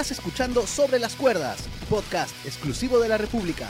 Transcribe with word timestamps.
Estás 0.00 0.18
escuchando 0.18 0.66
Sobre 0.66 0.98
las 0.98 1.14
Cuerdas, 1.14 1.68
podcast 1.90 2.34
exclusivo 2.46 3.00
de 3.00 3.08
la 3.10 3.18
República. 3.18 3.68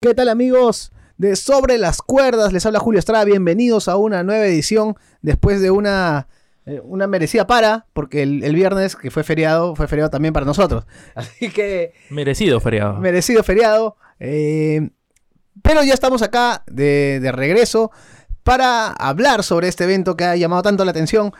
¿Qué 0.00 0.14
tal 0.14 0.30
amigos 0.30 0.90
de 1.18 1.36
Sobre 1.36 1.76
las 1.76 2.00
Cuerdas? 2.00 2.54
Les 2.54 2.64
habla 2.64 2.78
Julio 2.80 2.98
Estrada, 2.98 3.26
bienvenidos 3.26 3.88
a 3.88 3.98
una 3.98 4.22
nueva 4.22 4.46
edición 4.46 4.96
después 5.20 5.60
de 5.60 5.70
una, 5.70 6.28
eh, 6.64 6.80
una 6.82 7.06
merecida 7.06 7.46
para, 7.46 7.86
porque 7.92 8.22
el, 8.22 8.42
el 8.42 8.54
viernes 8.54 8.96
que 8.96 9.10
fue 9.10 9.22
feriado, 9.22 9.76
fue 9.76 9.86
feriado 9.86 10.08
también 10.08 10.32
para 10.32 10.46
nosotros. 10.46 10.86
Así 11.14 11.50
que 11.50 11.92
Merecido 12.08 12.60
feriado. 12.60 12.94
merecido 13.00 13.42
feriado. 13.44 13.98
eh, 14.18 14.88
pero 15.62 15.82
ya 15.82 15.92
estamos 15.92 16.22
acá 16.22 16.64
de, 16.68 17.20
de 17.20 17.32
regreso 17.32 17.90
para 18.44 18.88
hablar 18.92 19.42
sobre 19.42 19.68
este 19.68 19.84
evento 19.84 20.16
que 20.16 20.24
ha 20.24 20.36
llamado 20.36 20.62
tanto 20.62 20.86
la 20.86 20.90
atención. 20.92 21.34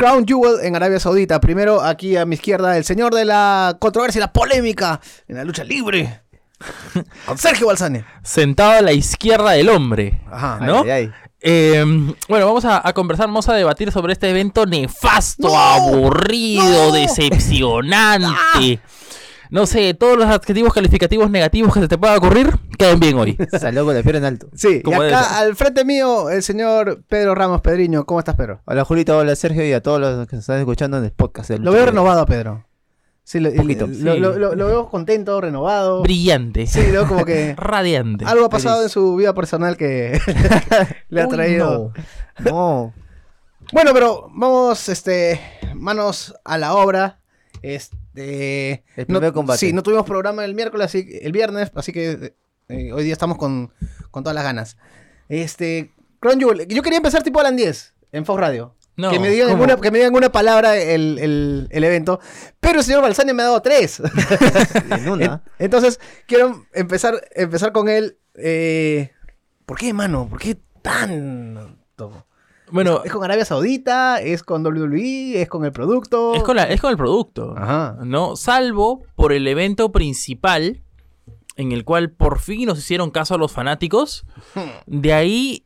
Crown 0.00 0.26
Jewel 0.26 0.64
en 0.64 0.74
Arabia 0.74 0.98
Saudita. 0.98 1.40
Primero, 1.42 1.82
aquí 1.82 2.16
a 2.16 2.24
mi 2.24 2.34
izquierda, 2.36 2.76
el 2.78 2.84
señor 2.84 3.14
de 3.14 3.26
la 3.26 3.76
controversia 3.78 4.18
y 4.18 4.22
la 4.22 4.32
polémica 4.32 4.98
en 5.28 5.36
la 5.36 5.44
lucha 5.44 5.62
libre. 5.62 6.22
Con 7.26 7.36
Sergio 7.36 7.66
Balsani. 7.66 8.02
Sentado 8.22 8.70
a 8.72 8.80
la 8.80 8.92
izquierda 8.92 9.50
del 9.50 9.68
hombre. 9.68 10.22
Ajá. 10.30 10.58
¿No? 10.62 10.82
Ay, 10.84 10.90
ay. 10.90 11.12
Eh, 11.42 11.84
bueno, 12.28 12.46
vamos 12.46 12.64
a, 12.64 12.86
a 12.86 12.92
conversar, 12.94 13.26
vamos 13.26 13.48
a 13.50 13.54
debatir 13.54 13.92
sobre 13.92 14.14
este 14.14 14.30
evento 14.30 14.64
nefasto, 14.64 15.48
¡No! 15.48 15.58
aburrido, 15.58 16.88
¡No! 16.88 16.92
decepcionante. 16.92 18.80
No 19.50 19.66
sé, 19.66 19.94
todos 19.94 20.16
los 20.16 20.26
adjetivos 20.26 20.72
calificativos 20.72 21.28
negativos 21.28 21.74
que 21.74 21.80
se 21.80 21.88
te 21.88 21.98
pueda 21.98 22.16
ocurrir, 22.16 22.52
quedan 22.78 23.00
bien 23.00 23.18
hoy. 23.18 23.36
Salió 23.58 23.84
con 23.84 23.96
la 23.96 24.02
pierna 24.02 24.18
en 24.18 24.24
alto. 24.26 24.48
Sí, 24.54 24.80
y 24.84 24.92
acá 24.92 25.38
al 25.40 25.56
frente 25.56 25.84
mío, 25.84 26.30
el 26.30 26.42
señor 26.44 27.02
Pedro 27.08 27.34
Ramos 27.34 27.60
Pedriño. 27.60 28.04
¿Cómo 28.06 28.20
estás, 28.20 28.36
Pedro? 28.36 28.60
Hola 28.64 28.84
Julito, 28.84 29.18
hola 29.18 29.34
Sergio 29.34 29.64
y 29.66 29.72
a 29.72 29.82
todos 29.82 30.00
los 30.00 30.28
que 30.28 30.36
nos 30.36 30.44
están 30.44 30.60
escuchando 30.60 30.98
en 30.98 31.04
el 31.04 31.10
podcast. 31.10 31.50
del 31.50 31.62
Lo 31.62 31.72
veo 31.72 31.84
renovado 31.86 32.20
a 32.20 32.26
Pedro. 32.26 32.64
Sí, 33.24 33.40
lo, 33.40 33.52
poquito. 33.52 33.88
lo- 33.88 33.94
Sí. 33.94 34.02
lo- 34.20 34.38
lo- 34.38 34.54
lo 34.54 34.66
veo 34.66 34.88
contento, 34.88 35.40
renovado. 35.40 36.02
Brillante. 36.02 36.66
Sí, 36.68 36.82
¿no? 36.92 37.08
Como 37.08 37.24
que 37.24 37.54
Radiante. 37.56 38.24
algo 38.26 38.44
ha 38.46 38.50
pasado 38.50 38.84
en 38.84 38.88
su 38.88 39.16
vida 39.16 39.34
personal 39.34 39.76
que 39.76 40.20
le 41.08 41.22
ha 41.22 41.26
Uy, 41.26 41.30
traído. 41.30 41.92
No. 42.38 42.50
no. 42.50 42.94
Bueno, 43.72 43.90
pero 43.94 44.28
vamos, 44.32 44.88
este, 44.88 45.40
manos 45.74 46.34
a 46.44 46.56
la 46.56 46.74
obra. 46.74 47.18
El 48.96 49.06
primer 49.06 49.32
combate. 49.32 49.58
Sí, 49.58 49.72
no 49.72 49.82
tuvimos 49.82 50.04
programa 50.06 50.44
el 50.44 50.54
miércoles, 50.54 50.86
así, 50.86 51.06
el 51.22 51.32
viernes, 51.32 51.70
así 51.74 51.92
que 51.92 52.34
eh, 52.68 52.92
hoy 52.92 53.04
día 53.04 53.12
estamos 53.12 53.38
con, 53.38 53.72
con 54.10 54.22
todas 54.24 54.34
las 54.34 54.44
ganas. 54.44 54.76
Este, 55.28 55.92
Jewel, 56.22 56.66
yo 56.68 56.82
quería 56.82 56.96
empezar 56.98 57.22
tipo 57.22 57.40
Alan 57.40 57.56
10 57.56 57.94
en 58.12 58.24
Fox 58.26 58.40
Radio. 58.40 58.74
No, 58.96 59.10
que, 59.10 59.18
me 59.18 59.30
digan 59.30 59.48
alguna, 59.50 59.76
que 59.76 59.90
me 59.90 59.98
digan 59.98 60.14
una 60.14 60.30
palabra 60.30 60.76
el, 60.76 61.18
el- 61.18 61.68
el 61.70 61.84
evento. 61.84 62.20
Pero 62.58 62.80
el 62.80 62.84
señor 62.84 63.00
Balsani 63.00 63.32
me 63.32 63.42
ha 63.42 63.46
dado 63.46 63.62
tres. 63.62 64.02
En 64.90 65.08
una. 65.08 65.24
En- 65.58 65.64
Entonces, 65.64 65.98
quiero 66.26 66.66
empezar, 66.74 67.14
empezar 67.34 67.72
con 67.72 67.88
él. 67.88 68.18
eh, 68.34 69.12
¿Por 69.64 69.78
qué, 69.78 69.94
mano? 69.94 70.28
¿Por 70.28 70.38
qué 70.40 70.58
tanto? 70.82 72.26
Bueno, 72.72 73.02
¿Es 73.04 73.12
con 73.12 73.22
Arabia 73.24 73.44
Saudita? 73.44 74.20
¿Es 74.20 74.42
con 74.42 74.64
WWE? 74.66 75.40
¿Es 75.42 75.48
con 75.48 75.64
el 75.64 75.72
producto? 75.72 76.34
es 76.34 76.42
con, 76.42 76.56
la- 76.56 76.64
es 76.64 76.80
con 76.80 76.90
el 76.90 76.96
producto. 76.96 77.54
Ajá. 77.56 77.98
¿no? 78.04 78.36
Salvo 78.36 79.04
por 79.16 79.32
el 79.32 79.46
evento 79.48 79.92
principal, 79.92 80.82
en 81.56 81.72
el 81.72 81.84
cual 81.84 82.10
por 82.10 82.38
fin 82.38 82.66
nos 82.66 82.78
hicieron 82.78 83.10
caso 83.10 83.34
a 83.34 83.38
los 83.38 83.52
fanáticos. 83.52 84.24
De 84.86 85.12
ahí, 85.12 85.64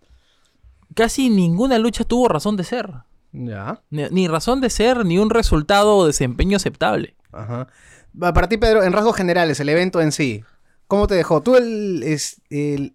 casi 0.94 1.30
ninguna 1.30 1.78
lucha 1.78 2.04
tuvo 2.04 2.28
razón 2.28 2.56
de 2.56 2.64
ser. 2.64 2.90
Ya. 3.32 3.82
Ni, 3.90 4.04
ni 4.10 4.28
razón 4.28 4.60
de 4.60 4.70
ser, 4.70 5.04
ni 5.04 5.18
un 5.18 5.30
resultado 5.30 5.96
o 5.96 6.06
desempeño 6.06 6.56
aceptable. 6.56 7.16
Ajá. 7.32 7.66
Para 8.18 8.48
ti, 8.48 8.58
Pedro, 8.58 8.82
en 8.84 8.92
rasgos 8.92 9.16
generales, 9.16 9.58
el 9.58 9.68
evento 9.68 10.00
en 10.00 10.12
sí, 10.12 10.44
¿cómo 10.86 11.06
te 11.08 11.16
dejó? 11.16 11.42
Tú 11.42 11.56
el... 11.56 12.02
Es, 12.04 12.40
el 12.48 12.94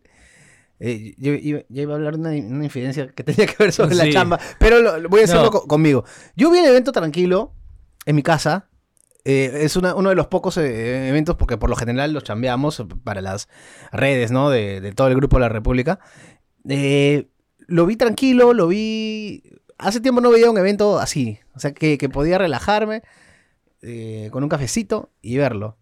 eh, 0.79 1.13
yo 1.17 1.33
iba, 1.33 1.61
yo 1.69 1.81
iba 1.81 1.93
a 1.93 1.95
hablar 1.97 2.17
de 2.17 2.19
una, 2.21 2.29
una 2.55 2.63
infidencia 2.65 3.07
que 3.09 3.23
tenía 3.25 3.45
que 3.47 3.55
ver 3.59 3.71
sobre 3.73 3.95
la 3.95 4.09
chamba, 4.09 4.39
pero 4.59 4.79
lo- 4.81 4.97
lo 4.97 5.09
voy 5.09 5.21
a 5.21 5.23
hacerlo 5.25 5.51
No. 5.53 5.61
conmigo. 5.61 6.05
Yo 6.35 6.49
vi 6.51 6.59
el 6.59 6.65
evento 6.65 6.91
tranquilo 6.91 7.53
en 8.05 8.15
mi 8.15 8.23
casa. 8.23 8.65
eh, 9.25 9.51
es 9.65 9.75
una- 9.75 9.93
uno 9.95 10.09
de 10.09 10.15
los 10.15 10.27
pocos 10.27 10.57
eh, 10.57 11.09
eventos, 11.09 11.35
porque 11.35 11.57
por 11.57 11.69
lo 11.69 11.75
general 11.75 12.13
los 12.13 12.23
chambeamos 12.23 12.83
para 13.03 13.21
las 13.21 13.49
redes, 13.91 14.31
¿no? 14.31 14.49
De, 14.49 14.79
de 14.81 14.93
todo 14.93 15.07
el 15.09 15.15
grupo 15.15 15.35
de 15.37 15.41
la 15.41 15.49
República. 15.49 15.99
Eh, 16.67 17.27
lo 17.67 17.85
vi 17.85 17.95
tranquilo, 17.97 18.53
lo 18.53 18.67
vi... 18.67 19.43
Hace 19.77 19.99
tiempo 20.01 20.21
no 20.21 20.29
veía 20.31 20.49
un 20.49 20.57
evento 20.57 20.99
así. 20.99 21.39
O 21.53 21.59
sea, 21.59 21.73
que, 21.73 21.97
que 21.97 22.09
podía 22.09 22.37
relajarme 22.37 23.03
eh, 23.81 24.29
con 24.31 24.43
un 24.43 24.49
cafecito 24.49 25.11
y 25.21 25.37
verlo. 25.37 25.77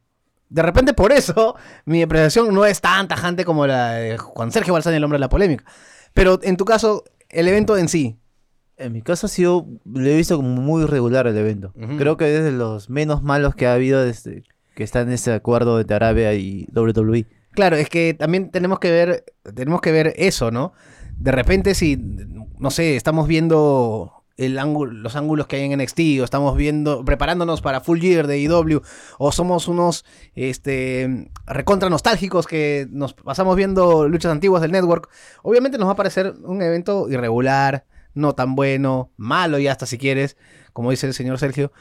De 0.49 0.61
repente, 0.61 0.93
por 0.93 1.11
eso, 1.11 1.55
mi 1.85 2.01
apreciación 2.01 2.53
no 2.53 2.65
es 2.65 2.81
tan 2.81 3.07
tajante 3.07 3.45
como 3.45 3.67
la 3.67 3.93
de 3.93 4.17
Juan 4.17 4.51
Sergio 4.51 4.73
Balsani, 4.73 4.97
el 4.97 5.03
hombre 5.03 5.17
de 5.17 5.21
la 5.21 5.29
polémica. 5.29 5.65
Pero 6.13 6.39
en 6.41 6.57
tu 6.57 6.65
caso, 6.65 7.03
el 7.29 7.47
evento 7.47 7.77
en 7.77 7.89
sí. 7.89 8.17
En 8.77 8.93
mi 8.93 9.01
caso 9.01 9.25
ha 9.25 9.29
sido, 9.29 9.67
lo 9.85 10.07
he 10.07 10.15
visto 10.15 10.37
como 10.37 10.49
muy 10.49 10.83
irregular 10.83 11.27
el 11.27 11.37
evento. 11.37 11.73
Creo 11.97 12.15
que 12.15 12.37
es 12.37 12.43
de 12.43 12.51
los 12.51 12.89
menos 12.89 13.23
malos 13.23 13.55
que 13.55 13.65
ha 13.65 13.73
habido 13.73 14.03
desde 14.03 14.43
que 14.75 14.83
está 14.83 15.01
en 15.01 15.11
ese 15.11 15.33
acuerdo 15.33 15.79
entre 15.79 15.95
Arabia 15.95 16.33
y. 16.35 16.67
WWE. 16.73 17.25
Claro, 17.51 17.75
es 17.75 17.89
que 17.89 18.13
también 18.13 18.51
tenemos 18.51 18.77
que 18.77 18.91
ver, 18.91 19.25
tenemos 19.55 19.81
que 19.81 19.91
ver 19.91 20.13
eso, 20.15 20.51
¿no? 20.51 20.73
De 21.17 21.31
repente, 21.31 21.73
si, 21.73 21.97
no 22.59 22.69
sé, 22.69 22.95
estamos 22.95 23.27
viendo 23.27 24.16
el 24.37 24.59
ángulo, 24.59 24.93
los 24.93 25.15
ángulos 25.15 25.47
que 25.47 25.57
hay 25.57 25.63
en 25.63 25.77
NXT, 25.79 25.99
o 26.21 26.23
estamos 26.23 26.55
viendo, 26.55 27.03
preparándonos 27.03 27.61
para 27.61 27.81
Full 27.81 27.99
Year 27.99 28.27
de 28.27 28.39
IW, 28.39 28.81
o 29.17 29.31
somos 29.31 29.67
unos 29.67 30.05
este, 30.35 31.31
recontra 31.45 31.89
nostálgicos 31.89 32.47
que 32.47 32.87
nos 32.91 33.13
pasamos 33.13 33.55
viendo 33.55 34.07
luchas 34.07 34.31
antiguas 34.31 34.61
del 34.61 34.71
network, 34.71 35.09
obviamente 35.41 35.77
nos 35.77 35.87
va 35.87 35.93
a 35.93 35.97
parecer 35.97 36.35
un 36.43 36.61
evento 36.61 37.09
irregular, 37.09 37.85
no 38.13 38.33
tan 38.33 38.55
bueno, 38.55 39.11
malo 39.17 39.59
ya 39.59 39.71
hasta 39.71 39.85
si 39.85 39.97
quieres, 39.97 40.37
como 40.73 40.91
dice 40.91 41.07
el 41.07 41.13
señor 41.13 41.39
Sergio. 41.39 41.71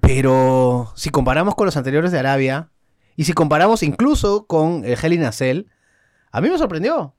Pero 0.00 0.92
si 0.96 1.10
comparamos 1.10 1.54
con 1.54 1.66
los 1.66 1.76
anteriores 1.76 2.12
de 2.12 2.18
Arabia, 2.18 2.70
y 3.16 3.24
si 3.24 3.32
comparamos 3.32 3.82
incluso 3.82 4.46
con 4.46 4.84
el 4.84 4.98
Hell 5.00 5.12
in 5.12 5.24
a 5.24 5.32
Cell, 5.32 5.66
a 6.32 6.40
mí 6.40 6.50
me 6.50 6.58
sorprendió. 6.58 7.14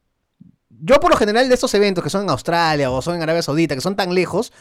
Yo 0.81 0.99
por 0.99 1.11
lo 1.11 1.17
general 1.17 1.47
de 1.49 1.55
estos 1.55 1.73
eventos 1.73 2.03
que 2.03 2.09
son 2.09 2.23
en 2.23 2.29
Australia 2.29 2.91
o 2.91 3.01
son 3.01 3.15
en 3.15 3.23
Arabia 3.23 3.41
Saudita, 3.41 3.75
que 3.75 3.81
son 3.81 3.95
tan 3.95 4.13
lejos, 4.13 4.51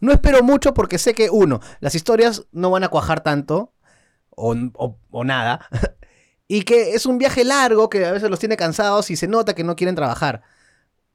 no 0.00 0.12
espero 0.12 0.42
mucho 0.42 0.74
porque 0.74 0.98
sé 0.98 1.14
que, 1.14 1.30
uno, 1.30 1.60
las 1.80 1.94
historias 1.94 2.46
no 2.52 2.70
van 2.70 2.84
a 2.84 2.88
cuajar 2.88 3.20
tanto, 3.22 3.72
o, 4.30 4.54
o- 4.74 4.98
o 5.10 5.24
nada, 5.24 5.66
y 6.48 6.62
que 6.62 6.94
es 6.94 7.06
un 7.06 7.18
viaje 7.18 7.44
largo 7.44 7.88
que 7.88 8.04
a 8.04 8.12
veces 8.12 8.30
los 8.30 8.38
tiene 8.38 8.56
cansados 8.56 9.10
y 9.10 9.16
se 9.16 9.28
nota 9.28 9.54
que 9.54 9.64
no 9.64 9.76
quieren 9.76 9.94
trabajar. 9.94 10.42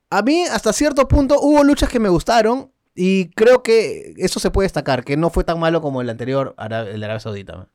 A 0.09 0.21
mí, 0.23 0.43
hasta 0.45 0.73
cierto 0.73 1.07
punto, 1.07 1.39
hubo 1.39 1.63
luchas 1.63 1.89
que 1.89 1.99
me 1.99 2.09
gustaron 2.09 2.71
y 2.95 3.29
creo 3.31 3.61
que 3.61 4.13
eso 4.17 4.39
se 4.39 4.49
puede 4.51 4.65
destacar, 4.65 5.03
que 5.03 5.17
no 5.17 5.29
fue 5.29 5.43
tan 5.43 5.59
malo 5.59 5.81
como 5.81 6.01
el 6.01 6.09
anterior, 6.09 6.55
el 6.57 6.99
de 6.99 7.05
Arabia 7.05 7.19
Saudita. 7.19 7.67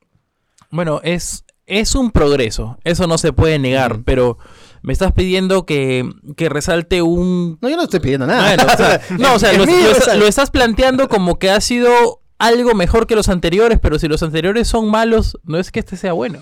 Bueno, 0.71 1.01
es, 1.05 1.45
es 1.67 1.95
un 1.95 2.11
progreso, 2.11 2.79
eso 2.83 3.07
no 3.07 3.19
se 3.19 3.33
puede 3.33 3.59
negar, 3.61 4.03
pero 4.05 4.39
me 4.85 4.93
estás 4.93 5.13
pidiendo 5.13 5.65
que, 5.67 6.09
que 6.37 6.49
resalte 6.49 7.01
un... 7.03 7.59
No, 7.61 7.69
yo 7.71 7.77
no 7.77 7.83
estoy 7.85 8.01
pidiendo 8.01 8.27
nada. 8.27 8.55
Bueno, 8.55 8.73
o 8.73 8.77
sea, 8.77 9.01
no, 9.19 9.35
o 9.35 9.39
sea, 9.39 9.53
lo, 9.55 9.65
está- 9.65 10.15
estás 10.29 10.51
planteando 10.51 11.09
como 11.09 11.39
que 11.39 11.51
ha 11.51 11.61
sido 11.61 12.21
algo 12.39 12.75
mejor 12.75 13.07
que 13.07 13.15
los 13.17 13.29
anteriores, 13.31 13.79
pero 13.81 13.99
si 13.99 14.09
los 14.09 14.23
anteriores 14.23 14.69
son 14.69 14.91
malos, 14.91 15.39
no 15.45 15.59
es 15.59 15.73
que 15.73 15.81
este 15.81 15.97
sea 15.97 16.13
bueno. 16.13 16.41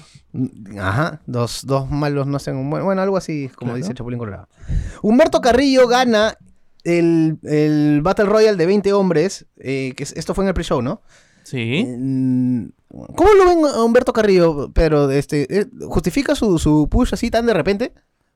Ajá, 0.80 1.20
dos, 1.26 1.64
dos 1.66 1.88
malos 1.90 2.26
no 2.26 2.36
hacen 2.36 2.56
un 2.56 2.68
buen. 2.68 2.84
Bueno, 2.84 3.00
algo 3.02 3.16
así, 3.16 3.48
como 3.54 3.70
Claro. 3.72 3.76
dice 3.76 3.94
Chapulín 3.94 4.18
Colorado. 4.18 4.48
Humberto 5.02 5.40
Carrillo 5.40 5.86
gana 5.86 6.36
el, 6.84 7.38
el 7.44 8.00
Battle 8.02 8.24
Royale 8.24 8.56
de 8.56 8.66
20 8.66 8.92
hombres. 8.92 9.46
eh, 9.58 9.92
que 9.96 10.02
es- 10.02 10.14
esto 10.16 10.34
fue 10.34 10.44
en 10.44 10.48
el 10.48 10.54
pre-show, 10.54 10.82
¿no? 10.82 11.02
Sí. 11.44 11.84
Mm, 11.86 12.66
¿Cómo 13.14 13.32
lo 13.34 13.46
ven 13.46 13.64
a 13.66 13.82
Humberto 13.84 14.12
Carrillo, 14.12 14.70
Pedro? 14.72 15.10
Este, 15.10 15.46
eh, 15.60 15.66
¿Justifica 15.86 16.34
su, 16.34 16.58
su 16.58 16.88
push 16.90 17.10
así 17.12 17.30
tan 17.30 17.46
de 17.46 17.54
repente? 17.54 17.92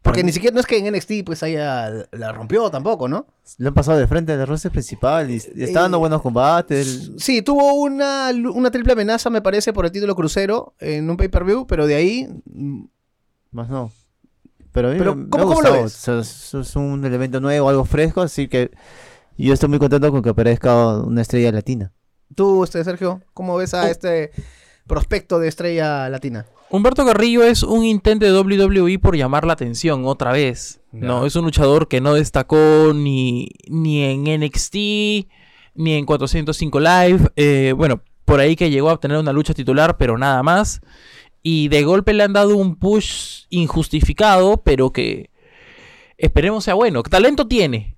Porque 0.07 0.23
ni 0.25 0.33
siquiera 0.33 0.55
no 0.55 0.61
es 0.61 0.67
que 0.67 0.79
en 0.79 0.93
NXT 0.95 1.13
pues 1.27 1.43
haya 1.43 1.91
la 2.13 2.33
rompió 2.33 2.71
tampoco, 2.71 3.09
¿no? 3.09 3.27
Lo 3.59 3.69
han 3.69 3.75
pasado 3.75 3.99
de 3.99 4.07
frente 4.07 4.37
del 4.37 4.47
roster 4.47 4.71
principal 4.73 5.31
y, 5.31 5.35
y 5.55 5.65
está 5.65 5.83
dando 5.83 5.99
Eh, 5.99 6.01
buenos 6.01 6.23
combates. 6.23 7.11
Sí, 7.19 7.43
tuvo 7.43 7.75
una, 7.75 8.31
una 8.55 8.71
triple 8.71 8.93
amenaza, 8.93 9.29
me 9.31 9.43
parece, 9.43 9.73
por 9.73 9.85
el 9.85 9.93
título 9.93 10.15
crucero 10.15 10.75
en 10.81 11.11
un 11.11 11.17
pay-per-view, 11.17 11.67
pero 11.67 11.87
de 11.87 11.95
ahí 11.97 12.29
mm, 12.47 12.85
Más 13.51 13.69
no. 13.69 13.91
Pero, 14.73 14.89
a 14.89 14.93
mí 14.93 14.99
Pero, 14.99 15.15
me, 15.17 15.25
me 15.25 15.29
¿cómo- 15.31 15.45
ha 15.45 15.47
cómo 15.49 15.63
lo 15.63 15.73
ves? 15.73 15.85
O 15.85 15.89
sea, 15.99 16.19
es, 16.21 16.55
es 16.55 16.77
un 16.77 17.05
elemento 17.05 17.41
nuevo, 17.41 17.69
algo 17.69 17.85
fresco, 17.85 18.21
así 18.23 18.47
que 18.49 18.71
yo 19.39 19.53
estoy 19.55 19.69
muy 19.69 19.79
contento 19.79 20.11
con 20.11 20.23
que 20.23 20.31
aparezca 20.31 20.99
una 20.99 21.23
estrella 21.23 21.51
latina. 21.53 21.93
Tú, 22.35 22.63
este, 22.65 22.83
Sergio, 22.85 23.23
¿cómo 23.35 23.57
ves 23.57 23.73
a 23.75 23.85
Oh. 23.85 23.87
este 23.87 24.31
prospecto 24.87 25.39
de 25.39 25.49
estrella 25.49 26.09
latina? 26.09 26.47
Humberto 26.69 27.07
Carrillo 27.07 27.45
es 27.45 27.63
un 27.63 27.85
intento 27.85 28.27
de 28.27 28.33
WWE 28.39 28.99
por 28.99 29.17
llamar 29.17 29.47
la 29.47 29.53
atención 29.53 30.05
otra 30.05 30.33
vez. 30.33 30.81
No, 30.93 31.27
es 31.27 31.37
un 31.37 31.45
luchador 31.45 31.89
que 31.89 32.01
no 32.01 32.15
destacó 32.15 32.93
ni, 32.95 33.51
ni 33.69 34.03
en 34.03 34.25
NXT, 34.41 34.75
ni 35.75 35.93
en 35.93 36.07
405 36.07 36.81
Live. 36.81 37.31
Eh, 37.37 37.73
bueno, 37.77 38.01
por 38.25 38.41
ahí 38.41 38.57
que 38.57 38.71
llegó 38.71 38.91
a 38.91 38.95
obtener 38.95 39.19
una 39.19 39.33
lucha 39.33 39.55
titular, 39.55 39.97
pero 39.97 40.19
nada 40.19 40.43
más. 40.43 40.81
Y 41.43 41.69
de 41.69 41.85
golpe 41.85 42.13
le 42.13 42.25
han 42.25 42.33
dado 42.33 42.57
un 42.57 42.77
push 42.77 43.45
injustificado, 43.51 44.63
pero 44.65 44.91
que 44.91 45.31
esperemos 46.19 46.65
sea 46.65 46.75
bueno. 46.75 47.03
Talento 47.05 47.47
tiene, 47.47 47.96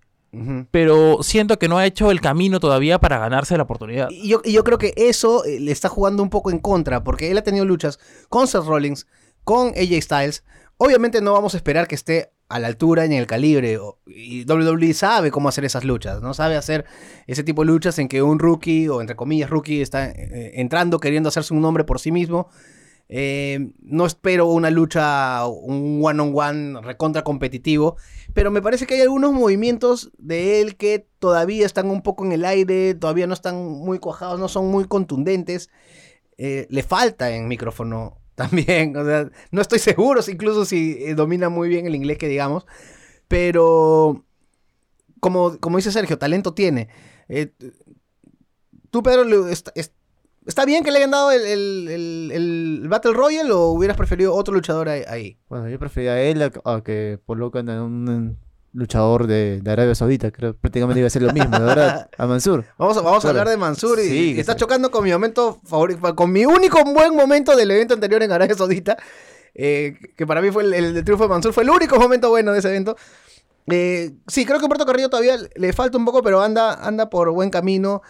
Pero 0.70 1.22
siento 1.22 1.58
que 1.58 1.68
no 1.68 1.78
ha 1.78 1.86
hecho 1.86 2.10
el 2.10 2.20
camino 2.20 2.60
todavía 2.60 2.98
para 2.98 3.18
ganarse 3.18 3.56
la 3.56 3.62
oportunidad. 3.64 4.08
Y 4.10 4.28
yo, 4.28 4.40
y 4.44 4.52
yo 4.52 4.64
creo 4.64 4.78
que 4.78 4.92
eso 4.96 5.44
eh, 5.44 5.60
le 5.60 5.72
está 5.72 5.88
jugando 5.88 6.22
un 6.22 6.30
poco 6.30 6.50
en 6.50 6.58
contra, 6.58 7.02
porque 7.04 7.30
él 7.30 7.38
ha 7.38 7.42
tenido 7.42 7.64
luchas 7.64 7.98
con 8.28 8.46
Seth 8.46 8.64
Rollins, 8.64 9.06
con 9.44 9.68
AJ 9.68 10.02
Styles. 10.02 10.44
Obviamente 10.76 11.20
no 11.20 11.32
vamos 11.32 11.54
a 11.54 11.56
esperar 11.56 11.88
que 11.88 11.94
esté 11.94 12.30
a 12.48 12.58
la 12.58 12.68
altura 12.68 13.06
ni 13.06 13.14
en 13.16 13.20
el 13.20 13.26
calibre. 13.26 13.78
o- 13.78 13.98
Y 14.06 14.44
WWE 14.44 14.94
sabe 14.94 15.30
cómo 15.30 15.48
hacer 15.48 15.64
esas 15.64 15.84
luchas, 15.84 16.22
¿no? 16.22 16.32
Sabe 16.34 16.56
hacer 16.56 16.84
ese 17.26 17.42
tipo 17.44 17.62
de 17.62 17.66
luchas 17.66 17.98
en 17.98 18.08
que 18.08 18.22
un 18.22 18.38
rookie, 18.38 18.88
o 18.88 19.00
entre 19.00 19.16
comillas 19.16 19.50
rookie, 19.50 19.82
está 19.82 20.06
eh, 20.10 20.52
entrando 20.54 20.98
queriendo 21.00 21.28
hacerse 21.28 21.52
un 21.52 21.60
nombre 21.60 21.84
por 21.84 21.98
sí 22.00 22.10
mismo. 22.12 22.48
Eh, 23.10 23.70
no 23.80 24.04
espero 24.06 24.46
una 24.48 24.70
lucha, 24.70 25.46
un 25.46 26.00
one-on-one 26.02 26.80
recontra 26.82 27.24
competitivo, 27.24 27.96
pero 28.38 28.52
me 28.52 28.62
parece 28.62 28.86
que 28.86 28.94
hay 28.94 29.00
algunos 29.00 29.32
movimientos 29.32 30.12
de 30.16 30.60
él 30.60 30.76
que 30.76 31.08
todavía 31.18 31.66
están 31.66 31.90
un 31.90 32.02
poco 32.02 32.24
en 32.24 32.30
el 32.30 32.44
aire, 32.44 32.94
todavía 32.94 33.26
no 33.26 33.34
están 33.34 33.56
muy 33.56 33.98
cuajados, 33.98 34.38
no 34.38 34.46
son 34.46 34.70
muy 34.70 34.84
contundentes. 34.84 35.70
Eh, 36.36 36.68
le 36.70 36.84
falta 36.84 37.32
en 37.32 37.48
micrófono 37.48 38.20
también, 38.36 38.96
o 38.96 39.04
sea, 39.04 39.28
no 39.50 39.60
estoy 39.60 39.80
seguro 39.80 40.20
incluso 40.28 40.64
si 40.64 40.98
eh, 41.00 41.16
domina 41.16 41.48
muy 41.48 41.68
bien 41.68 41.86
el 41.88 41.96
inglés 41.96 42.16
que 42.16 42.28
digamos, 42.28 42.64
pero 43.26 44.24
como, 45.18 45.58
como 45.58 45.78
dice 45.78 45.90
Sergio, 45.90 46.16
talento 46.16 46.54
tiene. 46.54 46.90
Eh, 47.28 47.52
¿Tú, 48.90 49.02
Pedro, 49.02 49.48
est- 49.48 49.70
est- 49.74 49.94
está 50.48 50.64
bien 50.64 50.82
que 50.82 50.90
le 50.90 50.96
hayan 50.98 51.12
dado 51.12 51.30
el, 51.30 51.42
el- 51.42 51.88
el- 51.88 52.32
el 52.82 52.88
Battle 52.88 53.12
Royale 53.12 53.52
o 53.52 53.68
hubieras 53.68 53.96
preferido 53.96 54.34
otro 54.34 54.52
luchador 54.54 54.88
ahí? 54.88 55.38
Bueno, 55.48 55.68
yo 55.68 55.78
prefería 55.78 56.12
a 56.12 56.20
él 56.20 56.42
a, 56.42 56.50
a 56.74 56.82
que 56.82 57.20
colocan 57.26 57.68
a 57.70 57.84
un, 57.84 58.36
luchador 58.72 59.26
de, 59.26 59.60
de 59.62 59.70
Arabia 59.70 59.94
Saudita. 59.94 60.30
Creo 60.30 60.54
prácticamente 60.54 61.00
iba 61.00 61.06
a 61.06 61.10
ser 61.10 61.22
lo 61.22 61.32
mismo, 61.32 61.58
de 61.58 61.64
verdad. 61.64 62.10
A 62.18 62.26
Mansur. 62.26 62.64
Vamos 62.78 62.96
a, 62.96 63.00
vamos 63.02 63.24
a 63.24 63.28
hablar 63.30 63.48
de 63.48 63.56
Mansur 63.56 63.98
y, 64.00 64.02
Sí, 64.08 64.30
y 64.30 64.34
que 64.34 64.40
está 64.40 64.56
chocando 64.56 64.90
con 64.90 65.04
mi 65.04 65.10
momento 65.12 65.58
favorito, 65.64 66.14
con 66.14 66.30
mi 66.32 66.44
único 66.44 66.82
buen 66.84 67.14
momento 67.14 67.56
del 67.56 67.70
evento 67.70 67.94
anterior 67.94 68.22
en 68.22 68.32
Arabia 68.32 68.54
Saudita, 68.54 68.96
eh, 69.54 69.94
que 70.16 70.26
para 70.26 70.40
mí 70.42 70.50
fue 70.50 70.64
el, 70.64 70.74
el 70.74 71.04
triunfo 71.04 71.24
de 71.24 71.30
Mansur, 71.30 71.52
fue 71.52 71.62
el 71.64 71.70
único 71.70 71.98
momento 71.98 72.28
bueno 72.28 72.52
de 72.52 72.58
ese 72.60 72.68
evento. 72.68 72.96
Eh, 73.70 74.12
sí, 74.26 74.46
creo 74.46 74.58
que 74.58 74.64
Humberto 74.64 74.86
Carrillo 74.86 75.10
todavía 75.10 75.36
le 75.56 75.72
falta 75.74 75.98
un 75.98 76.04
poco, 76.06 76.22
pero 76.22 76.40
anda, 76.40 76.74
anda 76.86 77.10
por 77.10 77.30
buen 77.32 77.50
camino. 77.50 78.00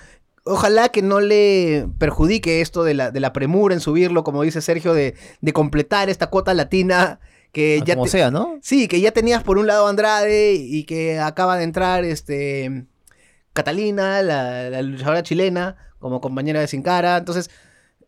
Ojalá 0.49 0.89
que 0.89 1.03
no 1.03 1.21
le 1.21 1.89
perjudique 1.99 2.61
esto 2.61 2.83
de 2.85 2.95
la, 2.95 3.11
de 3.11 3.21
la 3.21 3.33
premura 3.33 3.75
en 3.75 3.81
subirlo, 3.81 4.25
como 4.25 4.43
dice 4.43 4.61
Sergio, 4.63 4.95
de, 4.95 5.15
de 5.41 5.53
completar 5.53 6.09
esta 6.11 6.29
cuota 6.29 6.55
latina 6.55 7.21
que 7.53 7.83
ya 7.85 7.95
Como 7.95 8.05
te- 8.05 8.11
sea, 8.11 8.31
¿no? 8.31 8.59
Sí, 8.63 8.89
que 8.89 9.01
ya 9.01 9.11
tenías 9.13 9.43
por 9.43 9.59
un 9.59 9.67
lado 9.67 9.87
Andrade 9.87 10.55
y 10.55 10.85
que 10.85 11.19
acaba 11.19 11.57
de 11.57 11.65
entrar 11.65 12.05
este 12.05 12.87
Catalina, 13.53 14.23
la, 14.23 14.71
la 14.71 14.83
luchadora 14.83 15.23
chilena, 15.23 15.77
como 15.99 16.21
compañera 16.21 16.61
de 16.61 16.69
Sin 16.69 16.83
Cara. 16.83 17.17
Entonces, 17.17 17.51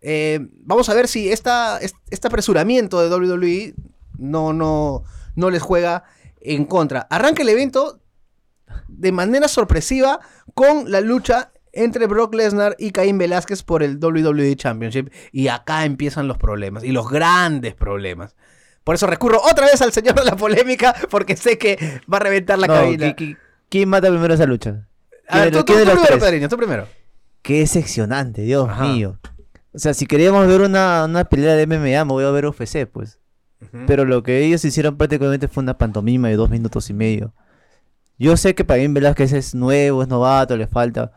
eh, 0.01 0.39
vamos 0.63 0.89
a 0.89 0.95
ver 0.95 1.09
si 1.09 1.31
esta, 1.31 1.79
es- 1.79 1.95
este 2.11 2.29
apresuramiento 2.29 3.01
de 3.01 3.09
WWE 3.15 3.75
no, 4.19 4.53
no, 4.53 5.03
no 5.35 5.51
les 5.51 5.63
juega 5.63 6.05
en 6.41 6.65
contra. 6.67 7.01
Arranca 7.11 7.43
el 7.43 7.49
evento 7.49 8.01
de 8.89 9.13
manera 9.13 9.49
sorpresiva 9.49 10.21
con 10.55 10.91
la 10.91 11.01
lucha 11.01 11.51
entre 11.73 12.07
Brock 12.07 12.35
Lesnar 12.35 12.77
y 12.79 12.91
Caín 12.91 13.19
Velázquez 13.19 13.63
por 13.63 13.83
el 13.83 13.99
WWE 14.03 14.55
Championship. 14.57 15.11
Y 15.33 15.49
acá 15.49 15.85
empiezan 15.85 16.29
los 16.29 16.39
problemas, 16.39 16.85
y 16.85 16.93
los 16.93 17.09
grandes 17.11 17.75
problemas. 17.75 18.35
Por 18.85 18.95
eso 18.95 19.07
recurro 19.07 19.41
otra 19.43 19.67
vez 19.67 19.81
al 19.83 19.93
señor 19.93 20.15
de 20.15 20.25
la 20.25 20.37
polémica, 20.37 20.95
porque 21.11 21.37
sé 21.37 21.59
que 21.59 22.01
va 22.13 22.17
a 22.17 22.21
reventar 22.21 22.59
la 22.59 22.67
No, 22.67 22.75
cabina. 22.75 23.07
¿qui- 23.09 23.15
qui- 23.17 23.37
¿Quién 23.69 23.89
mata 23.89 24.09
primero 24.09 24.35
esa 24.35 24.47
lucha? 24.47 24.89
A 25.29 25.41
ver, 25.41 25.51
¿Quién 25.51 25.53
de- 25.53 25.59
tú, 25.59 25.59
tú- 25.59 25.65
quién 25.67 25.79
de 25.79 25.85
tú 25.85 25.91
los 25.91 26.07
primero? 26.07 26.25
Pedriño, 26.25 26.49
tú 26.49 26.57
primero. 26.57 26.87
Qué 27.43 27.61
decepcionante, 27.61 28.43
Dios 28.43 28.69
Ajá. 28.69 28.85
mío. 28.85 29.19
O 29.73 29.79
sea, 29.79 29.95
si 29.95 30.07
queríamos 30.07 30.47
ver 30.49 30.63
una, 30.63 31.05
una 31.05 31.25
pelea 31.25 31.55
de 31.55 31.67
MMA, 31.67 32.05
me 32.05 32.13
voy 32.13 32.25
a 32.25 32.31
ver 32.31 32.47
UFC, 32.47 32.87
pues. 32.87 33.19
Pero 33.87 34.05
lo 34.07 34.23
que 34.23 34.43
ellos 34.45 34.65
hicieron 34.65 34.97
prácticamente 34.97 35.47
fue 35.47 35.63
una 35.63 35.77
pantomima 35.79 36.29
de 36.29 36.35
dos 36.37 36.49
minutos 36.51 36.89
y 36.91 36.95
medio. 36.95 37.35
Yo 38.19 38.37
sé 38.37 38.55
que 38.55 38.65
Paguín 38.65 38.95
Velázquez 38.95 39.33
es 39.33 39.55
nuevo, 39.55 40.03
es 40.03 40.09
novato, 40.09 40.57
le 40.57 40.67
falta. 40.67 41.13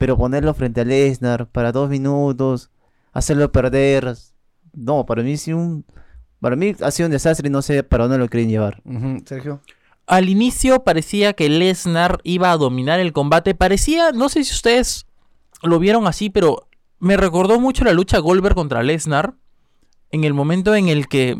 Pero 0.00 0.16
ponerlo 0.16 0.54
frente 0.54 0.80
a 0.80 0.84
Lesnar 0.84 1.46
para 1.46 1.72
dos 1.72 1.90
minutos, 1.90 2.70
hacerlo 3.12 3.52
perder. 3.52 4.16
No, 4.72 5.04
para 5.04 5.22
mí 5.22 5.36
sí 5.36 5.52
un. 5.52 5.84
Para 6.40 6.56
mí 6.56 6.74
ha 6.80 6.90
sido 6.90 7.08
un 7.08 7.12
desastre 7.12 7.48
y 7.48 7.50
no 7.50 7.60
sé 7.60 7.82
para 7.82 8.04
dónde 8.04 8.16
lo 8.16 8.26
quieren 8.26 8.48
llevar. 8.48 8.82
Sergio. 9.26 9.60
Al 10.06 10.30
inicio 10.30 10.84
parecía 10.84 11.34
que 11.34 11.50
Lesnar 11.50 12.18
iba 12.24 12.50
a 12.50 12.56
dominar 12.56 12.98
el 12.98 13.12
combate. 13.12 13.54
Parecía, 13.54 14.12
no 14.12 14.30
sé 14.30 14.42
si 14.42 14.54
ustedes 14.54 15.04
lo 15.62 15.78
vieron 15.78 16.06
así, 16.06 16.30
pero 16.30 16.66
me 16.98 17.18
recordó 17.18 17.60
mucho 17.60 17.84
la 17.84 17.92
lucha 17.92 18.20
Goldberg 18.20 18.54
contra 18.54 18.82
Lesnar. 18.82 19.34
En 20.10 20.24
el 20.24 20.32
momento 20.32 20.74
en 20.74 20.88
el 20.88 21.08
que. 21.08 21.38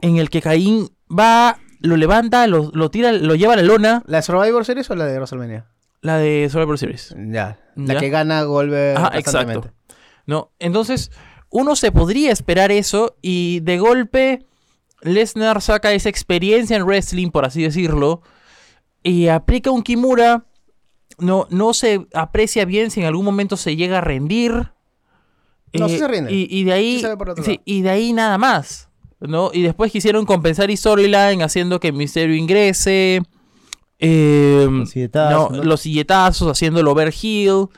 En 0.00 0.16
el 0.16 0.30
que 0.30 0.40
Caín 0.40 0.88
va, 1.10 1.58
lo 1.80 1.98
levanta, 1.98 2.46
lo, 2.46 2.70
lo 2.72 2.90
tira, 2.90 3.12
lo 3.12 3.34
lleva 3.34 3.52
a 3.52 3.56
la 3.56 3.62
lona. 3.62 4.02
¿La 4.06 4.16
de 4.16 4.22
Survivor 4.22 4.64
Series 4.64 4.88
o 4.88 4.94
la 4.94 5.04
de 5.04 5.16
WrestleMania? 5.16 5.66
La 6.02 6.18
de 6.18 6.48
Survivor 6.50 6.78
Series. 6.78 7.14
Ya. 7.30 7.58
La 7.76 7.94
Ya. 7.94 8.00
que 8.00 8.10
gana 8.10 8.44
constantemente. 8.44 9.18
exacto. 9.18 9.70
¿no? 10.26 10.50
Entonces, 10.58 11.10
uno 11.48 11.74
se 11.76 11.90
podría 11.92 12.30
esperar 12.32 12.70
eso 12.70 13.16
y 13.22 13.60
de 13.60 13.78
golpe 13.78 14.46
Lesnar 15.00 15.60
saca 15.62 15.92
esa 15.92 16.08
experiencia 16.08 16.76
en 16.76 16.84
wrestling, 16.84 17.30
por 17.30 17.44
así 17.44 17.62
decirlo, 17.62 18.22
y 19.02 19.28
aplica 19.28 19.70
un 19.70 19.82
Kimura. 19.82 20.44
No, 21.18 21.46
no 21.50 21.74
se 21.74 22.06
aprecia 22.14 22.64
bien 22.64 22.90
si 22.90 23.00
en 23.00 23.06
algún 23.06 23.24
momento 23.24 23.56
se 23.56 23.76
llega 23.76 23.98
a 23.98 24.00
rendir. 24.00 24.72
Eh, 25.72 25.78
No, 25.78 25.88
sí 25.88 25.98
se 25.98 26.08
rinde. 26.08 26.32
Y, 26.32 26.46
y 26.50 26.64
de 26.64 26.72
ahí, 26.72 27.00
Sí 27.00 27.42
sí, 27.44 27.60
y 27.64 27.82
de 27.82 27.90
ahí 27.90 28.12
nada 28.12 28.38
más. 28.38 28.88
¿no? 29.20 29.50
Y 29.52 29.62
después 29.62 29.92
quisieron 29.92 30.24
compensar 30.26 30.70
y 30.70 30.76
storyline 30.76 31.42
haciendo 31.42 31.78
que 31.80 31.92
Misterio 31.92 32.34
ingrese. 32.34 33.22
Eh, 34.02 34.66
Los 34.70 34.90
silletazos, 34.90 35.50
no, 35.50 35.56
¿no? 35.58 35.64
los 35.64 35.80
silletazos, 35.80 36.50
haciéndolo 36.50 36.92
overheal. 36.92 37.68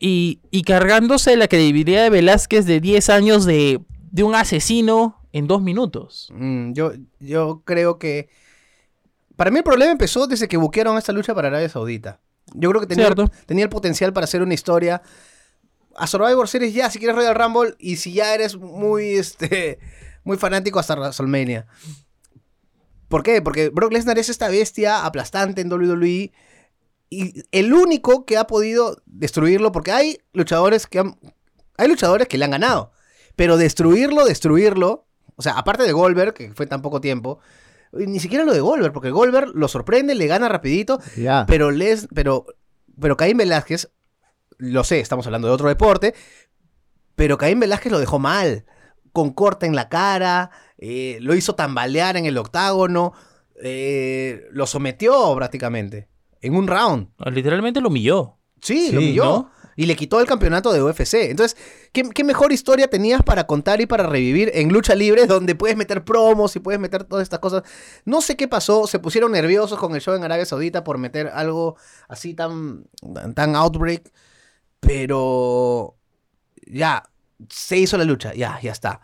Y, 0.00 0.40
y 0.50 0.62
cargándose 0.62 1.36
la 1.36 1.48
credibilidad 1.48 2.02
de 2.02 2.10
Velázquez 2.10 2.66
de 2.66 2.80
10 2.80 3.08
años 3.10 3.44
de, 3.46 3.80
de 4.10 4.22
un 4.22 4.34
asesino 4.34 5.20
en 5.32 5.46
dos 5.46 5.62
minutos. 5.62 6.28
Mm, 6.34 6.72
yo, 6.72 6.92
yo 7.20 7.62
creo 7.64 7.98
que. 7.98 8.28
Para 9.36 9.50
mí 9.50 9.58
el 9.58 9.64
problema 9.64 9.92
empezó 9.92 10.26
desde 10.26 10.46
que 10.46 10.56
buquearon 10.56 10.98
esta 10.98 11.12
lucha 11.12 11.34
para 11.34 11.48
Arabia 11.48 11.68
Saudita. 11.68 12.20
Yo 12.52 12.68
creo 12.70 12.80
que 12.80 12.86
tenía, 12.86 13.06
Cierto. 13.06 13.30
tenía 13.46 13.64
el 13.64 13.70
potencial 13.70 14.12
para 14.12 14.24
hacer 14.24 14.42
una 14.42 14.54
historia. 14.54 15.00
A 15.96 16.06
Survivor 16.06 16.48
Series 16.48 16.74
ya, 16.74 16.90
si 16.90 16.98
quieres 16.98 17.16
Royal 17.16 17.34
Rumble, 17.34 17.74
y 17.78 17.96
si 17.96 18.12
ya 18.12 18.34
eres 18.34 18.56
muy, 18.56 19.10
este, 19.14 19.78
muy 20.24 20.36
fanático 20.36 20.78
hasta 20.80 20.94
WrestleMania. 20.96 21.66
¿Por 23.14 23.22
qué? 23.22 23.40
Porque 23.40 23.68
Brock 23.68 23.92
Lesnar 23.92 24.18
es 24.18 24.28
esta 24.28 24.48
bestia 24.48 25.06
aplastante 25.06 25.60
en 25.60 25.72
WWE. 25.72 26.32
Y 27.10 27.44
el 27.52 27.72
único 27.72 28.26
que 28.26 28.36
ha 28.36 28.48
podido 28.48 29.00
destruirlo, 29.06 29.70
porque 29.70 29.92
hay 29.92 30.18
luchadores 30.32 30.88
que 30.88 30.98
han. 30.98 31.16
Hay 31.76 31.86
luchadores 31.86 32.26
que 32.26 32.38
le 32.38 32.44
han 32.44 32.50
ganado. 32.50 32.90
Pero 33.36 33.56
destruirlo, 33.56 34.24
destruirlo. 34.24 35.06
O 35.36 35.42
sea, 35.42 35.52
aparte 35.52 35.84
de 35.84 35.92
Goldberg, 35.92 36.34
que 36.34 36.52
fue 36.54 36.66
tan 36.66 36.82
poco 36.82 37.00
tiempo. 37.00 37.38
Ni 37.92 38.18
siquiera 38.18 38.44
lo 38.44 38.52
de 38.52 38.58
Goldberg, 38.58 38.92
porque 38.92 39.12
Goldberg 39.12 39.52
lo 39.54 39.68
sorprende, 39.68 40.16
le 40.16 40.26
gana 40.26 40.48
rapidito. 40.48 40.98
Pero 41.46 41.70
Les, 41.70 42.08
pero, 42.12 42.46
pero 43.00 43.16
Caín 43.16 43.36
Velázquez, 43.36 43.92
lo 44.58 44.82
sé, 44.82 44.98
estamos 44.98 45.24
hablando 45.26 45.46
de 45.46 45.54
otro 45.54 45.68
deporte, 45.68 46.16
pero 47.14 47.38
Caín 47.38 47.60
Velázquez 47.60 47.92
lo 47.92 48.00
dejó 48.00 48.18
mal, 48.18 48.66
con 49.12 49.32
corte 49.32 49.66
en 49.66 49.76
la 49.76 49.88
cara, 49.88 50.50
eh, 50.78 51.18
lo 51.20 51.34
hizo 51.34 51.54
tambalear 51.54 52.16
en 52.16 52.26
el 52.26 52.36
octágono, 52.38 53.12
eh, 53.62 54.46
lo 54.50 54.66
sometió 54.66 55.34
prácticamente, 55.34 56.08
en 56.40 56.54
un 56.54 56.66
round. 56.66 57.08
Literalmente 57.32 57.80
lo 57.80 57.88
humilló. 57.88 58.36
Sí, 58.60 58.90
lo 58.92 59.00
humilló. 59.00 59.24
¿no? 59.24 59.50
Y 59.76 59.86
le 59.86 59.96
quitó 59.96 60.20
el 60.20 60.26
campeonato 60.26 60.72
de 60.72 60.82
UFC. 60.82 61.14
Entonces, 61.30 61.56
¿qué, 61.92 62.08
qué 62.10 62.22
mejor 62.22 62.52
historia 62.52 62.88
tenías 62.88 63.22
para 63.22 63.46
contar 63.46 63.80
y 63.80 63.86
para 63.86 64.06
revivir 64.06 64.50
en 64.54 64.72
lucha 64.72 64.94
libre 64.94 65.26
donde 65.26 65.54
puedes 65.54 65.76
meter 65.76 66.04
promos 66.04 66.54
y 66.56 66.60
puedes 66.60 66.80
meter 66.80 67.04
todas 67.04 67.22
estas 67.22 67.40
cosas? 67.40 67.62
No 68.04 68.20
sé 68.20 68.36
qué 68.36 68.48
pasó, 68.48 68.86
se 68.86 68.98
pusieron 68.98 69.32
nerviosos 69.32 69.78
con 69.78 69.94
el 69.94 70.00
show 70.00 70.14
en 70.14 70.24
Arabia 70.24 70.46
Saudita 70.46 70.84
por 70.84 70.98
meter 70.98 71.28
algo 71.28 71.76
así 72.08 72.34
tan, 72.34 72.86
tan 73.34 73.56
outbreak, 73.56 74.12
pero 74.80 75.96
ya, 76.66 77.08
se 77.48 77.78
hizo 77.78 77.98
la 77.98 78.04
lucha, 78.04 78.34
ya, 78.34 78.58
ya 78.62 78.72
está. 78.72 79.00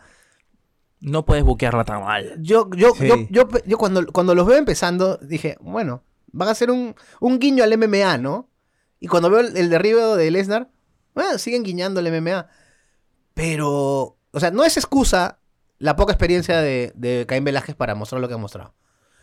No 1.00 1.24
puedes 1.24 1.44
buquearla 1.44 1.84
tan 1.84 2.02
mal. 2.02 2.36
Yo, 2.42 2.68
yo, 2.76 2.92
Sí. 2.94 3.06
yo, 3.08 3.16
yo, 3.30 3.48
yo 3.66 3.78
cuando, 3.78 4.06
cuando 4.06 4.34
los 4.34 4.46
veo 4.46 4.56
empezando, 4.58 5.16
dije, 5.18 5.56
bueno, 5.60 6.02
van 6.32 6.48
a 6.48 6.52
hacer 6.52 6.70
un, 6.70 6.94
un 7.20 7.38
guiño 7.38 7.64
al 7.64 7.76
MMA, 7.78 8.18
¿no? 8.18 8.48
Y 9.00 9.06
cuando 9.08 9.30
veo 9.30 9.40
el, 9.40 9.56
el 9.56 9.70
derribo 9.70 10.14
de 10.16 10.30
Lesnar, 10.30 10.70
bueno, 11.14 11.38
siguen 11.38 11.62
guiñando 11.62 12.00
el 12.00 12.12
MMA. 12.22 12.46
Pero, 13.34 14.18
o 14.30 14.40
sea, 14.40 14.50
no 14.50 14.64
es 14.64 14.76
excusa 14.76 15.38
la 15.78 15.96
poca 15.96 16.12
experiencia 16.12 16.60
de, 16.60 16.92
de 16.94 17.24
Caín 17.26 17.44
Velázquez 17.44 17.74
para 17.74 17.94
mostrar 17.94 18.20
lo 18.20 18.28
que 18.28 18.34
ha 18.34 18.38
mostrado. 18.38 18.74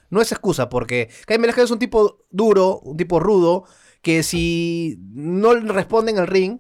No 0.09 0.21
es 0.21 0.31
excusa, 0.31 0.69
porque 0.69 1.09
Caín 1.25 1.41
Velázquez 1.41 1.65
es 1.65 1.71
un 1.71 1.79
tipo 1.79 2.25
duro, 2.31 2.79
un 2.79 2.97
tipo 2.97 3.19
rudo, 3.19 3.65
que 4.01 4.23
si 4.23 4.97
no 5.13 5.53
responde 5.53 6.11
en 6.11 6.17
el 6.17 6.27
ring, 6.27 6.59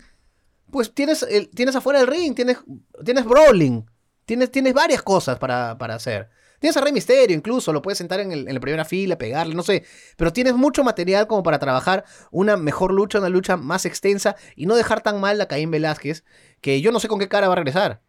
pues 0.69 0.93
tienes, 0.93 1.23
el- 1.23 1.49
tienes 1.49 1.75
afuera 1.75 1.99
del 1.99 2.07
ring, 2.09 2.35
tienes, 2.35 2.57
tienes 3.03 3.25
brawling, 3.25 3.85
tienes, 4.27 4.51
tienes 4.51 4.75
varias 4.75 5.01
cosas 5.01 5.39
para, 5.39 5.75
para 5.79 5.95
hacer. 5.95 6.29
Tienes 6.59 6.75
a 6.75 6.81
Rey 6.81 6.91
Misterio 6.91 7.35
incluso, 7.35 7.71
lo 7.71 7.81
puedes 7.83 7.97
sentar 7.99 8.19
en, 8.19 8.31
el- 8.31 8.47
en 8.47 8.53
la 8.53 8.59
primera 8.59 8.83
fila, 8.83 9.17
pegarle, 9.17 9.53
no 9.55 9.61
sé. 9.63 9.83
Pero 10.17 10.33
tienes 10.33 10.53
mucho 10.55 10.83
material 10.83 11.27
como 11.27 11.41
para 11.43 11.59
trabajar 11.59 12.03
una 12.31 12.57
mejor 12.57 12.91
lucha, 12.93 13.19
una 13.19 13.29
lucha 13.29 13.57
más 13.57 13.85
extensa 13.85 14.35
y 14.55 14.65
no 14.65 14.75
dejar 14.75 15.01
tan 15.01 15.19
mal 15.19 15.39
a 15.41 15.47
Caín 15.47 15.69
Velázquez, 15.71 16.23
que 16.61 16.81
yo 16.81 16.91
no 16.91 16.99
sé 16.99 17.07
con 17.07 17.19
qué 17.19 17.27
cara 17.27 17.47
va 17.47 17.53
a 17.53 17.57
regresar. 17.57 18.01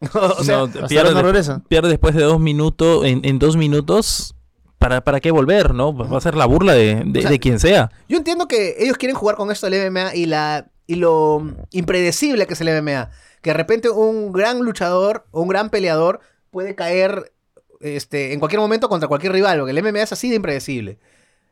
o 0.14 0.42
sea, 0.44 0.58
No, 0.66 0.88
pierde, 0.88 1.14
no 1.14 1.22
regresa. 1.22 1.62
pierde 1.68 1.88
después 1.90 2.14
de 2.14 2.22
dos 2.22 2.40
minutos, 2.40 3.04
en, 3.04 3.20
en 3.24 3.38
dos 3.38 3.56
minutos, 3.56 4.34
¿para, 4.78 5.02
¿para 5.04 5.20
qué 5.20 5.30
volver, 5.30 5.72
no? 5.74 5.94
Va 5.96 6.18
a 6.18 6.20
ser 6.20 6.34
la 6.34 6.46
burla 6.46 6.72
de, 6.74 7.02
de- 7.06 7.18
O 7.20 7.22
sea, 7.22 7.30
de 7.30 7.38
quien 7.38 7.60
sea. 7.60 7.90
Yo 8.08 8.16
entiendo 8.16 8.48
que 8.48 8.76
ellos 8.80 8.96
quieren 8.96 9.14
jugar 9.16 9.36
con 9.36 9.50
esto 9.52 9.68
del 9.70 9.90
MMA 9.92 10.14
y, 10.16 10.26
la, 10.26 10.70
y 10.86 10.96
lo 10.96 11.54
impredecible 11.70 12.46
que 12.46 12.54
es 12.54 12.60
el 12.62 12.82
MMA. 12.82 13.10
Que 13.40 13.50
de 13.50 13.54
repente 13.54 13.90
un 13.90 14.32
gran 14.32 14.60
luchador 14.60 15.26
o 15.30 15.42
un 15.42 15.48
gran 15.48 15.70
peleador 15.70 16.20
puede 16.50 16.74
caer 16.74 17.32
este, 17.80 18.32
en 18.32 18.38
cualquier 18.38 18.60
momento 18.60 18.88
contra 18.88 19.08
cualquier 19.08 19.32
rival, 19.32 19.58
porque 19.58 19.72
el 19.72 19.82
MMA 19.82 20.02
es 20.02 20.12
así 20.12 20.28
de 20.28 20.36
impredecible. 20.36 20.98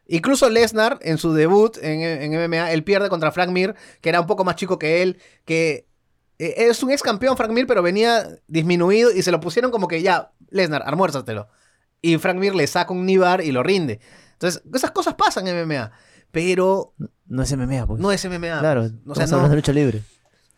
Incluso 0.07 0.49
Lesnar, 0.49 0.99
en 1.03 1.19
su 1.19 1.35
debut 1.35 1.77
en, 1.83 2.01
en 2.01 2.33
MMA, 2.33 2.73
él 2.73 2.83
pierde 2.83 3.09
contra 3.09 3.31
Frank 3.31 3.51
Mir, 3.51 3.75
que 4.01 4.09
era 4.09 4.21
un 4.21 4.27
poco 4.27 4.45
más 4.45 4.57
chico 4.57 4.79
que 4.79 5.03
él, 5.03 5.19
que 5.45 5.87
eh, 6.39 6.55
es 6.57 6.83
un 6.83 6.91
ex 6.91 7.03
campeón 7.03 7.37
Frank 7.37 7.51
Mir, 7.51 7.67
pero 7.67 7.83
venía 7.83 8.27
disminuido 8.47 9.11
y 9.11 9.23
se 9.23 9.31
lo 9.31 9.41
pusieron 9.41 9.71
como 9.71 9.89
que 9.89 10.03
ya, 10.03 10.33
Lesnar, 10.51 10.83
almuérzatelo. 10.87 11.49
Y 12.01 12.17
Frank 12.19 12.37
Mir 12.39 12.55
le 12.55 12.67
saca 12.67 12.93
un 12.93 13.05
Nibar 13.07 13.43
y 13.43 13.53
lo 13.53 13.63
rinde. 13.63 14.01
Entonces, 14.33 14.63
esas 14.73 14.93
cosas 14.93 15.15
pasan 15.15 15.47
en 15.49 15.67
MMA. 15.67 15.91
Pero 16.31 16.95
No 17.27 17.43
es 17.43 17.57
MMA, 17.57 17.87
pues. 17.87 18.01
no 18.01 18.13
es 18.13 18.25
MMA. 18.25 18.61
Claro, 18.61 18.83
o 18.83 18.87
estamos 18.87 19.17
sea, 19.17 19.27
no. 19.27 19.49
de 19.49 19.57
lucha 19.57 19.73
libre. 19.73 20.03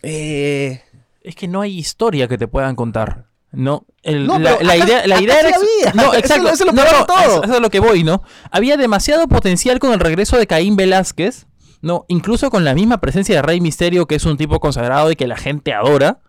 Eh, 0.03 0.83
Es 1.23 1.35
que 1.35 1.49
no 1.49 1.61
hay 1.61 1.77
historia 1.79 2.29
que 2.29 2.39
te 2.39 2.49
puedan 2.49 2.77
contar. 2.77 3.27
No, 3.53 3.85
el- 4.03 4.27
No, 4.27 4.39
la, 4.39 4.77
idea, 4.77 5.07
la 5.07 5.21
idea 5.21 5.41
era. 5.41 5.57
había. 5.57 5.93
No, 5.95 6.15
exacto. 6.15 6.49
eso 6.49 6.65
es 6.65 6.67
lo 6.67 6.73
no, 6.73 6.83
no, 6.85 7.05
todo. 7.07 7.43
Eso, 7.45 7.55
es 7.55 7.61
lo 7.61 7.69
que 7.71 7.81
voy, 7.81 8.05
¿no? 8.05 8.23
Había 8.51 8.77
demasiado 8.77 9.27
potencial 9.29 9.79
con 9.81 9.93
el 9.93 9.99
regreso 10.01 10.37
de 10.39 10.47
Caín 10.47 10.77
Velázquez, 10.77 11.47
¿no? 11.83 12.05
Incluso 12.09 12.49
con 12.51 12.65
la 12.65 12.75
misma 12.75 13.01
presencia 13.01 13.35
de 13.35 13.43
Rey 13.43 13.61
Misterio, 13.61 14.07
que 14.07 14.15
es 14.15 14.25
un 14.25 14.37
tipo 14.37 14.61
consagrado 14.61 15.11
y 15.11 15.17
que 15.17 15.27
la 15.27 15.37
gente 15.37 15.75
adora, 15.75 16.21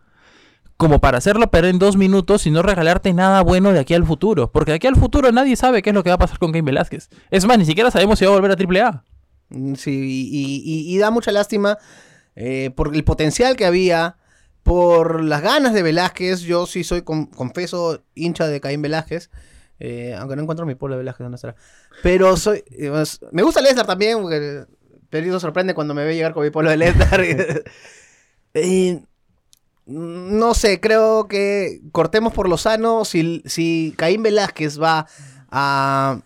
como 0.78 1.00
para 1.00 1.20
hacerlo 1.20 1.52
perder 1.52 1.70
en 1.72 1.80
dos 1.80 1.96
minutos 1.96 2.48
y 2.48 2.52
no 2.52 2.64
regalarte 2.64 3.14
nada 3.14 3.42
bueno 3.44 3.72
de 3.72 3.80
aquí 3.80 3.94
al 3.94 4.04
futuro. 4.06 4.52
Porque 4.52 4.72
de 4.72 4.78
aquí 4.78 4.88
al 4.88 4.96
futuro 4.96 5.32
nadie 5.32 5.56
sabe 5.56 5.84
qué 5.84 5.92
es 5.92 5.94
lo 5.94 6.04
que 6.04 6.10
va 6.10 6.16
a 6.16 6.20
pasar 6.20 6.40
con 6.40 6.52
Caín 6.52 6.66
Velázquez. 6.66 7.08
Es 7.30 7.46
más, 7.46 7.58
ni 7.60 7.66
siquiera 7.66 7.92
sabemos 7.92 8.18
si 8.18 8.26
va 8.26 8.32
a 8.32 8.34
volver 8.36 8.52
a 8.52 8.56
AAA. 8.56 9.04
mm, 9.50 9.76
sí, 9.76 9.92
y, 10.32 10.64
y- 10.66 10.96
y 10.96 10.98
da 10.98 11.12
mucha 11.12 11.32
lástima 11.32 11.78
eh, 12.36 12.72
por 12.76 12.96
el 12.96 13.04
potencial 13.04 13.56
que 13.56 13.66
había, 13.66 14.16
por 14.64 15.24
las 15.24 15.42
ganas 15.42 15.74
de 15.74 15.84
Velázquez. 15.84 16.42
Yo 16.42 16.66
sí 16.66 16.84
soy, 16.84 17.02
con- 17.04 17.26
confeso, 17.28 18.04
hincha 18.16 18.48
de 18.48 18.62
Caín 18.62 18.82
Velázquez. 18.82 19.30
eh, 19.80 20.16
aunque 20.18 20.36
no 20.36 20.44
encuentro 20.44 20.66
mi 20.66 20.76
pueblo 20.76 20.96
de 20.96 21.00
Velázquez 21.00 21.26
dónde 21.26 21.36
estará. 21.38 21.56
Pero 22.04 22.38
soy. 22.38 22.64
eh, 22.72 22.90
pues, 22.90 23.20
me 23.32 23.42
gusta 23.44 23.62
Lesnar 23.62 23.86
también, 23.88 24.22
porque 24.22 24.66
Perito 25.10 25.40
sorprende 25.40 25.74
cuando 25.74 25.94
me 25.96 26.06
ve 26.06 26.14
llegar 26.16 26.34
con 26.34 26.44
mi 26.44 26.52
pueblo 26.52 26.70
de 26.70 26.78
Lesnar. 26.78 27.22
No 29.88 30.54
sé, 30.54 30.80
creo 30.80 31.28
que 31.28 31.82
cortemos 31.92 32.34
por 32.34 32.48
lo 32.48 32.58
sano. 32.58 33.04
Si, 33.04 33.42
si 33.46 33.94
Caín 33.98 34.22
Velázquez 34.24 34.80
va 34.82 35.08
a, 35.50 36.22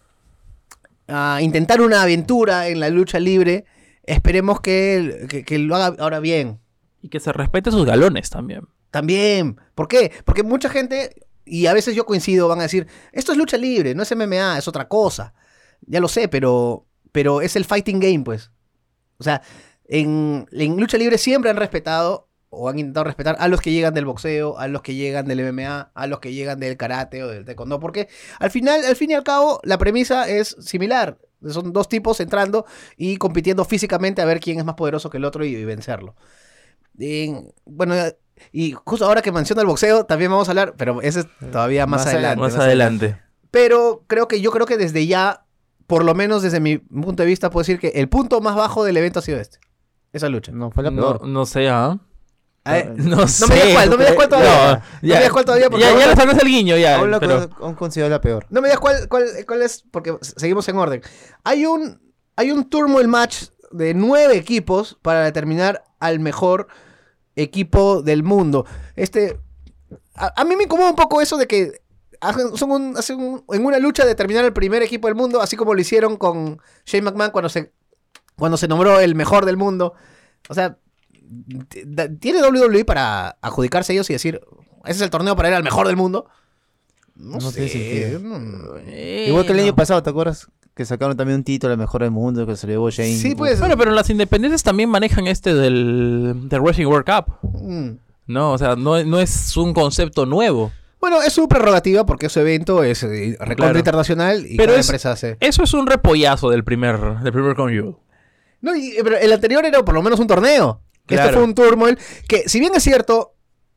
a 1.07 1.39
intentar 1.41 1.81
una 1.81 2.01
aventura 2.03 2.67
en 2.67 2.79
la 2.81 2.89
lucha 2.89 3.19
libre, 3.19 3.65
esperemos 4.03 4.59
que- 4.59 5.43
que 5.47 5.57
lo 5.57 5.75
haga 5.75 5.95
ahora 6.03 6.19
bien. 6.19 6.59
Y 7.05 7.09
que 7.09 7.19
se 7.19 7.31
respete 7.31 7.69
sus 7.69 7.85
galones 7.85 8.31
también. 8.31 8.67
También. 8.89 9.61
¿Por 9.75 9.87
qué? 9.87 10.11
Porque 10.25 10.41
mucha 10.41 10.69
gente, 10.69 11.13
y 11.45 11.67
a 11.67 11.73
veces 11.73 11.93
yo 11.93 12.03
coincido, 12.03 12.47
van 12.47 12.57
a 12.57 12.63
decir, 12.63 12.87
esto 13.11 13.31
es 13.31 13.37
lucha 13.37 13.57
libre, 13.57 13.93
no 13.93 14.01
es 14.01 14.15
MMA, 14.15 14.57
es 14.57 14.67
otra 14.67 14.87
cosa. 14.87 15.35
Ya 15.81 15.99
lo 15.99 16.07
sé, 16.07 16.27
pero, 16.29 16.87
pero 17.11 17.41
es 17.41 17.55
el 17.55 17.63
fighting 17.63 17.99
game, 17.99 18.23
pues. 18.23 18.49
O 19.19 19.23
sea, 19.23 19.43
en, 19.87 20.47
en 20.51 20.79
lucha 20.79 20.97
libre 20.97 21.19
siempre 21.19 21.51
han 21.51 21.57
respetado 21.57 22.27
o 22.49 22.69
han 22.69 22.79
intentado 22.79 23.03
respetar 23.03 23.35
a 23.37 23.47
los 23.49 23.61
que 23.61 23.71
llegan 23.71 23.93
del 23.93 24.05
boxeo, 24.05 24.57
a 24.57 24.67
los 24.67 24.81
que 24.81 24.95
llegan 24.95 25.27
del 25.27 25.53
MMA, 25.53 25.91
a 25.93 26.07
los 26.07 26.19
que 26.19 26.33
llegan 26.33 26.59
del 26.59 26.75
karate 26.75 27.21
o 27.21 27.27
del 27.27 27.45
taekwondo, 27.45 27.79
porque 27.79 28.09
al 28.39 28.49
final, 28.49 28.83
al 28.83 28.95
fin 28.95 29.11
y 29.11 29.13
al 29.13 29.23
cabo, 29.23 29.59
la 29.61 29.77
premisa 29.77 30.27
es 30.27 30.55
similar. 30.59 31.19
Son 31.47 31.71
dos 31.71 31.87
tipos 31.87 32.19
entrando 32.19 32.65
y 32.97 33.17
compitiendo 33.17 33.63
físicamente 33.63 34.23
a 34.23 34.25
ver 34.25 34.39
quién 34.39 34.57
es 34.57 34.65
más 34.65 34.73
poderoso 34.73 35.11
que 35.11 35.17
el 35.17 35.25
otro 35.25 35.45
y, 35.45 35.55
y 35.55 35.65
vencerlo. 35.65 36.15
En- 36.99 37.51
bueno, 37.65 37.95
y 38.51 38.71
justo 38.85 39.05
ahora 39.05 39.21
que 39.21 39.31
menciona 39.31 39.61
el 39.61 39.67
boxeo, 39.67 40.05
también 40.05 40.31
vamos 40.31 40.47
a 40.47 40.51
hablar, 40.51 40.73
pero 40.77 41.01
ese 41.01 41.21
es 41.21 41.27
todavía 41.51 41.85
más, 41.85 42.05
Más 42.05 42.13
adelante. 42.13 42.41
Más 42.41 42.53
más 42.53 42.61
adelante. 42.61 43.21
pero 43.51 44.03
creo 44.07 44.27
que 44.27 44.41
yo 44.41 44.51
creo 44.51 44.65
que 44.65 44.77
desde 44.77 45.07
ya, 45.07 45.45
por 45.87 46.03
lo 46.03 46.13
menos 46.15 46.41
desde 46.41 46.59
mi 46.59 46.77
punto 46.77 47.23
de 47.23 47.27
vista, 47.27 47.49
puedo 47.49 47.61
decir 47.61 47.79
que 47.79 47.89
el 47.99 48.09
punto 48.09 48.41
más 48.41 48.55
bajo 48.55 48.83
del 48.83 48.97
evento 48.97 49.19
ha 49.19 49.21
sido 49.21 49.39
este. 49.39 49.59
Esa 50.13 50.29
lucha. 50.29 50.51
No, 50.51 50.71
fue 50.71 50.83
la 50.83 50.91
No, 50.91 51.01
peor. 51.01 51.27
no 51.27 51.45
sé, 51.45 51.67
¿ah? 51.69 51.97
Eh, 52.67 52.91
No, 52.95 53.27
sé. 53.27 53.45
me 53.47 53.55
digas 53.55 53.73
cuál, 53.73 53.89
no 53.91 53.97
me 53.97 54.03
digas 54.05 54.15
cuál 54.15 54.29
todavía. 54.29 54.73
No 54.75 54.81
me 55.01 55.07
ya, 55.07 55.15
digas 55.17 55.31
cuál 55.31 55.45
todavía, 55.45 55.69
porque 55.69 55.81
ya, 55.83 55.89
ya 55.89 55.93
ahora- 55.95 56.07
le 56.07 56.15
sacas 56.15 56.37
el 56.41 56.47
guiño, 56.47 56.77
ya. 56.77 56.95
Aún 56.97 57.11
pero- 57.19 57.49
con- 57.49 57.63
aún 57.63 57.75
considero 57.75 58.09
la 58.09 58.21
peor. 58.21 58.45
No 58.49 58.61
me 58.61 58.67
digas 58.69 58.79
cuál, 58.79 59.07
cuál, 59.07 59.25
cuál 59.45 59.61
es, 59.61 59.83
porque 59.91 60.17
seguimos 60.21 60.67
en 60.69 60.77
orden. 60.77 61.01
Hay 61.43 61.65
un, 61.65 62.01
hay 62.35 62.51
un 62.51 62.67
turmoil 62.69 63.07
match 63.07 63.43
de 63.71 63.93
nueve 63.93 64.35
equipos 64.37 64.97
para 65.01 65.23
determinar 65.25 65.83
al 65.99 66.19
mejor 66.19 66.67
equipo 67.35 68.01
del 68.01 68.23
mundo. 68.23 68.65
Este, 68.95 69.39
a, 70.15 70.41
a 70.41 70.45
mí 70.45 70.55
me 70.55 70.63
incomoda 70.63 70.89
un 70.89 70.95
poco 70.95 71.21
eso 71.21 71.37
de 71.37 71.47
que 71.47 71.81
son 72.55 72.71
un- 72.71 72.97
hacen 72.97 73.19
un- 73.19 73.43
en 73.49 73.65
una 73.65 73.77
lucha 73.79 74.05
determinar 74.05 74.45
el 74.45 74.53
primer 74.53 74.81
equipo 74.81 75.07
del 75.07 75.15
mundo, 75.15 75.41
así 75.41 75.55
como 75.55 75.73
lo 75.73 75.81
hicieron 75.81 76.17
con 76.17 76.59
Shane 76.85 77.03
McMahon 77.03 77.31
cuando 77.31 77.49
se, 77.49 77.71
cuando 78.35 78.57
se 78.57 78.67
nombró 78.67 78.99
el 78.99 79.15
mejor 79.15 79.45
del 79.45 79.57
mundo. 79.57 79.93
O 80.49 80.53
sea, 80.53 80.77
¿tiene 82.19 82.41
WWE 82.41 82.85
para 82.85 83.37
adjudicarse 83.41 83.93
ellos 83.93 84.09
y 84.09 84.13
decir, 84.13 84.41
ese 84.85 84.97
es 84.97 85.01
el 85.01 85.09
torneo 85.09 85.35
para 85.35 85.49
ir 85.49 85.55
al 85.55 85.63
mejor 85.63 85.87
del 85.87 85.97
mundo? 85.97 86.27
No, 87.15 87.37
No 87.37 87.51
sé. 87.51 87.65
tiene 87.67 87.69
sentido. 87.69 88.19
no. 88.19 88.77
Eh, 88.85 89.25
Igual 89.29 89.45
que 89.45 89.51
el 89.51 89.57
no. 89.57 89.63
año 89.63 89.75
pasado, 89.75 90.01
¿te 90.03 90.09
acuerdas? 90.09 90.47
Que 90.75 90.85
sacaron 90.85 91.15
también 91.15 91.37
un 91.37 91.43
título, 91.45 91.71
el 91.73 91.79
mejor 91.79 92.01
del 92.01 92.11
mundo, 92.11 92.45
que 92.45 92.55
se 92.57 92.67
lo 92.67 92.73
llevó 92.73 92.89
Shane. 92.89 93.15
Sí, 93.15 93.33
pues. 93.33 93.59
Bueno, 93.59 93.77
pero 93.77 93.91
las 93.91 94.09
independientes 94.09 94.61
también 94.61 94.89
manejan 94.89 95.25
este 95.27 95.53
del, 95.53 96.49
del 96.49 96.59
Wrestling 96.61 96.87
World 96.87 97.05
Cup. 97.05 97.33
Mm. 97.61 97.91
No, 98.27 98.51
o 98.53 98.57
sea, 98.57 98.75
no, 98.75 99.01
no 99.03 99.19
es 99.19 99.55
un 99.55 99.73
concepto 99.73 100.25
nuevo. 100.25 100.71
Bueno, 100.99 101.21
es 101.21 101.31
su 101.33 101.47
prerrogativa 101.47 102.05
porque 102.05 102.27
su 102.29 102.39
evento 102.39 102.83
es 102.83 103.03
eh, 103.03 103.37
recontra 103.39 103.55
Claro. 103.55 103.77
internacional 103.79 104.45
y 104.47 104.57
Pero 104.57 104.69
cada 104.71 104.79
es- 104.79 104.87
empresa 104.87 105.11
hace. 105.11 105.37
Eso 105.39 105.63
es 105.63 105.73
un 105.73 105.85
repollazo 105.87 106.49
del 106.49 106.63
primer, 106.63 107.19
del 107.19 107.31
primer 107.31 107.55
Conjugal. 107.55 107.95
No, 108.61 108.75
y- 108.75 108.95
pero 109.03 109.15
el 109.17 109.31
anterior 109.31 109.63
era 109.65 109.85
por 109.85 109.93
lo 109.93 110.01
menos 110.01 110.19
un 110.19 110.27
torneo. 110.27 110.81
Este 111.03 111.15
Claro. 111.15 111.33
fue 111.33 111.43
un 111.43 111.53
turmoil 111.53 111.99
que, 112.27 112.49
si 112.49 112.59
bien 112.59 112.73
es 112.75 112.81
cierto, 112.81 113.34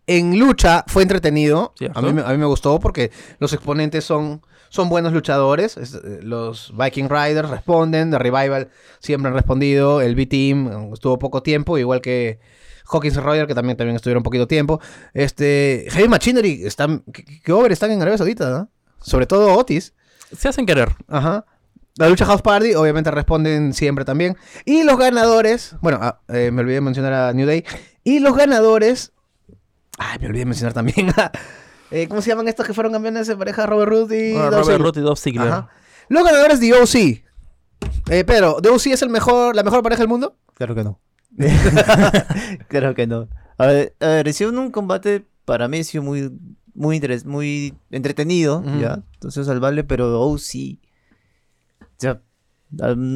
en 0.09 0.39
lucha 0.39 0.85
fue 0.89 1.03
entretenido. 1.03 1.73
A 1.95 2.03
mí, 2.03 2.13
me- 2.13 2.23
a 2.23 2.29
mí 2.31 2.39
me 2.39 2.47
gustó 2.47 2.81
porque 2.81 3.11
los 3.39 3.53
exponentes 3.53 4.05
son, 4.05 4.43
son 4.71 4.89
buenos 4.89 5.13
luchadores. 5.13 5.77
Es, 5.77 5.95
eh, 5.95 6.21
los 6.23 6.73
Viking 6.77 7.09
Riders 7.09 7.49
responden, 7.49 8.11
The 8.11 8.19
Revival 8.19 8.69
siempre 8.99 9.29
han 9.29 9.35
respondido. 9.35 10.01
El 10.01 10.15
B-Team 10.17 10.69
eh, 10.69 10.91
estuvo 10.95 11.19
poco 11.19 11.43
tiempo, 11.43 11.79
igual 11.79 12.01
que 12.01 12.41
Hawkins 12.91 13.17
y 13.17 13.21
Roger, 13.21 13.47
que 13.47 13.55
también, 13.55 13.77
también 13.77 13.97
estuvieron 13.97 14.23
poquito 14.23 14.47
tiempo. 14.49 14.81
Este, 15.15 15.87
Heavy 15.91 16.09
Machinery, 16.09 16.65
están, 16.65 17.05
¿qué, 17.13 17.23
qué 17.45 17.53
over 17.53 17.71
están 17.71 17.91
en 17.91 18.01
Arabia 18.01 18.19
Saudita, 18.19 18.49
¿no? 18.51 18.71
Sobre 19.01 19.27
todo 19.27 19.55
Otis. 19.57 19.93
Se 20.37 20.49
hacen 20.49 20.67
querer. 20.67 20.89
Ajá. 21.07 21.45
La 21.97 22.09
lucha 22.09 22.25
House 22.27 22.43
Party, 22.43 22.75
obviamente 22.75 23.11
responden 23.11 23.73
siempre 23.75 24.05
también. 24.05 24.37
Y 24.65 24.85
los 24.85 24.97
ganadores, 24.99 25.75
bueno, 25.81 25.99
ah, 26.01 26.21
eh, 26.29 26.51
me 26.53 26.61
olvidé 26.63 26.77
de 26.77 26.81
mencionar 26.81 27.13
a 27.13 27.33
New 27.33 27.47
Day. 27.47 27.65
Y 28.05 28.21
los 28.21 28.37
ganadores, 28.37 29.13
ay, 29.99 30.19
me 30.21 30.27
olvidé 30.27 30.41
de 30.41 30.47
mencionar 30.47 30.73
también 30.73 31.11
a, 31.17 31.31
eh, 31.91 32.09
¿cómo 32.09 32.23
se 32.23 32.31
llaman 32.31 32.49
estos 32.49 32.67
que 32.67 32.75
fueron 32.75 32.93
campeones 32.93 33.27
de 33.27 33.37
pareja? 33.37 33.67
Robert 33.67 33.91
Root 33.91 34.13
y 34.13 34.35
Ah, 34.37 34.51
Dolph 34.51 34.67
Robert. 34.67 34.81
Root 34.83 34.97
y 34.97 35.01
Dolph 35.01 35.19
Ziggler. 35.21 35.49
Ajá. 35.49 35.69
Los 36.09 36.25
ganadores 36.25 36.61
de 36.61 36.73
OC. 36.73 37.25
Eh, 38.11 38.25
Pedro, 38.25 38.59
¿de 38.63 38.71
OC 38.71 38.87
es 38.89 39.03
el 39.03 39.11
mejor, 39.11 39.55
la 39.55 39.63
mejor 39.63 39.83
pareja 39.83 40.01
del 40.03 40.09
mundo? 40.09 40.37
Claro 40.55 40.75
que 40.75 40.85
no. 40.85 41.01
claro 42.69 42.95
que 42.95 43.07
no. 43.07 43.29
A 43.59 43.67
ver, 43.67 43.95
a 44.01 44.07
ver, 44.09 44.29
hicieron 44.29 44.59
un 44.59 44.71
combate 44.71 45.27
para 45.45 45.69
mí 45.69 45.81
ha 45.81 45.85
sido 45.85 46.03
muy 46.03 46.33
muy 46.75 47.01
interes- 47.01 47.25
muy 47.25 47.75
entretenido, 47.91 48.63
ya. 48.81 49.03
Entonces 49.15 49.47
salvable, 49.47 49.83
pero 49.85 50.37
sí. 50.39 50.81
O 51.81 51.87
sea, 51.97 52.21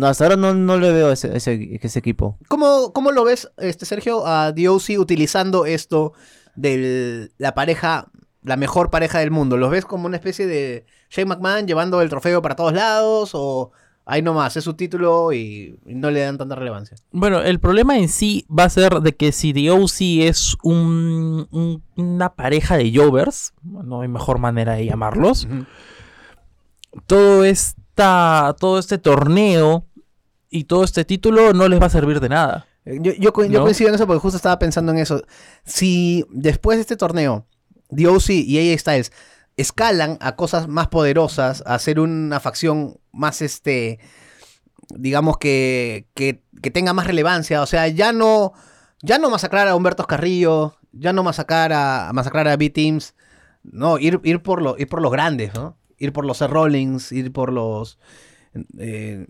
hasta 0.02 0.24
ahora 0.24 0.36
no, 0.36 0.52
no 0.54 0.78
le 0.78 0.90
veo 0.90 1.08
a 1.10 1.12
ese, 1.12 1.36
ese, 1.36 1.78
ese 1.80 1.98
equipo. 1.98 2.38
¿Cómo, 2.48 2.92
cómo 2.92 3.12
lo 3.12 3.22
ves, 3.22 3.50
este, 3.58 3.86
Sergio, 3.86 4.26
a 4.26 4.52
The 4.52 4.68
OC 4.68 4.98
utilizando 4.98 5.64
esto 5.64 6.12
de 6.54 7.30
la 7.38 7.54
pareja, 7.54 8.08
la 8.42 8.56
mejor 8.56 8.90
pareja 8.90 9.18
del 9.20 9.30
mundo? 9.30 9.56
¿Los 9.56 9.70
ves 9.70 9.84
como 9.84 10.06
una 10.06 10.16
especie 10.16 10.46
de 10.46 10.84
Shane 11.10 11.26
McMahon 11.26 11.66
llevando 11.66 12.00
el 12.02 12.08
trofeo 12.08 12.42
para 12.42 12.56
todos 12.56 12.72
lados 12.72 13.30
o 13.34 13.70
ahí 14.04 14.20
nomás 14.20 14.56
es 14.56 14.64
su 14.64 14.74
título 14.74 15.32
y, 15.32 15.78
no 15.86 16.10
le 16.10 16.20
dan 16.20 16.38
tanta 16.38 16.54
relevancia? 16.56 16.96
Bueno, 17.12 17.40
el 17.40 17.60
problema 17.60 17.96
en 17.98 18.08
sí 18.08 18.44
va 18.50 18.64
a 18.64 18.70
ser 18.70 19.00
de 19.00 19.14
que 19.14 19.30
si 19.32 19.52
The 19.52 19.70
OC 19.70 20.26
es 20.26 20.56
un- 20.62 21.46
un- 21.52 21.82
una 21.96 22.34
pareja 22.34 22.76
de 22.76 22.92
Jovers, 22.94 23.52
no 23.62 24.00
hay 24.00 24.08
mejor 24.08 24.38
manera 24.38 24.72
de 24.74 24.86
llamarlos, 24.86 25.46
todo, 27.06 27.44
esta, 27.44 28.54
todo 28.58 28.78
este 28.78 28.98
torneo 28.98 29.86
y 30.50 30.64
todo 30.64 30.84
este 30.84 31.04
título 31.04 31.52
no 31.52 31.68
les 31.68 31.80
va 31.80 31.86
a 31.86 31.90
servir 31.90 32.20
de 32.20 32.28
nada. 32.28 32.66
Eh, 32.84 32.98
Yo, 33.00 33.12
yo, 33.12 33.32
co- 33.32 33.44
yo 33.44 33.58
¿No? 33.58 33.64
coincido 33.64 33.88
en 33.88 33.94
eso 33.94 34.06
porque 34.06 34.20
justo 34.20 34.36
estaba 34.36 34.58
pensando 34.58 34.92
en 34.92 34.98
eso. 34.98 35.22
Si 35.64 36.24
después 36.30 36.78
de 36.78 36.82
este 36.82 36.96
torneo, 36.96 37.46
DOC 37.90 38.30
y 38.30 38.58
AJ 38.72 38.80
Styles 38.80 39.12
escalan 39.56 40.16
a 40.20 40.34
cosas 40.36 40.66
más 40.68 40.88
poderosas, 40.88 41.62
a 41.66 41.74
hacer 41.74 42.00
una 42.00 42.40
facción 42.40 42.98
más, 43.12 43.42
este, 43.42 43.98
digamos 44.88 45.36
que, 45.38 46.08
que, 46.14 46.42
que 46.62 46.70
tenga 46.70 46.92
más 46.92 47.06
relevancia, 47.06 47.62
o 47.62 47.66
sea, 47.66 47.86
ya 47.88 48.12
no, 48.12 48.52
ya 49.02 49.18
no 49.18 49.30
masacrar 49.30 49.68
a 49.68 49.74
Humberto 49.76 50.06
Carrillo, 50.06 50.76
ya 50.92 51.12
no 51.12 51.22
masacrar 51.22 51.72
a, 51.72 52.08
a 52.08 52.12
masacrar 52.12 52.48
a 52.48 52.56
B-Teams, 52.56 53.14
no, 53.62 53.98
ir, 53.98 54.20
ir, 54.24 54.42
por 54.42 54.60
lo, 54.62 54.76
ir 54.78 54.88
por 54.88 55.00
los 55.02 55.12
grandes, 55.12 55.54
¿no? 55.54 55.76
Ir 55.98 56.12
por 56.12 56.24
los 56.24 56.40
Rollins, 56.40 57.12
ir 57.12 57.32
por 57.32 57.52
los... 57.52 57.98
eh, 58.78 59.26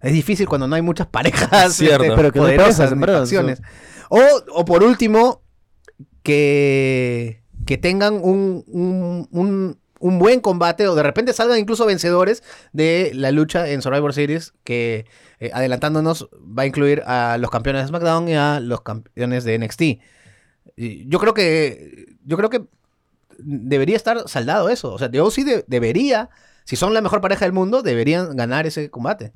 es 0.00 0.12
difícil 0.12 0.48
cuando 0.48 0.66
no 0.66 0.74
hay 0.76 0.82
muchas 0.82 1.06
parejas 1.06 1.74
Cierto. 1.76 2.04
este, 2.04 2.16
Pero 2.16 2.32
que 2.32 2.38
no 2.38 2.44
poderosas 2.44 2.76
parejas, 2.90 3.00
verdad, 3.00 3.18
facciones. 3.20 3.62
O, 4.10 4.20
o 4.52 4.64
por 4.64 4.82
último, 4.82 5.42
que, 6.22 7.42
que 7.66 7.78
tengan 7.78 8.14
un, 8.14 8.64
un, 8.66 9.28
un- 9.30 9.78
un 10.00 10.18
buen 10.18 10.40
combate 10.40 10.86
o 10.86 10.94
de 10.94 11.02
repente 11.02 11.32
salgan 11.32 11.58
incluso 11.58 11.86
vencedores 11.86 12.42
de 12.74 13.12
la 13.14 13.30
lucha 13.30 13.68
en 13.70 13.80
Survivor 13.80 14.12
Series 14.12 14.52
que 14.62 15.06
eh, 15.40 15.50
adelantándonos 15.54 16.28
va 16.34 16.64
a 16.64 16.66
incluir 16.66 17.02
a 17.06 17.38
los 17.38 17.50
campeones 17.50 17.82
de 17.82 17.88
SmackDown 17.88 18.28
y 18.28 18.34
a 18.34 18.60
los 18.60 18.82
campeones 18.82 19.44
de 19.44 19.58
NXT. 19.58 19.82
Yo 21.06 21.18
creo 21.20 21.32
que 21.32 22.16
yo 22.26 22.36
creo 22.36 22.50
que 22.50 22.64
debería 23.38 23.96
estar 23.96 24.28
saldado 24.28 24.68
eso, 24.68 24.92
o 24.92 24.98
sea, 24.98 25.08
OC 25.08 25.34
de- 25.44 25.64
debería, 25.68 26.28
si 26.64 26.76
son 26.76 26.94
la 26.94 27.00
mejor 27.00 27.20
pareja 27.20 27.44
del 27.44 27.52
mundo, 27.52 27.82
deberían 27.82 28.36
ganar 28.36 28.66
ese 28.66 28.90
combate. 28.90 29.32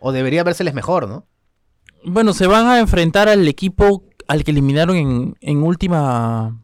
O 0.00 0.12
debería 0.12 0.44
vérseles 0.44 0.74
mejor, 0.74 1.08
¿no? 1.08 1.26
Bueno, 2.04 2.32
se 2.32 2.46
van 2.46 2.66
a 2.66 2.78
enfrentar 2.78 3.28
al 3.28 3.46
equipo 3.48 4.04
al 4.28 4.44
que 4.44 4.50
eliminaron 4.50 4.96
en, 4.96 5.36
en 5.40 5.62
última. 5.62 6.60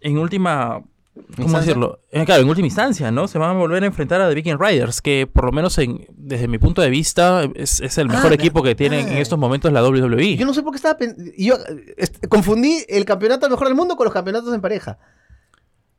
En 0.00 0.18
última. 0.18 0.82
¿Cómo 1.14 1.26
¿Instancia? 1.38 1.60
decirlo? 1.60 2.00
Eh, 2.10 2.24
claro, 2.24 2.42
en 2.42 2.48
última 2.48 2.66
instancia, 2.66 3.10
¿no? 3.10 3.28
Se 3.28 3.38
van 3.38 3.50
a 3.50 3.52
volver 3.58 3.82
a 3.82 3.86
enfrentar 3.86 4.20
a 4.20 4.28
The 4.28 4.34
Viking 4.34 4.58
Riders, 4.58 5.02
que 5.02 5.28
por 5.30 5.44
lo 5.44 5.52
menos 5.52 5.76
en, 5.78 6.06
desde 6.16 6.48
mi 6.48 6.58
punto 6.58 6.82
de 6.82 6.88
vista 6.88 7.44
es, 7.54 7.80
es 7.80 7.98
el 7.98 8.08
mejor 8.08 8.32
Ah, 8.32 8.34
equipo 8.34 8.62
que 8.62 8.74
tiene 8.74 9.00
en 9.00 9.08
ah. 9.08 9.20
estos 9.20 9.38
momentos 9.38 9.72
la 9.72 9.82
WWE. 9.82 10.36
Yo 10.36 10.46
no 10.46 10.54
sé 10.54 10.62
por 10.62 10.72
qué 10.72 10.76
estaba 10.76 10.98
Yo 11.36 11.56
eh, 11.56 12.28
confundí 12.28 12.84
el 12.88 13.04
campeonato 13.04 13.48
mejor 13.50 13.66
del 13.66 13.76
mundo 13.76 13.96
con 13.96 14.04
los 14.04 14.14
campeonatos 14.14 14.54
en 14.54 14.60
pareja. 14.60 14.98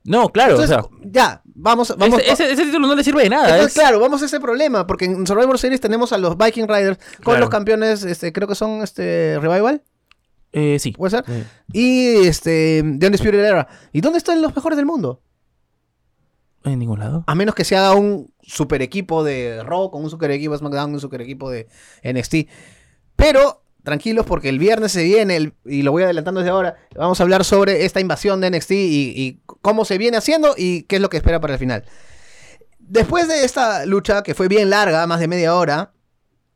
No, 0.04 0.30
claro, 0.30 0.54
Entonces, 0.56 0.76
o 0.78 0.82
sea. 0.82 0.90
ya, 1.04 1.42
vamos, 1.46 1.96
vamos. 1.98 2.20
ese, 2.22 2.32
ese- 2.32 2.52
ese 2.54 2.66
título 2.66 2.88
no 2.88 2.96
le 2.96 3.04
sirve 3.04 3.22
de 3.24 3.30
nada. 3.30 3.50
Entonces, 3.50 3.68
es- 3.68 3.74
claro, 3.74 4.00
vamos 4.00 4.22
a 4.22 4.26
ese 4.26 4.40
problema, 4.40 4.88
porque 4.88 5.06
en 5.06 5.28
Survivor 5.28 5.60
Series 5.60 5.80
tenemos 5.80 6.12
a 6.12 6.18
los 6.18 6.38
Viking 6.38 6.68
Riders 6.68 6.98
con 7.18 7.24
Claro. 7.26 7.40
los 7.42 7.50
campeones, 7.50 8.04
este, 8.04 8.34
creo 8.34 8.48
que 8.48 8.56
son 8.56 8.82
este 8.82 9.38
Revival, 9.40 9.84
eh, 10.54 10.80
sí. 10.80 10.92
puede 10.94 11.12
ser, 11.12 11.24
Sí. 11.28 11.44
y 11.74 12.28
este 12.28 12.84
The 12.98 13.06
Undisputed 13.06 13.46
Era. 13.46 13.68
¿Y 13.94 14.02
dónde 14.02 14.18
están 14.18 14.42
los 14.42 14.56
mejores 14.56 14.76
del 14.76 14.88
mundo? 14.88 15.22
En 16.64 16.78
ningún 16.80 17.00
lado. 17.00 17.24
A 17.28 17.34
menos 17.36 17.56
que 17.56 17.64
se 17.64 17.76
haga 17.76 17.94
un 17.96 18.32
super 18.42 18.82
equipo 18.82 19.24
de 19.24 19.64
Raw 19.64 19.90
con 19.92 20.04
un 20.04 20.10
super 20.10 20.30
equipo 20.32 20.54
de 20.54 20.60
SmackDown, 20.60 20.94
un 20.94 21.00
super 21.00 21.22
equipo 21.22 21.50
de 21.50 21.68
NXT. 22.04 22.48
Pero 23.16 23.64
tranquilos 23.84 24.26
porque 24.26 24.50
el 24.50 24.60
viernes 24.60 24.92
se 24.92 25.04
viene, 25.04 25.54
y 25.66 25.82
lo 25.82 25.92
voy 25.92 26.04
adelantando 26.04 26.42
desde 26.42 26.52
ahora, 26.52 26.76
vamos 26.96 27.20
a 27.20 27.24
hablar 27.24 27.44
sobre 27.44 27.86
esta 27.86 28.00
invasión 28.00 28.42
de 28.42 28.52
NXT 28.52 28.72
y, 28.72 29.14
y 29.16 29.42
cómo 29.46 29.86
se 29.86 29.98
viene 29.98 30.18
haciendo 30.18 30.54
y 30.58 30.84
qué 30.84 30.98
es 30.98 31.02
lo 31.02 31.10
que 31.10 31.18
espera 31.18 31.40
para 31.40 31.54
el 31.54 31.60
final. 31.60 31.86
Después 32.80 33.28
de 33.28 33.46
esta 33.46 33.86
lucha, 33.86 34.24
que 34.24 34.36
fue 34.36 34.48
bien 34.48 34.70
larga, 34.70 35.08
más 35.08 35.20
de 35.20 35.28
media 35.28 35.56
hora, 35.56 35.94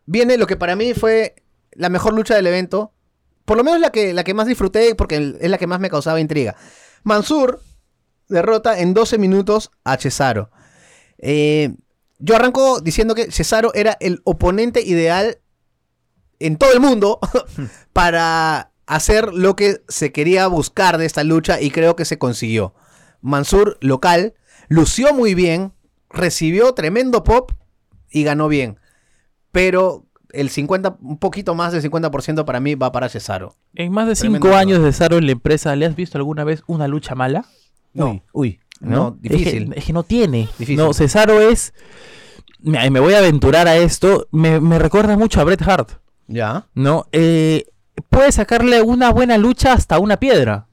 viene 0.05 0.37
lo 0.37 0.47
que 0.47 0.57
para 0.57 0.75
mí 0.75 0.93
fue 0.93 1.35
la 1.71 1.89
mejor 1.89 2.13
lucha 2.13 2.35
del 2.35 2.47
evento. 2.47 2.93
Por 3.45 3.57
lo 3.57 3.63
menos 3.63 3.79
la 3.79 3.91
que, 3.91 4.13
la 4.13 4.23
que 4.23 4.33
más 4.33 4.47
disfruté 4.47 4.95
porque 4.95 5.35
es 5.39 5.49
la 5.49 5.57
que 5.57 5.67
más 5.67 5.79
me 5.79 5.89
causaba 5.89 6.19
intriga. 6.19 6.55
Mansur 7.03 7.61
derrota 8.27 8.79
en 8.79 8.93
12 8.93 9.17
minutos 9.17 9.71
a 9.83 9.97
Cesaro. 9.97 10.49
Eh, 11.19 11.75
yo 12.17 12.35
arranco 12.35 12.81
diciendo 12.81 13.13
que 13.13 13.31
Cesaro 13.31 13.73
era 13.73 13.97
el 13.99 14.21
oponente 14.23 14.81
ideal 14.81 15.39
en 16.45 16.57
todo 16.57 16.73
el 16.73 16.79
mundo 16.79 17.19
para 17.93 18.71
hacer 18.85 19.33
lo 19.33 19.55
que 19.55 19.81
se 19.87 20.11
quería 20.11 20.47
buscar 20.47 20.97
de 20.97 21.05
esta 21.05 21.23
lucha 21.23 21.59
y 21.61 21.71
creo 21.71 21.95
que 21.95 22.05
se 22.05 22.17
consiguió. 22.17 22.73
Mansur 23.21 23.77
local 23.81 24.33
lució 24.67 25.13
muy 25.13 25.33
bien, 25.35 25.73
recibió 26.09 26.73
tremendo 26.73 27.23
pop 27.23 27.51
y 28.11 28.23
ganó 28.23 28.47
bien. 28.47 28.79
Pero 29.51 30.05
el 30.31 30.49
50, 30.49 30.97
un 31.01 31.17
poquito 31.17 31.55
más 31.55 31.71
del 31.73 31.81
50% 31.81 32.45
para 32.45 32.59
mí 32.59 32.75
va 32.75 32.91
para 32.91 33.09
Cesaro. 33.09 33.55
En 33.73 33.91
más 33.91 34.07
de 34.07 34.15
Tremendo 34.15 34.37
cinco 34.37 34.47
juego. 34.49 34.59
años 34.59 34.83
de 34.83 34.91
Cesaro 34.91 35.17
en 35.17 35.25
la 35.25 35.31
empresa, 35.31 35.75
¿le 35.75 35.85
has 35.85 35.95
visto 35.95 36.17
alguna 36.17 36.43
vez 36.43 36.61
una 36.67 36.87
lucha 36.87 37.15
mala? 37.15 37.45
No. 37.93 38.09
Uy, 38.09 38.21
uy. 38.33 38.59
No, 38.81 39.17
Es 39.23 39.31
que- 39.31 39.37
difícil. 39.37 39.73
Es 39.75 39.85
que, 39.85 39.93
no 39.93 40.03
tiene. 40.03 40.49
Difícil. 40.59 40.75
No, 40.75 40.93
Cesaro 40.93 41.39
es. 41.39 41.73
Me, 42.59 42.89
me 42.91 42.99
voy 42.99 43.13
a 43.13 43.19
aventurar 43.19 43.67
a 43.69 43.77
esto. 43.77 44.27
Me, 44.31 44.59
me 44.59 44.77
recuerda 44.77 45.15
mucho 45.17 45.39
a 45.39 45.45
Bret 45.45 45.61
Hart. 45.61 45.91
Ya. 46.27 46.67
¿No? 46.73 47.07
Eh, 47.11 47.65
puede 48.09 48.31
sacarle 48.31 48.81
una 48.81 49.11
buena 49.11 49.37
lucha 49.37 49.73
hasta 49.73 49.99
una 49.99 50.17
piedra. 50.17 50.67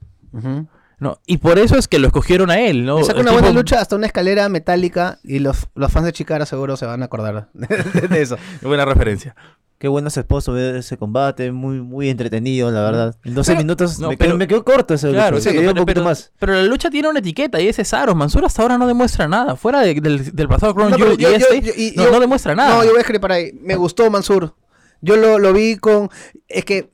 ¿No? 0.99 1.19
Y 1.25 1.37
por 1.37 1.59
eso 1.59 1.77
es 1.77 1.87
que 1.87 1.99
lo 1.99 2.07
escogieron 2.07 2.49
a 2.49 2.59
él, 2.61 2.85
¿no? 2.85 2.97
Le 2.99 3.03
saca 3.03 3.19
una 3.19 3.33
buena 3.33 3.51
lucha 3.51 3.79
hasta 3.81 3.95
una 3.95 4.05
escalera 4.07 4.47
metálica 4.47 5.19
y 5.23 5.39
los, 5.39 5.67
los 5.75 5.91
fans 5.91 6.05
de 6.05 6.13
Chikara 6.13 6.45
seguro 6.45 6.77
se 6.77 6.85
van 6.85 7.01
a 7.01 7.05
acordar 7.05 7.49
de, 7.53 8.07
de 8.07 8.21
eso. 8.21 8.37
Buena 8.61 8.85
referencia. 8.85 9.35
Qué 9.79 9.89
bueno 9.89 10.09
se 10.09 10.23
puso 10.23 10.53
ver 10.53 10.77
ese 10.77 10.95
combate, 10.95 11.51
muy, 11.51 11.81
muy 11.81 12.09
entretenido, 12.09 12.71
la 12.71 12.81
verdad. 12.83 13.15
En 13.25 13.33
12 13.33 13.51
Pero- 13.51 13.57
minutos 13.63 13.99
no, 13.99 14.09
me, 14.09 14.17
pero- 14.17 14.29
quedó, 14.29 14.37
me 14.37 14.47
quedó 14.47 14.63
corto 14.63 14.93
ese 14.93 15.09
Claro, 15.11 15.35
lucha, 15.35 15.51
quería 15.51 15.67
un 15.67 15.73
pero, 15.73 15.81
poquito 15.85 15.99
pero- 15.99 16.05
más. 16.09 16.31
pero 16.39 16.53
la 16.53 16.63
lucha 16.63 16.89
tiene 16.89 17.09
una 17.09 17.19
etiqueta 17.19 17.59
y 17.59 17.67
es 17.67 17.75
Cesaro. 17.75 18.15
Mansur 18.15 18.45
hasta 18.45 18.61
ahora 18.61 18.77
no 18.77 18.87
demuestra 18.87 19.27
nada. 19.27 19.57
Fuera 19.57 19.81
de- 19.81 19.95
del, 19.99 20.33
del 20.33 20.47
pasado 20.47 20.73
Crown 20.73 20.91
No, 20.91 20.97
pero 20.97 21.17
Jewel 21.17 21.19
yo- 21.19 21.29
y 21.29 21.39
yo- 21.39 21.47
este, 21.49 21.61
yo- 21.61 21.73
y- 21.75 21.93
no, 21.97 22.03
yo- 22.05 22.11
no 22.11 22.19
demuestra 22.21 22.55
nada. 22.55 22.75
No, 22.77 22.83
yo 22.83 22.91
voy 22.91 22.95
a 22.99 22.99
discrepar 22.99 23.33
ahí. 23.33 23.51
Me 23.61 23.75
gustó 23.75 24.09
Mansur. 24.09 24.55
Yo 25.03 25.17
lo, 25.17 25.37
lo 25.37 25.53
vi 25.53 25.77
con. 25.77 26.09
Es 26.47 26.65
que. 26.65 26.91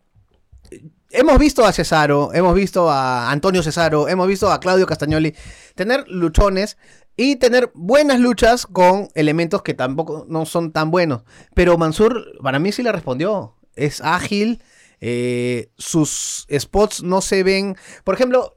Hemos 1.11 1.39
visto 1.39 1.65
a 1.65 1.71
Cesaro, 1.71 2.31
hemos 2.35 2.53
visto 2.53 2.87
a 2.87 3.31
Antonio 3.31 3.63
Cesaro, 3.63 4.07
hemos 4.07 4.27
visto 4.27 4.51
a 4.51 4.59
Claudio 4.59 4.85
Castagnoli 4.85 5.33
tener 5.73 6.07
luchones 6.07 6.77
y 7.17 7.37
tener 7.37 7.71
buenas 7.73 8.19
luchas 8.19 8.67
con 8.67 9.09
elementos 9.15 9.63
que 9.63 9.73
tampoco 9.73 10.27
no 10.29 10.45
son 10.45 10.71
tan 10.71 10.91
buenos. 10.91 11.23
Pero 11.55 11.79
Mansur, 11.79 12.37
para 12.43 12.59
mí 12.59 12.71
sí 12.71 12.83
le 12.83 12.91
respondió. 12.91 13.55
Es 13.75 14.01
ágil, 14.01 14.61
eh, 15.01 15.71
sus 15.77 16.45
spots 16.55 17.01
no 17.01 17.21
se 17.21 17.41
ven. 17.41 17.75
Por 18.03 18.13
ejemplo, 18.13 18.55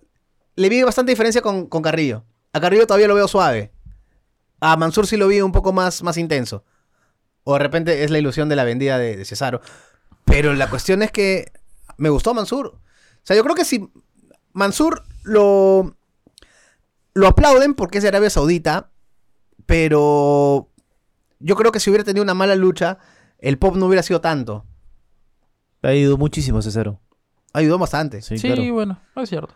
le 0.54 0.68
vi 0.68 0.82
bastante 0.82 1.12
diferencia 1.12 1.40
con, 1.40 1.66
con 1.68 1.80
Carrillo. 1.80 2.24
A 2.52 2.60
Carrillo 2.60 2.86
todavía 2.86 3.08
lo 3.08 3.14
veo 3.14 3.28
suave. 3.28 3.72
A 4.60 4.76
Mansur 4.76 5.06
sí 5.06 5.16
lo 5.16 5.26
vi 5.28 5.40
un 5.40 5.52
poco 5.52 5.72
más, 5.72 6.02
más 6.02 6.18
intenso. 6.18 6.64
O 7.44 7.54
de 7.54 7.58
repente 7.58 8.04
es 8.04 8.10
la 8.10 8.18
ilusión 8.18 8.48
de 8.48 8.56
la 8.56 8.64
vendida 8.64 8.98
de, 8.98 9.16
de 9.16 9.24
Cesaro. 9.24 9.60
Pero 10.24 10.54
la 10.54 10.70
cuestión 10.70 11.02
es 11.02 11.10
que 11.10 11.52
me 11.96 12.08
gustó 12.08 12.34
Mansur. 12.34 12.66
O 12.68 12.80
sea, 13.24 13.36
yo 13.36 13.42
creo 13.42 13.54
que 13.56 13.64
si 13.64 13.88
Mansur 14.52 15.02
lo, 15.24 15.96
lo 17.14 17.26
aplauden 17.26 17.74
porque 17.74 17.98
es 17.98 18.02
de 18.02 18.08
Arabia 18.08 18.30
Saudita, 18.30 18.90
pero 19.66 20.68
yo 21.40 21.56
creo 21.56 21.72
que 21.72 21.80
si 21.80 21.90
hubiera 21.90 22.04
tenido 22.04 22.22
una 22.22 22.34
mala 22.34 22.54
lucha, 22.56 22.98
el 23.38 23.58
pop 23.58 23.76
no 23.76 23.86
hubiera 23.86 24.02
sido 24.02 24.20
tanto. 24.20 24.64
Ha 25.82 25.92
ido 25.94 26.16
muchísimo 26.16 26.62
Cesaro. 26.62 27.00
Ayudó 27.52 27.78
bastante. 27.78 28.22
Sí, 28.22 28.38
Sí, 28.38 28.46
claro. 28.48 28.72
bueno, 28.72 29.00
es 29.16 29.28
cierto. 29.28 29.54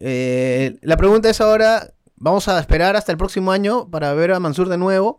Eh, 0.00 0.78
la 0.82 0.96
pregunta 0.96 1.28
es 1.28 1.40
ahora, 1.40 1.92
vamos 2.16 2.48
a 2.48 2.58
esperar 2.60 2.96
hasta 2.96 3.12
el 3.12 3.18
próximo 3.18 3.52
año 3.52 3.90
para 3.90 4.12
ver 4.14 4.32
a 4.32 4.40
Mansur 4.40 4.68
de 4.68 4.78
nuevo, 4.78 5.18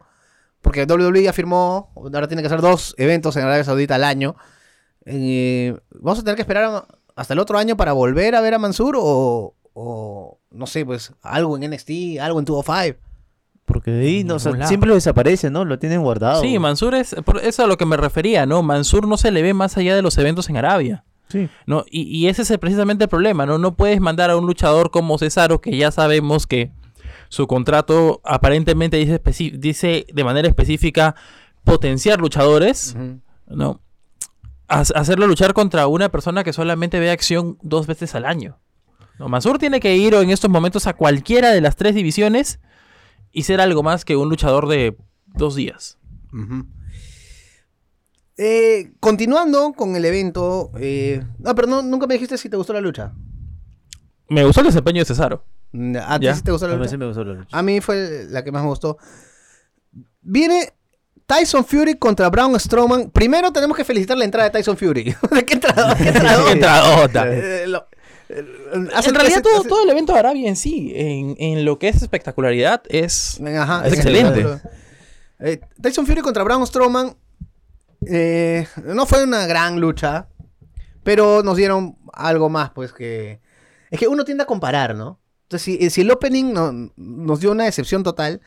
porque 0.63 0.85
WWE 0.85 1.21
ya 1.21 1.33
firmó, 1.33 1.91
ahora 1.95 2.27
tiene 2.27 2.41
que 2.41 2.47
hacer 2.47 2.61
dos 2.61 2.95
eventos 2.97 3.35
en 3.37 3.43
Arabia 3.43 3.63
Saudita 3.63 3.93
al 3.95 4.03
año. 4.03 4.35
Eh, 5.05 5.77
vamos 5.91 6.19
a 6.19 6.23
tener 6.23 6.35
que 6.35 6.41
esperar 6.41 6.63
a- 6.63 6.87
hasta 7.15 7.33
el 7.33 7.39
otro 7.39 7.57
año 7.59 7.77
para 7.77 7.93
volver 7.93 8.33
a 8.35 8.41
ver 8.41 8.53
a 8.55 8.59
Mansur 8.59 8.95
o, 8.97 9.53
o, 9.73 10.39
no 10.49 10.65
sé, 10.67 10.85
pues 10.85 11.13
algo 11.21 11.57
en 11.57 11.69
NXT, 11.71 12.19
algo 12.21 12.39
en 12.39 12.45
205. 12.45 12.99
Porque 13.65 13.91
de 13.91 14.05
ahí, 14.07 14.23
no, 14.23 14.35
o 14.35 14.39
sea, 14.39 14.67
siempre 14.67 14.89
lo 14.89 14.95
desaparece, 14.95 15.49
¿no? 15.49 15.63
Lo 15.63 15.79
tienen 15.79 16.01
guardado. 16.01 16.41
Sí, 16.41 16.57
Mansur 16.59 16.95
es. 16.95 17.13
eso 17.13 17.39
es 17.41 17.59
a 17.59 17.67
lo 17.67 17.77
que 17.77 17.85
me 17.85 17.95
refería, 17.97 18.45
¿no? 18.45 18.61
Mansur 18.61 19.07
no 19.07 19.15
se 19.17 19.31
le 19.31 19.41
ve 19.41 19.53
más 19.53 19.77
allá 19.77 19.95
de 19.95 20.01
los 20.01 20.17
eventos 20.17 20.49
en 20.49 20.57
Arabia. 20.57 21.05
Sí. 21.29 21.49
¿no? 21.65 21.83
Y, 21.89 22.01
y 22.03 22.27
ese 22.27 22.41
es 22.43 22.57
precisamente 22.59 23.05
el 23.05 23.09
problema, 23.09 23.45
¿no? 23.45 23.57
No 23.57 23.75
puedes 23.75 23.99
mandar 24.01 24.29
a 24.29 24.37
un 24.37 24.45
luchador 24.45 24.91
como 24.91 25.17
Cesaro, 25.17 25.61
que 25.61 25.75
ya 25.77 25.91
sabemos 25.91 26.45
que 26.45 26.71
su 27.33 27.47
contrato 27.47 28.21
aparentemente 28.23 28.97
dice, 29.57 30.05
de 30.13 30.23
manera 30.23 30.47
específica 30.47 31.15
potenciar 31.63 32.19
luchadores. 32.19 32.95
¿no? 33.47 33.81
Ha- 34.67 34.81
hacerlo 34.81 35.25
luchar 35.25 35.53
contra 35.55 35.87
una 35.87 36.09
persona 36.09 36.43
que 36.43 36.53
solamente 36.53 36.99
ve 36.99 37.09
acción 37.09 37.57
dos 37.63 37.87
veces 37.87 38.13
al 38.13 38.25
año. 38.25 38.59
No, 39.17 39.29
Mansur 39.29 39.57
tiene 39.57 39.79
que 39.79 39.95
ir 39.97 40.13
en 40.13 40.29
estos 40.29 40.49
momentos 40.51 40.85
a 40.85 40.93
cualquiera 40.93 41.49
de 41.51 41.61
las 41.61 41.75
tres 41.75 41.95
divisiones 41.95 42.59
y 43.31 43.43
ser 43.43 43.61
algo 43.61 43.81
más 43.81 44.05
que 44.05 44.15
un 44.15 44.29
luchador 44.29 44.67
de 44.67 44.95
dos 45.25 45.55
días. 45.55 45.97
Eh, 48.37 48.91
continuando 48.99 49.73
con 49.73 49.95
el 49.95 50.05
evento. 50.05 50.71
eh, 50.79 51.23
No, 51.39 51.55
pero 51.55 51.67
no, 51.67 51.81
nunca 51.81 52.05
me 52.07 52.13
dijiste 52.15 52.37
si 52.37 52.47
te 52.49 52.57
gustó 52.57 52.73
la 52.73 52.81
lucha. 52.81 53.13
Me 54.29 54.43
gustó 54.43 54.61
el 54.61 54.67
desempeño 54.67 54.99
de 55.01 55.05
Cesaro. 55.05 55.45
¿A 56.05 56.19
ti 56.19 56.25
Ya. 56.25 56.35
sí 56.35 56.41
te 56.43 56.51
gustó 56.51 56.67
la 56.67 56.73
A 56.73 56.75
mí 56.77 56.81
lucha? 56.81 56.91
sí 56.91 56.97
me 56.97 57.05
gustó 57.07 57.23
la 57.23 57.33
lucha. 57.33 57.57
A 57.57 57.61
mí 57.63 57.81
fue 57.81 58.25
la 58.29 58.43
que 58.43 58.51
más 58.51 58.61
me 58.63 58.69
gustó. 58.69 58.97
Viene 60.21 60.73
Tyson 61.25 61.65
Fury 61.65 61.95
contra 61.95 62.29
Braun 62.29 62.59
Strowman. 62.59 63.09
Primero 63.11 63.51
tenemos 63.51 63.75
que 63.75 63.83
felicitar 63.83 64.17
la 64.17 64.25
entrada 64.25 64.49
de 64.49 64.59
Tyson 64.59 64.77
Fury. 64.77 65.15
¿De 65.31 65.45
qué 65.45 65.53
entrada? 65.55 65.95
¿Qué 65.95 66.09
entrada? 66.09 67.85
Eh, 68.29 68.39
eh, 68.39 68.45
hace- 68.93 69.09
en 69.09 69.15
realidad 69.15 69.39
hace- 69.39 69.41
todo, 69.41 69.59
hace- 69.59 69.69
todo 69.69 69.83
el 69.83 69.89
evento 69.89 70.13
de 70.13 70.19
Arabia 70.19 70.47
en 70.49 70.55
sí, 70.55 70.91
en, 70.95 71.35
en 71.37 71.65
lo 71.65 71.77
que 71.77 71.89
es 71.89 72.01
espectacularidad, 72.01 72.81
es... 72.87 73.39
Ajá, 73.45 73.85
Es 73.85 73.93
excelente. 73.93 74.59
Eh, 75.39 75.59
Tyson 75.81 76.07
Fury 76.07 76.21
contra 76.21 76.41
Braun 76.43 76.65
Strowman 76.65 77.15
eh, 78.07 78.65
no 78.85 79.05
fue 79.05 79.23
una 79.25 79.45
gran 79.45 79.79
lucha, 79.79 80.27
pero 81.03 81.43
nos 81.43 81.57
dieron 81.57 81.97
algo 82.13 82.49
más, 82.49 82.71
pues 82.71 82.93
que... 82.93 83.41
Es 83.91 83.99
que 83.99 84.07
uno 84.07 84.23
tiende 84.25 84.43
a 84.43 84.47
comparar, 84.47 84.95
¿no? 84.95 85.19
Entonces, 85.53 85.77
si, 85.79 85.89
si 85.91 86.01
el 86.01 86.09
opening 86.11 86.51
no- 86.53 86.91
nos 86.95 87.39
dio 87.39 87.51
una 87.51 87.65
decepción 87.65 88.01
total, 88.01 88.41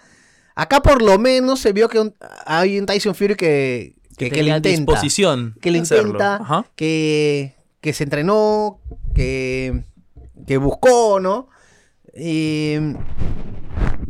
acá 0.56 0.80
por 0.82 1.02
lo 1.02 1.18
menos 1.20 1.60
se 1.60 1.72
vio 1.72 1.88
que 1.88 2.00
un- 2.00 2.14
hay 2.46 2.78
un 2.80 2.86
Tyson 2.86 3.14
Fury 3.14 3.36
que, 3.36 3.94
que, 4.18 4.28
que 4.30 4.42
le 4.42 4.50
intenta. 4.56 4.68
disposición 4.92 5.54
Que 5.60 5.70
le 5.70 5.78
de 5.78 5.84
intenta, 5.84 6.38
que, 6.74 7.54
que 7.80 7.92
se 7.92 8.02
entrenó, 8.04 8.80
que, 9.14 9.84
que 10.48 10.56
buscó, 10.56 11.20
¿no? 11.20 11.48
Y 12.18 12.74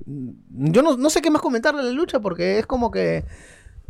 yo 0.07 0.83
no, 0.83 0.97
no 0.97 1.11
sé 1.11 1.21
qué 1.21 1.31
más 1.31 1.43
comentarle 1.43 1.81
a 1.81 1.85
la 1.85 1.91
lucha 1.93 2.21
porque 2.21 2.59
es 2.59 2.67
como 2.67 2.91
que 2.91 3.25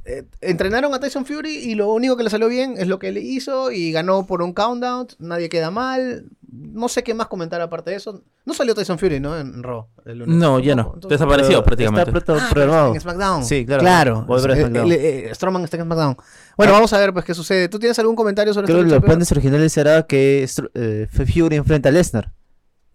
eh, 0.04 0.24
entrenaron 0.40 0.94
a 0.94 1.00
Tyson 1.00 1.26
Fury 1.26 1.54
y 1.56 1.74
lo 1.74 1.92
único 1.92 2.16
que 2.16 2.22
le 2.24 2.30
salió 2.30 2.48
bien 2.48 2.74
es 2.78 2.86
lo 2.88 2.98
que 2.98 3.12
le 3.12 3.20
hizo 3.20 3.70
y 3.72 3.92
ganó 3.92 4.26
por 4.26 4.40
un 4.42 4.52
countdown, 4.52 5.08
nadie 5.18 5.48
queda 5.48 5.70
mal. 5.70 6.26
No 6.58 6.88
sé 6.88 7.02
qué 7.02 7.12
más 7.14 7.26
comentar 7.26 7.60
aparte 7.60 7.90
de 7.90 7.96
eso. 7.96 8.22
No 8.44 8.54
salió 8.54 8.74
Tyson 8.74 8.98
Fury, 8.98 9.20
¿no? 9.20 9.38
En 9.38 9.62
Raw. 9.62 9.86
el 10.04 10.18
lunes. 10.18 10.36
No, 10.36 10.58
ya 10.58 10.74
no. 10.74 10.92
Entonces- 10.94 11.10
Desapareció 11.18 11.62
Pero 11.62 11.64
prácticamente. 11.64 12.18
Está 12.18 12.34
Ah, 12.36 12.48
programado. 12.50 12.94
en 12.94 13.00
SmackDown. 13.00 13.44
Sí, 13.44 13.66
claro. 13.66 13.80
Claro. 13.82 14.26
A 14.28 14.36
Eh, 14.36 14.56
SmackDown. 14.56 14.92
eh, 14.92 15.30
Strowman 15.34 15.64
está 15.64 15.76
en 15.76 15.82
SmackDown. 15.84 16.16
Bueno, 16.56 16.72
vamos 16.72 16.92
a 16.92 16.98
ver 16.98 17.12
pues 17.12 17.24
qué 17.24 17.34
sucede. 17.34 17.68
¿Tú 17.68 17.78
tienes 17.78 17.98
algún 17.98 18.16
comentario 18.16 18.52
sobre 18.54 18.66
Creo 18.66 18.84
que 18.84 18.90
los 18.90 19.02
planes 19.04 19.30
originales 19.32 19.76
era 19.76 20.02
que 20.04 20.48
eh, 20.74 21.06
Fury 21.12 21.56
enfrenta 21.56 21.88
a 21.88 21.92
Lesnar. 21.92 22.32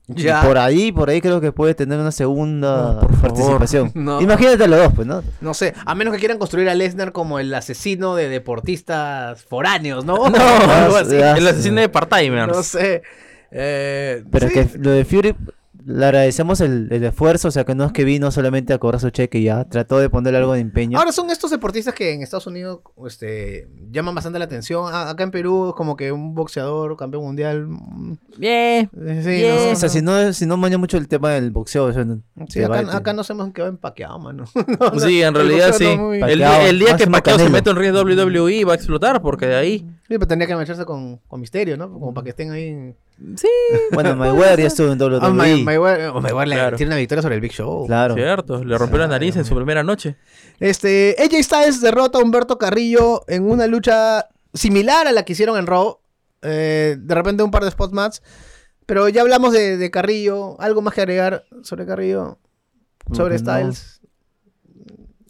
Ya. 0.07 0.41
Y 0.43 0.47
por 0.47 0.57
ahí, 0.57 0.91
por 0.91 1.09
ahí 1.09 1.21
creo 1.21 1.39
que 1.39 1.53
puede 1.53 1.73
tener 1.73 1.97
una 1.97 2.11
segunda 2.11 2.95
No, 2.95 2.99
por 3.01 3.21
participación. 3.21 3.91
No. 3.95 4.19
Imagínate 4.19 4.67
los 4.67 4.77
dos, 4.79 4.91
pues, 4.93 5.07
¿no? 5.07 5.23
No 5.39 5.53
sé, 5.53 5.73
a 5.85 5.95
menos 5.95 6.11
que 6.13 6.19
quieran 6.19 6.37
construir 6.37 6.67
a 6.67 6.75
Lesnar 6.75 7.13
como 7.13 7.39
el 7.39 7.53
asesino 7.53 8.15
de 8.15 8.27
deportistas 8.27 9.43
foráneos, 9.45 10.03
¿no? 10.03 10.15
No, 10.29 10.37
Algo 10.69 10.97
así. 10.97 11.17
ya. 11.17 11.37
el 11.37 11.47
asesino 11.47 11.79
de 11.79 11.89
part-timers. 11.89 12.47
No 12.51 12.63
sé. 12.63 13.03
Eh, 13.51 14.23
Pero 14.31 14.47
sí. 14.49 14.59
es 14.59 14.71
que 14.71 14.77
lo 14.79 14.91
de 14.91 15.05
Fury, 15.05 15.35
le 15.83 16.05
agradecemos 16.05 16.61
el, 16.61 16.89
el 16.91 17.03
esfuerzo, 17.03 17.47
o 17.47 17.51
sea, 17.51 17.63
que 17.63 17.73
no 17.73 17.85
es 17.85 17.91
que 17.91 18.03
vino 18.03 18.29
solamente 18.29 18.71
a 18.71 18.77
cobrar 18.77 19.01
su 19.01 19.09
cheque 19.09 19.39
y 19.39 19.45
ya, 19.45 19.63
trató 19.65 19.97
de 19.97 20.11
ponerle 20.11 20.37
algo 20.37 20.53
de 20.53 20.59
empeño. 20.59 20.99
Ahora 20.99 21.11
son 21.11 21.31
estos 21.31 21.49
deportistas 21.49 21.95
que 21.95 22.13
en 22.13 22.21
Estados 22.21 22.45
Unidos 22.45 22.81
este, 23.07 23.67
llaman 23.89 24.13
bastante 24.13 24.37
la 24.37 24.45
atención. 24.45 24.93
A- 24.93 25.09
acá 25.09 25.23
en 25.23 25.31
Perú 25.31 25.69
es 25.69 25.73
como 25.75 25.95
que 25.97 26.11
un 26.11 26.35
boxeador, 26.35 26.95
campeón 26.97 27.23
mundial. 27.23 27.65
mm, 27.67 28.13
Bien. 28.37 28.89
Sí, 29.23 29.43
no, 29.43 29.71
o 29.71 29.75
sea, 29.75 29.87
no. 29.87 29.89
si 29.89 30.01
no, 30.03 30.33
si 30.33 30.45
no 30.45 30.55
maña 30.55 30.77
mucho 30.77 30.97
el 30.97 31.07
tema 31.07 31.31
del 31.31 31.49
boxeo, 31.49 31.85
o 31.85 31.93
sea, 31.93 32.05
no- 32.05 32.21
Sí, 32.47 32.59
se 32.59 32.65
acá, 32.65 32.95
acá 32.95 33.13
nos 33.13 33.27
hemos 33.31 33.51
quedado 33.51 33.71
empaqueados, 33.71 34.21
mano. 34.21 34.45
Sí, 34.99 35.23
en 35.23 35.33
realidad 35.33 35.73
sí. 35.75 35.85
no 35.97 36.09
muy- 36.09 36.21
El, 36.21 36.37
día- 36.37 36.69
el 36.69 36.77
día 36.77 36.95
que 36.95 37.07
Pacquiao 37.07 37.39
se 37.39 37.49
mete 37.49 37.71
en 37.71 37.75
ring 37.77 37.93
WWE 37.95 38.65
va 38.65 38.73
a 38.73 38.75
explotar 38.75 39.19
porque 39.23 39.47
de 39.47 39.55
ahí... 39.55 39.79
Sí, 39.79 40.17
pero 40.19 40.27
tendría 40.27 40.47
que 40.47 40.55
marcharse 40.55 40.85
con, 40.85 41.17
con 41.27 41.41
Misterio, 41.41 41.75
¿no? 41.75 41.91
Como 41.91 42.13
para 42.13 42.23
que 42.25 42.29
estén 42.31 42.51
ahí. 42.51 42.93
Sí, 43.35 43.47
Bueno, 43.91 44.15
Mayweather 44.15 44.59
ya 44.61 44.67
estuvo 44.67 44.91
en 44.91 44.99
WWE. 45.01 45.19
Ah, 45.21 45.29
May- 45.29 45.63
Mayweather, 45.63 46.09
oh, 46.09 46.21
Mayweather 46.21 46.47
le- 46.47 46.55
Claro. 46.55 46.77
tiene 46.77 46.89
una 46.89 46.97
victoria 46.97 47.21
sobre 47.21 47.35
el 47.35 47.41
Big 47.41 47.51
Show. 47.51 47.85
Claro. 47.85 48.15
cierto. 48.15 48.63
Le 48.63 48.77
rompió 48.77 48.97
la 48.99 49.07
nariz 49.07 49.35
en 49.35 49.45
su 49.45 49.55
primera 49.55 49.83
noche. 49.83 50.15
Este, 50.59 51.15
AJ 51.19 51.43
Styles 51.43 51.81
derrota 51.81 52.17
a 52.17 52.21
Humberto 52.21 52.57
Carrillo 52.57 53.23
en 53.27 53.49
una 53.49 53.67
lucha 53.67 54.27
similar 54.53 55.07
a 55.07 55.11
la 55.11 55.23
que 55.23 55.33
hicieron 55.33 55.57
en 55.57 55.67
Raw. 55.67 55.99
Eh, 56.41 56.97
de 56.99 57.15
repente 57.15 57.43
un 57.43 57.51
par 57.51 57.61
de 57.63 57.69
spot 57.69 57.91
match. 57.93 58.17
Pero 58.87 59.07
ya 59.07 59.21
hablamos 59.21 59.53
de, 59.53 59.77
de 59.77 59.91
Carrillo. 59.91 60.59
¿Algo 60.59 60.81
más 60.81 60.93
que 60.93 61.01
agregar 61.01 61.43
sobre 61.61 61.85
Carrillo? 61.85 62.39
Sobre 63.13 63.35
no. 63.35 63.39
Styles. 63.39 64.01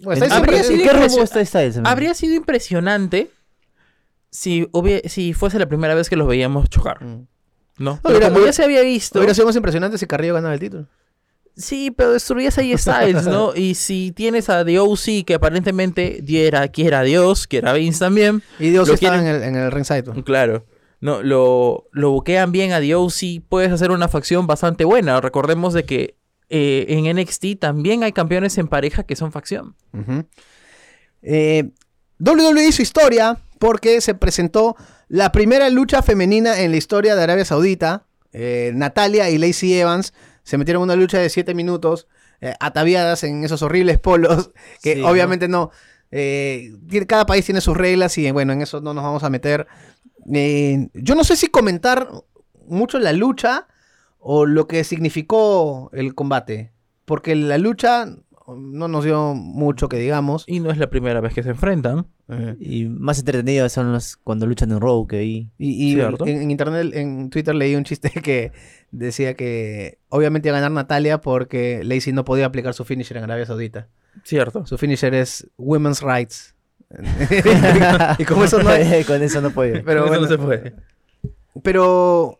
Bueno, 0.04 0.16
Styles 0.26 0.32
Habría 0.38 0.64
sido 0.64 0.76
¿En 0.76 0.82
qué 0.82 0.90
rumbo 0.94 1.06
impresio- 1.06 1.24
está 1.24 1.46
Styles? 1.46 1.76
amigo? 1.78 1.90
Habría 1.90 2.14
sido 2.14 2.34
impresionante 2.36 3.30
si, 4.30 4.68
si 5.06 5.34
fuese 5.34 5.60
la 5.60 5.68
primera 5.68 5.94
vez 5.94 6.10
que 6.10 6.16
los 6.16 6.28
veíamos 6.28 6.70
chocar. 6.70 7.04
Mm. 7.04 7.28
¿No? 7.78 8.00
Pero 8.04 8.20
como 8.32 8.46
ya 8.46 8.54
se 8.54 8.64
había 8.64 8.82
visto... 8.82 9.20
Hubiera 9.20 9.34
sido 9.34 9.48
más 9.48 9.56
impresionante 9.56 9.98
si 9.98 10.06
Carrillo 10.06 10.34
ganaba 10.36 10.54
el 10.54 10.60
título. 10.60 10.88
Sí, 11.56 11.92
pero 11.92 12.14
destruyes 12.14 12.58
a 12.58 12.62
Styles, 12.78 13.26
¿no? 13.28 13.54
Y 13.56 13.76
si 13.76 14.12
tienes 14.12 14.50
a 14.50 14.64
The 14.64 14.80
OC 14.80 15.26
que 15.26 15.34
aparentemente 15.36 16.20
diera, 16.24 16.68
quiera 16.70 17.02
Dios, 17.04 17.46
quiera 17.48 17.74
Vince 17.74 18.00
también. 18.00 18.42
Y 18.60 18.70
Dios 18.70 18.88
Lo 18.88 18.94
estaba 18.94 19.18
en 19.18 19.24
quieren- 19.24 19.42
el, 19.42 19.48
en 19.50 19.56
el 19.56 19.72
ringside. 19.72 20.04
Claro. 20.24 20.66
No, 21.02 21.22
lo, 21.24 21.88
lo 21.92 22.12
buquean 22.12 22.52
bien 22.52 22.72
a 22.74 22.80
The 22.80 22.96
OC, 22.96 23.44
puedes 23.50 23.72
hacer 23.72 23.92
una 23.92 24.08
facción 24.08 24.48
bastante 24.48 24.86
buena. 24.86 25.20
Recordemos 25.20 25.74
de 25.74 25.84
que 25.86 26.16
eh, 26.50 26.86
en 26.90 27.18
NXT 27.18 27.60
también 27.60 28.04
hay 28.04 28.12
campeones 28.12 28.58
en 28.58 28.68
pareja 28.68 29.04
que 29.04 29.16
son 29.16 29.32
facción. 29.32 29.76
Eh, 31.22 31.70
WWE 32.20 32.68
hizo 32.68 32.82
historia 32.82 33.38
porque 33.60 34.00
se 34.02 34.14
presentó 34.16 34.76
la 35.12 35.34
primera 35.34 35.70
lucha 35.70 36.02
femenina 36.02 36.62
en 36.62 36.72
la 36.72 36.78
historia 36.78 37.16
de 37.18 37.24
Arabia 37.24 37.44
Saudita. 37.44 38.06
Eh, 38.32 38.72
Natalia 38.74 39.30
y 39.30 39.38
Lacey 39.38 39.74
Evans 39.74 40.14
se 40.44 40.58
metieron 40.58 40.84
en 40.84 40.86
una 40.86 40.96
lucha 40.96 41.20
de 41.20 41.30
7 41.30 41.54
minutos, 41.54 42.08
eh, 42.40 42.54
ataviadas 42.62 43.26
en 43.26 43.44
esos 43.44 43.62
horribles 43.62 44.00
polos, 44.00 44.52
que 44.82 44.96
Sí, 44.96 45.02
obviamente 45.04 45.50
no. 45.50 45.70
eh, 46.12 46.72
cada 47.08 47.26
país 47.26 47.44
tiene 47.46 47.60
sus 47.60 47.76
reglas 47.76 48.18
y 48.18 48.32
bueno, 48.32 48.54
en 48.54 48.62
eso 48.62 48.80
no 48.80 48.94
nos 48.94 49.04
vamos 49.04 49.24
a 49.24 49.30
meter. 49.30 49.68
Yo 50.94 51.16
no 51.16 51.26
sé 51.26 51.36
si 51.36 51.48
comentar 51.48 52.08
mucho 52.68 52.98
la 52.98 53.12
lucha 53.12 53.68
o 54.18 54.46
lo 54.46 54.66
que 54.66 54.86
significó 54.86 55.90
el 55.92 56.16
combate, 56.16 56.72
porque 57.04 57.36
la 57.36 57.58
lucha 57.58 58.06
no 58.58 58.88
nos 58.88 59.04
dio 59.04 59.34
mucho 59.34 59.90
que 59.90 59.98
digamos. 59.98 60.44
Y 60.48 60.60
no 60.60 60.72
es 60.72 60.78
la 60.78 60.90
primera 60.90 61.22
vez 61.22 61.34
que 61.34 61.44
se 61.44 61.50
enfrentan. 61.50 62.08
Y 62.60 62.86
más 62.86 63.20
entretenidos 63.20 63.74
son 63.74 63.92
los 63.92 64.16
cuando 64.16 64.46
luchan 64.46 64.72
en 64.72 64.80
ahí. 65.12 65.50
Y, 65.58 65.94
y 65.94 66.00
en, 66.00 66.28
en 66.28 66.52
internet, 66.52 66.94
en 66.94 67.30
Twitter 67.30 67.54
leí 67.54 67.76
un 67.76 67.84
chiste 67.84 68.10
que 68.10 68.54
decía 68.92 69.34
que 69.34 70.00
obviamente 70.10 70.50
iba 70.50 70.58
a 70.58 70.62
ganar 70.62 70.74
Natalia 70.74 71.20
porque 71.20 71.84
Lacey 71.84 72.14
no 72.14 72.24
podía 72.24 72.46
aplicar 72.46 72.74
su 72.74 72.86
finisher 72.86 73.18
en 73.18 73.24
Arabia 73.24 73.46
Saudita. 73.46 73.90
Cierto. 74.24 74.66
Su 74.66 74.78
finisher 74.78 75.14
es 75.14 75.48
Women's 75.58 76.02
Rights. 76.02 76.56
y 78.18 78.26
como 78.26 78.44
eso 78.44 78.62
no 78.62 78.70
Con 79.08 79.24
eso 79.24 79.42
no 79.42 79.52
puede. 79.52 79.82
Pero 79.82 80.02
Eso 80.02 80.08
bueno, 80.08 80.24
no 80.24 80.28
se 80.28 80.38
puede. 80.38 80.76
Pero. 81.64 82.40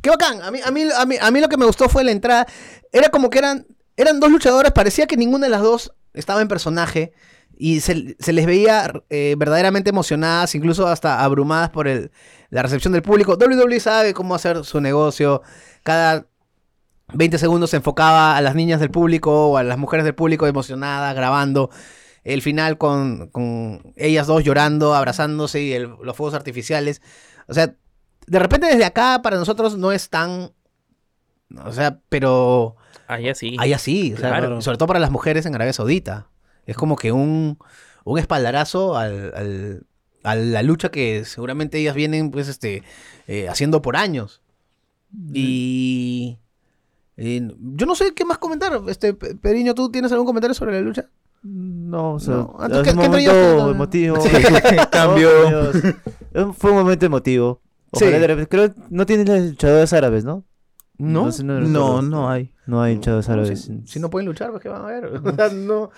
Qué 0.00 0.10
bacán. 0.10 0.42
A 0.42 0.50
mí, 0.50 0.58
a, 0.64 0.70
mí, 0.70 0.82
a, 0.96 1.06
mí, 1.06 1.16
a 1.20 1.30
mí 1.30 1.40
lo 1.40 1.48
que 1.48 1.56
me 1.56 1.66
gustó 1.66 1.88
fue 1.88 2.02
la 2.02 2.10
entrada. 2.10 2.46
Era 2.92 3.08
como 3.10 3.30
que 3.30 3.38
eran, 3.38 3.66
eran 3.96 4.20
dos 4.20 4.30
luchadoras. 4.30 4.72
Parecía 4.72 5.06
que 5.06 5.16
ninguna 5.16 5.46
de 5.46 5.50
las 5.50 5.62
dos 5.62 5.94
estaba 6.14 6.42
en 6.42 6.48
personaje. 6.48 7.12
Y 7.56 7.80
se, 7.80 8.16
se 8.18 8.32
les 8.32 8.46
veía 8.46 8.92
eh, 9.10 9.34
verdaderamente 9.38 9.90
emocionadas, 9.90 10.54
incluso 10.54 10.88
hasta 10.88 11.22
abrumadas 11.22 11.70
por 11.70 11.86
el, 11.86 12.10
la 12.50 12.62
recepción 12.62 12.92
del 12.92 13.02
público. 13.02 13.36
WWE 13.36 13.78
sabe 13.78 14.14
cómo 14.14 14.34
hacer 14.34 14.64
su 14.64 14.80
negocio. 14.80 15.42
Cada 15.82 16.26
20 17.14 17.38
segundos 17.38 17.70
se 17.70 17.76
enfocaba 17.76 18.36
a 18.36 18.40
las 18.40 18.54
niñas 18.54 18.80
del 18.80 18.90
público 18.90 19.48
o 19.48 19.56
a 19.58 19.62
las 19.62 19.78
mujeres 19.78 20.04
del 20.04 20.14
público 20.14 20.46
emocionadas, 20.46 21.14
grabando. 21.14 21.70
El 22.24 22.40
final 22.42 22.78
con, 22.78 23.28
con 23.28 23.92
ellas 23.96 24.26
dos 24.26 24.44
llorando, 24.44 24.94
abrazándose 24.94 25.60
y 25.60 25.78
los 25.78 26.16
fuegos 26.16 26.34
artificiales. 26.34 27.02
O 27.48 27.54
sea, 27.54 27.74
de 28.26 28.38
repente 28.38 28.66
desde 28.66 28.84
acá 28.84 29.20
para 29.22 29.36
nosotros 29.36 29.76
no 29.76 29.92
es 29.92 30.08
tan... 30.08 30.52
O 31.64 31.72
sea, 31.72 32.00
pero 32.08 32.76
Allá 33.06 33.34
sí. 33.34 33.56
allá 33.58 33.78
sí. 33.78 34.14
o 34.14 34.16
sea, 34.18 34.30
Claro. 34.30 34.60
sobre 34.62 34.78
todo 34.78 34.86
para 34.86 35.00
las 35.00 35.10
mujeres 35.10 35.46
en 35.46 35.54
Arabia 35.54 35.72
Saudita. 35.72 36.28
Es 36.66 36.76
como 36.76 36.96
que 36.96 37.12
un, 37.12 37.58
un 38.04 38.18
espaldarazo 38.18 38.96
al, 38.96 39.32
al, 39.34 39.86
a 40.22 40.34
la 40.36 40.62
lucha 40.62 40.90
que 40.90 41.24
seguramente 41.24 41.78
ellas 41.78 41.94
vienen 41.94 42.30
pues 42.30 42.48
este 42.48 42.82
eh, 43.26 43.48
haciendo 43.48 43.82
por 43.82 43.96
años. 43.96 44.40
Y 45.34 46.38
yo 47.16 47.86
no 47.86 47.94
sé 47.94 48.14
qué 48.14 48.24
más 48.24 48.38
comentar. 48.38 48.80
Este 48.88 49.14
Pe- 49.14 49.34
Periño, 49.34 49.74
¿tú 49.74 49.90
tienes 49.90 50.10
algún 50.12 50.26
comentario 50.26 50.54
sobre 50.54 50.72
la 50.72 50.80
lucha? 50.80 51.08
No, 51.42 52.14
o 52.14 52.20
sea, 52.20 52.34
No. 52.34 52.56
Es 52.62 52.68
¿qué- 52.68 52.76
un 52.78 52.84
qué 52.84 52.94
momento 52.94 53.10
traías? 53.10 53.70
emotivo. 53.70 54.16
Cambio. 54.90 55.28
Oh, 56.34 56.52
Fue 56.54 56.70
un 56.70 56.76
momento 56.78 57.06
emotivo. 57.06 57.60
Ojalá 57.90 58.18
Sí. 58.18 58.26
de 58.26 58.48
creo 58.48 58.74
no 58.88 59.04
tienen 59.04 59.50
luchadores 59.50 59.92
árabes, 59.92 60.24
¿no? 60.24 60.44
No. 61.02 61.30
no, 61.42 62.02
No, 62.02 62.30
hay. 62.30 62.52
No 62.66 62.80
hay 62.82 62.94
luchadores 62.96 63.26
No, 63.28 63.34
árabes. 63.34 63.60
si, 63.62 63.80
si 63.86 64.00
no 64.00 64.08
pueden 64.10 64.26
luchar, 64.28 64.50
pues 64.50 64.62
¿qué 64.62 64.68
van 64.68 64.82
a 64.82 64.86
ver? 64.86 65.06
O 65.24 65.34
sea, 65.34 65.48
no, 65.50 65.90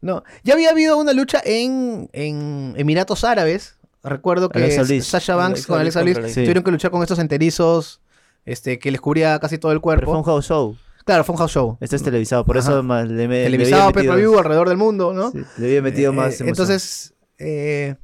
no. 0.00 0.22
Ya 0.44 0.54
había 0.54 0.70
habido 0.70 0.96
una 0.98 1.12
lucha 1.12 1.40
en, 1.44 2.08
en 2.12 2.74
Emiratos 2.76 3.24
Árabes. 3.24 3.76
Recuerdo 4.04 4.48
que. 4.48 4.70
Sasha 5.02 5.36
Banks 5.36 5.50
Alexa 5.52 5.66
con 5.68 5.80
Alexa 5.80 6.02
Bliss 6.02 6.18
Sí. 6.32 6.40
tuvieron 6.42 6.62
que 6.64 6.70
luchar 6.70 6.90
con 6.90 7.02
estos 7.02 7.18
enterizos 7.18 8.00
este, 8.44 8.78
que 8.78 8.90
les 8.90 9.00
cubría 9.00 9.38
casi 9.38 9.58
todo 9.58 9.72
el 9.72 9.80
Pero 9.80 10.00
fue 10.04 10.16
un 10.16 10.22
cuerpo. 10.22 10.24
house 10.24 10.46
show. 10.46 10.76
Claro, 11.04 11.24
fue 11.24 11.32
un 11.34 11.38
house 11.38 11.50
show. 11.52 11.76
Este 11.80 11.96
es 11.96 12.02
televisado, 12.04 12.44
por 12.44 12.56
Ajá. 12.58 12.70
eso 12.70 12.82
más 12.84 13.08
le, 13.08 13.26
me, 13.28 13.38
le 13.38 13.44
Televisado, 13.44 13.92
per 13.92 14.04
metido- 14.04 14.16
view 14.16 14.38
alrededor 14.38 14.68
del 14.68 14.76
mundo, 14.78 15.12
¿no? 15.12 15.30
sí, 15.32 15.38
le 15.58 15.66
había 15.66 15.82
metido 15.82 16.12
Eh, 16.12 16.14
más 16.14 16.40
eh. 16.40 16.44
Entonces, 16.48 17.14
eh, 17.38 17.96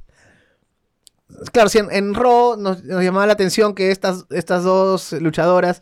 claro, 1.51 1.69
si 1.69 1.77
en, 1.79 1.91
en 1.91 2.13
Raw 2.13 2.57
nos, 2.57 2.83
nos 2.83 3.03
llamaba 3.03 3.25
la 3.27 3.33
atención 3.33 3.73
que 3.73 3.91
estas, 3.91 4.25
estas 4.31 4.63
dos 4.63 5.13
luchadoras 5.13 5.81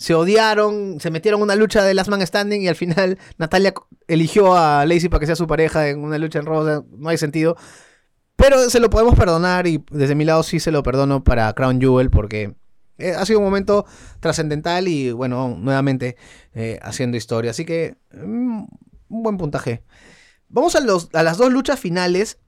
se 0.00 0.14
odiaron, 0.14 0.98
se 0.98 1.10
metieron 1.10 1.42
una 1.42 1.54
lucha 1.54 1.84
de 1.84 1.92
Last 1.92 2.08
Man 2.08 2.26
Standing 2.26 2.62
y 2.62 2.68
al 2.68 2.74
final 2.74 3.18
Natalia 3.36 3.74
eligió 4.08 4.56
a 4.56 4.86
Lacey 4.86 5.10
para 5.10 5.20
que 5.20 5.26
sea 5.26 5.36
su 5.36 5.46
pareja 5.46 5.90
en 5.90 6.02
una 6.02 6.16
lucha 6.16 6.38
en 6.38 6.46
sea, 6.46 6.82
no 6.96 7.08
hay 7.10 7.18
sentido. 7.18 7.54
Pero 8.34 8.70
se 8.70 8.80
lo 8.80 8.88
podemos 8.88 9.14
perdonar 9.14 9.66
y 9.66 9.84
desde 9.90 10.14
mi 10.14 10.24
lado 10.24 10.42
sí 10.42 10.58
se 10.58 10.70
lo 10.70 10.82
perdono 10.82 11.22
para 11.22 11.52
Crown 11.52 11.78
Jewel 11.78 12.08
porque 12.08 12.54
eh, 12.96 13.12
ha 13.12 13.26
sido 13.26 13.40
un 13.40 13.44
momento 13.44 13.84
trascendental 14.20 14.88
y 14.88 15.12
bueno, 15.12 15.54
nuevamente 15.60 16.16
eh, 16.54 16.78
haciendo 16.80 17.18
historia. 17.18 17.50
Así 17.50 17.66
que 17.66 17.98
mm, 18.14 18.64
un 19.10 19.22
buen 19.22 19.36
puntaje. 19.36 19.82
Vamos 20.48 20.76
a, 20.76 20.80
los, 20.80 21.10
a 21.12 21.22
las 21.22 21.36
dos 21.36 21.52
luchas 21.52 21.78
finales. 21.78 22.38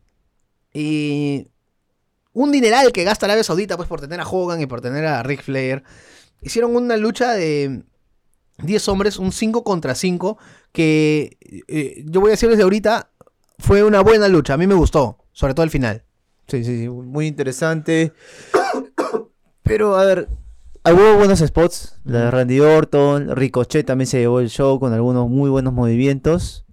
Y 0.73 1.49
un 2.33 2.51
dineral 2.51 2.93
que 2.93 3.05
gasta 3.05 3.27
Arabia 3.27 3.45
Saudita 3.45 3.77
pues 3.77 3.91
por 3.91 4.01
tener 4.01 4.21
a 4.21 4.27
Hogan 4.27 4.63
y 4.63 4.67
por 4.67 4.81
tener 4.81 5.05
a 5.05 5.23
Ric 5.23 5.43
Flair. 5.43 5.85
Hicieron 6.43 6.75
una 6.77 6.97
lucha 6.97 7.33
de 7.33 7.85
10 8.59 8.89
hombres, 8.89 9.19
un 9.19 9.33
5 9.33 9.65
contra 9.65 9.95
5, 9.95 10.39
que 10.73 11.37
eh, 11.69 12.05
yo 12.07 12.21
voy 12.21 12.29
a 12.31 12.33
decir 12.33 12.49
desde 12.51 12.63
ahorita, 12.65 13.11
fue 13.59 13.83
una 13.85 14.01
buena 14.01 14.29
lucha. 14.29 14.55
A 14.55 14.57
mí 14.57 14.67
me 14.67 14.75
gustó, 14.75 15.19
sobre 15.33 15.55
todo 15.55 15.65
el 15.65 15.71
final. 15.71 16.05
Sí, 16.49 16.65
sí, 16.65 16.81
sí, 16.81 16.89
muy 16.89 17.27
interesante. 17.29 18.13
Pero, 19.63 19.97
a 19.97 20.05
ver, 20.05 20.29
hubo 20.85 21.17
buenos 21.17 21.39
spots. 21.41 22.01
La 22.05 22.25
de 22.25 22.31
Randy 22.31 22.61
Orton, 22.61 23.35
Ricochet 23.37 23.87
también 23.87 24.07
se 24.09 24.19
llevó 24.19 24.41
el 24.41 24.51
show 24.51 24.79
con 24.81 24.93
algunos 24.93 25.29
muy 25.29 25.51
buenos 25.51 25.73
movimientos. 25.73 26.65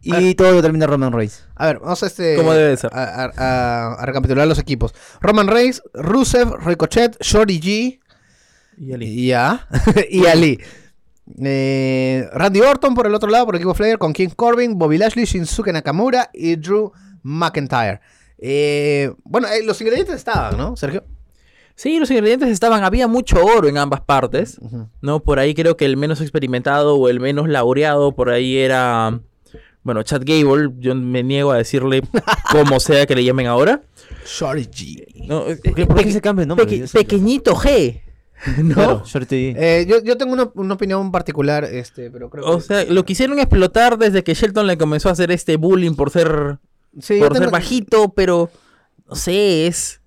Y 0.00 0.34
todo 0.36 0.52
lo 0.52 0.62
termina 0.62 0.86
Roman 0.86 1.12
Reigns. 1.12 1.44
A 1.56 1.66
ver, 1.66 1.80
vamos 1.80 2.02
a 2.02 2.06
este. 2.06 2.36
Como 2.36 2.52
debe 2.54 2.76
ser. 2.76 2.90
A, 2.94 3.24
a- 3.24 3.32
a- 3.36 3.94
a 3.94 4.06
recapitular 4.06 4.46
los 4.46 4.58
equipos. 4.58 4.94
Roman 5.20 5.48
Reigns, 5.48 5.82
Rusev, 5.92 6.54
Ricochet, 6.64 7.16
Shorty 7.20 7.60
G. 7.60 8.00
Y 8.80 8.92
Ali. 8.92 9.26
Ya. 9.26 9.66
y 10.10 10.26
Ali. 10.26 10.58
Eh, 11.44 12.26
Randy 12.32 12.60
Orton 12.60 12.94
por 12.94 13.06
el 13.06 13.14
otro 13.14 13.28
lado, 13.28 13.44
por 13.46 13.54
el 13.54 13.60
equipo 13.60 13.74
Flair, 13.74 13.98
con 13.98 14.12
King 14.12 14.28
Corbin, 14.34 14.78
Bobby 14.78 14.98
Lashley, 14.98 15.24
Shinsuke 15.26 15.72
Nakamura 15.72 16.30
y 16.32 16.56
Drew 16.56 16.92
McIntyre. 17.22 18.00
Eh, 18.38 19.12
bueno, 19.24 19.48
eh, 19.48 19.62
los 19.64 19.80
ingredientes 19.80 20.14
estaban, 20.16 20.56
¿no, 20.56 20.76
Sergio? 20.76 21.04
Sí, 21.74 21.98
los 21.98 22.10
ingredientes 22.10 22.48
estaban, 22.48 22.82
había 22.82 23.06
mucho 23.06 23.44
oro 23.44 23.68
en 23.68 23.76
ambas 23.78 24.00
partes, 24.00 24.58
¿no? 25.00 25.20
Por 25.20 25.38
ahí 25.38 25.54
creo 25.54 25.76
que 25.76 25.84
el 25.84 25.96
menos 25.96 26.20
experimentado 26.20 26.96
o 26.96 27.08
el 27.08 27.20
menos 27.20 27.48
laureado 27.48 28.12
por 28.12 28.30
ahí 28.30 28.56
era, 28.56 29.20
bueno, 29.84 30.02
Chad 30.02 30.22
Gable, 30.24 30.70
yo 30.78 30.94
me 30.96 31.22
niego 31.22 31.52
a 31.52 31.56
decirle 31.58 32.02
como 32.50 32.80
sea 32.80 33.06
que 33.06 33.14
le 33.14 33.22
llamen 33.22 33.46
ahora. 33.46 33.82
Shorty 34.26 34.64
G. 34.64 35.26
¿no? 35.28 35.44
¿Por 35.44 35.74
qué, 35.74 35.86
por 35.86 36.02
qué 36.02 36.10
se 36.10 36.20
cambia 36.20 36.42
el 36.42 36.48
nombre? 36.48 36.66
Peque- 36.66 36.88
pequeñito 36.92 37.54
G, 37.54 38.00
¿no? 38.62 38.74
Claro. 38.74 39.02
Eh, 39.30 39.86
yo, 39.88 40.02
yo 40.02 40.16
tengo 40.16 40.32
una, 40.32 40.50
una 40.54 40.74
opinión 40.74 41.10
particular, 41.10 41.64
este, 41.64 42.10
pero 42.10 42.30
creo 42.30 42.44
O 42.46 42.56
que... 42.58 42.62
sea, 42.64 42.84
lo 42.84 43.04
quisieron 43.04 43.38
explotar 43.38 43.98
desde 43.98 44.22
que 44.24 44.34
Shelton 44.34 44.66
le 44.66 44.78
comenzó 44.78 45.08
a 45.08 45.12
hacer 45.12 45.30
este 45.30 45.56
bullying 45.56 45.94
por 45.94 46.10
ser, 46.10 46.58
Sí, 47.00 47.18
por 47.18 47.32
ser 47.32 47.38
tengo- 47.42 47.50
bajito, 47.50 48.08
pero 48.10 48.50
no 49.08 49.14
sé, 49.16 49.66
es... 49.66 50.00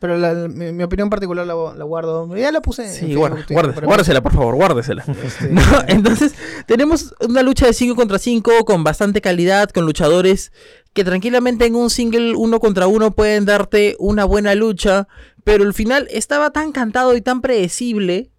Pero 0.00 0.18
la- 0.18 0.34
mi, 0.48 0.70
mi 0.72 0.82
opinión 0.82 1.08
particular 1.08 1.46
la, 1.46 1.54
la 1.74 1.84
guardo. 1.84 2.36
Ya 2.36 2.52
la 2.52 2.60
puse. 2.60 2.82
en 2.84 2.90
Sí, 2.92 3.00
Facebook, 3.06 3.44
guarda, 3.48 3.80
guárdesela, 3.86 4.22
por 4.22 4.34
favor, 4.34 4.54
guárdesela. 4.54 5.02
Este, 5.24 5.48
¿No? 5.48 5.62
Entonces, 5.88 6.34
tenemos 6.66 7.14
una 7.26 7.42
lucha 7.42 7.64
de 7.66 7.72
5 7.72 7.94
contra 7.96 8.18
5 8.18 8.66
con 8.66 8.84
bastante 8.84 9.22
calidad, 9.22 9.70
con 9.70 9.86
luchadores 9.86 10.52
que 10.94 11.04
tranquilamente 11.04 11.66
en 11.66 11.74
un 11.74 11.90
single 11.90 12.34
uno 12.36 12.58
contra 12.60 12.86
uno 12.86 13.10
pueden 13.10 13.44
darte 13.44 13.96
una 13.98 14.24
buena 14.24 14.54
lucha, 14.54 15.06
pero 15.44 15.64
el 15.64 15.74
final 15.74 16.08
estaba 16.10 16.50
tan 16.50 16.72
cantado 16.72 17.14
y 17.16 17.20
tan 17.20 17.40
predecible. 17.42 18.30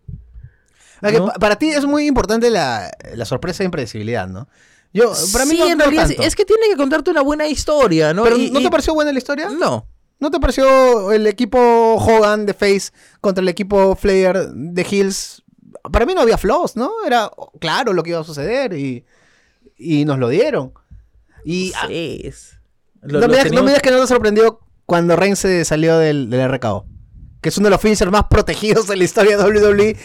Para 1.40 1.58
ti 1.58 1.70
es 1.70 1.86
muy 1.86 2.08
importante 2.08 2.50
la, 2.50 2.90
la 3.14 3.26
sorpresa 3.26 3.64
e 3.64 3.66
impredecibilidad, 3.66 4.28
¿no? 4.28 4.48
Yo, 4.94 5.12
para 5.34 5.46
mí 5.46 5.52
sí, 5.52 5.58
no, 5.60 5.68
en 5.68 5.78
no 5.78 5.84
realidad 5.84 6.08
tanto. 6.08 6.24
es 6.24 6.36
que 6.36 6.46
tiene 6.46 6.68
que 6.70 6.78
contarte 6.78 7.12
una 7.12 7.22
buena 7.22 7.46
historia, 7.48 8.14
¿no? 8.14 8.24
Pero 8.24 8.38
Y- 8.38 8.50
¿no 8.50 8.62
y- 8.62 8.64
te 8.64 8.70
pareció 8.70 8.94
buena 8.94 9.12
la 9.12 9.18
historia? 9.20 9.50
No. 9.50 9.86
¿No 10.22 10.32
te 10.32 10.40
pareció 10.40 11.12
el 11.12 11.28
equipo 11.28 11.60
Hogan 11.96 12.46
de 12.46 12.54
Face 12.54 12.92
contra 13.20 13.42
el 13.42 13.50
equipo 13.50 13.96
Flair 13.98 14.48
de 14.54 14.88
Hills? 14.90 15.44
Para 15.92 16.06
mí 16.06 16.14
no 16.16 16.22
había 16.22 16.38
flaws, 16.38 16.78
¿no? 16.78 16.90
Era 17.06 17.30
claro 17.60 17.92
lo 17.92 18.02
que 18.02 18.12
iba 18.12 18.22
a 18.22 18.24
suceder 18.24 18.74
y, 18.74 19.04
y 19.78 20.06
nos 20.06 20.18
lo 20.18 20.30
dieron. 20.30 20.72
Y 21.46 21.72
ah, 21.76 21.86
Sí, 21.88 22.22
es- 22.24 22.58
lo- 23.02 23.20
no, 23.22 23.28
lo 23.28 23.28
me 23.28 23.34
digas, 23.34 23.46
no 23.46 23.50
teníamos- 23.50 23.66
me 23.66 23.70
digas 23.72 23.82
que 23.84 23.92
no 23.92 24.02
te 24.02 24.08
sorprendió 24.08 24.60
cuando 24.86 25.16
Reigns 25.16 25.40
se 25.40 25.64
salió 25.64 25.98
del, 26.00 26.30
del 26.30 26.42
RKO. 26.52 26.86
Que 27.42 27.50
es 27.50 27.58
uno 27.60 27.66
de 27.68 27.72
los 27.72 27.82
finishers 27.82 28.12
más 28.12 28.24
protegidos 28.26 28.90
en 28.90 28.98
la 28.98 29.04
historia 29.06 29.38
de 29.38 29.44
WWE. 29.44 29.96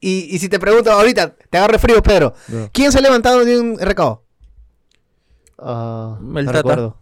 Y, 0.00 0.34
y 0.34 0.38
si 0.38 0.48
te 0.50 0.58
pregunto 0.58 0.92
ahorita, 0.92 1.34
te 1.34 1.56
agarre 1.58 1.78
frío, 1.78 2.02
Pedro. 2.02 2.34
No. 2.48 2.68
¿Quién 2.72 2.92
se 2.92 2.98
ha 2.98 3.00
levantado 3.00 3.42
de 3.44 3.58
un 3.58 3.78
RKO? 3.80 4.22
Ah, 5.58 6.18
El 6.36 6.44
no 6.44 6.52
recuerdo. 6.52 6.98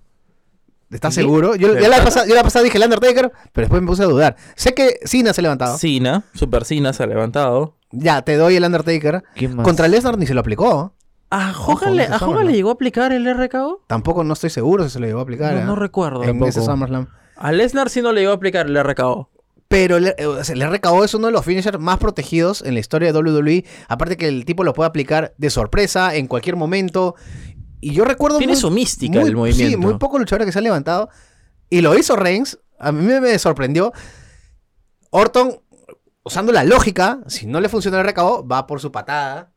¿Estás 0.91 1.15
¿Sí? 1.15 1.21
seguro? 1.21 1.55
Yo, 1.55 1.73
¿El 1.73 1.83
ya 1.83 1.89
la 1.89 2.03
pasada, 2.03 2.27
yo 2.27 2.35
la 2.35 2.43
pasada 2.43 2.65
dije 2.65 2.77
el 2.77 2.83
Undertaker, 2.85 3.31
pero 3.53 3.65
después 3.65 3.81
me 3.81 3.87
puse 3.87 4.03
a 4.03 4.07
dudar. 4.07 4.37
Sé 4.57 4.75
que 4.75 4.99
Cena 5.05 5.33
se 5.33 5.41
ha 5.41 5.43
levantado. 5.43 5.79
Cena, 5.79 6.25
Super 6.35 6.65
Cena 6.65 6.93
se 6.93 7.03
ha 7.03 7.07
levantado. 7.07 7.77
Ya, 7.93 8.23
te 8.23 8.37
doy 8.37 8.57
el 8.57 8.65
Undertaker. 8.65 9.23
¿Quién 9.37 9.55
más? 9.57 9.65
Contra 9.65 9.87
Lesnar 9.89 10.19
ni 10.19 10.27
se 10.27 10.35
lo 10.35 10.41
aplicó. 10.41 10.95
¿A 11.31 11.53
Hogan, 11.57 11.97
le, 11.97 12.03
ese 12.05 12.13
¿a 12.13 12.17
Hogan 12.17 12.21
SummerSlam. 12.21 12.47
le 12.49 12.53
llegó 12.55 12.71
a 12.71 12.73
aplicar 12.73 13.13
el 13.13 13.25
RKO? 13.33 13.85
Tampoco 13.87 14.25
no 14.25 14.33
estoy 14.33 14.51
seguro 14.51 14.85
si 14.85 14.91
se 14.91 14.99
lo 15.01 15.07
llegó 15.07 15.21
a 15.21 15.23
aplicar. 15.23 15.55
No, 15.55 15.61
¿eh? 15.61 15.65
no 15.65 15.77
recuerdo. 15.77 16.25
En 16.25 16.43
ese. 16.45 16.61
SummerSlam. 16.63 17.07
A 17.37 17.53
Lesnar 17.53 17.89
sí 17.89 18.03
no 18.03 18.13
le 18.13 18.21
llegó 18.23 18.33
a 18.33 18.37
aplicar 18.37 18.67
el 18.67 18.83
RKO. 18.83 19.31
Pero 19.69 19.99
el, 19.99 20.09
eh, 20.09 20.67
RKO 20.69 21.05
es 21.05 21.15
uno 21.15 21.29
de 21.29 21.33
los 21.33 21.45
finishers 21.45 21.79
más 21.79 21.99
protegidos 21.99 22.61
en 22.63 22.75
la 22.75 22.81
historia 22.81 23.13
de 23.13 23.19
WWE. 23.19 23.65
Aparte 23.87 24.17
que 24.17 24.27
el 24.27 24.45
tipo 24.45 24.65
lo 24.65 24.75
puede 24.75 24.89
aplicar 24.89 25.33
de 25.39 25.49
sorpresa 25.51 26.17
en 26.17 26.27
cualquier 26.27 26.57
momento. 26.57 27.15
Y 27.81 27.93
yo 27.95 28.05
recuerdo. 28.05 28.39
Tiene 28.39 28.55
muy- 28.55 28.61
su 28.61 28.71
mística 28.73 29.21
muy- 29.21 29.29
el 29.29 29.37
movimiento. 29.37 29.71
Sí, 29.71 29.77
muy 29.77 29.95
pocos 29.99 30.19
luchadores 30.19 30.47
que 30.47 30.53
se 30.53 30.59
han 30.59 30.65
levantado. 30.65 31.09
Y 31.71 31.81
lo 31.83 31.97
hizo 31.97 32.17
Reigns. 32.17 32.59
A 32.81 32.91
mí 32.91 33.05
me, 33.07 33.21
me 33.21 33.39
sorprendió. 33.39 33.93
Orton, 35.11 35.61
usando 36.25 36.53
la 36.53 36.65
lógica, 36.65 37.21
si 37.29 37.47
no 37.47 37.61
le 37.61 37.69
funciona 37.69 38.01
el 38.01 38.07
RKO, 38.09 38.47
va 38.47 38.67
por 38.67 38.81
su 38.81 38.91
patada. 38.91 39.53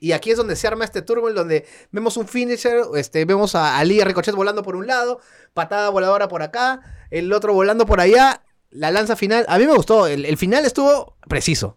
Y 0.00 0.12
aquí 0.12 0.30
es 0.30 0.38
donde 0.38 0.56
se 0.56 0.66
arma 0.66 0.84
este 0.84 1.02
turbo, 1.02 1.28
en 1.28 1.34
donde 1.34 1.66
vemos 1.92 2.16
un 2.16 2.26
finisher, 2.26 2.82
este, 2.96 3.24
vemos 3.26 3.54
a 3.54 3.78
Ali 3.78 4.00
Ricochet 4.02 4.34
volando 4.34 4.62
por 4.62 4.74
un 4.74 4.86
lado, 4.86 5.20
patada 5.52 5.90
voladora 5.90 6.26
por 6.26 6.42
acá, 6.42 6.80
el 7.10 7.30
otro 7.32 7.52
volando 7.52 7.84
por 7.86 8.00
allá, 8.00 8.42
la 8.70 8.90
lanza 8.90 9.14
final. 9.14 9.44
A 9.48 9.58
mí 9.58 9.66
me 9.66 9.74
gustó, 9.74 10.06
el, 10.06 10.24
el 10.24 10.36
final 10.38 10.64
estuvo 10.64 11.16
preciso. 11.28 11.76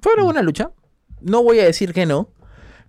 Fue 0.00 0.14
una 0.14 0.24
buena 0.24 0.42
lucha. 0.42 0.70
No 1.20 1.42
voy 1.42 1.60
a 1.60 1.64
decir 1.64 1.92
que 1.92 2.06
no. 2.06 2.30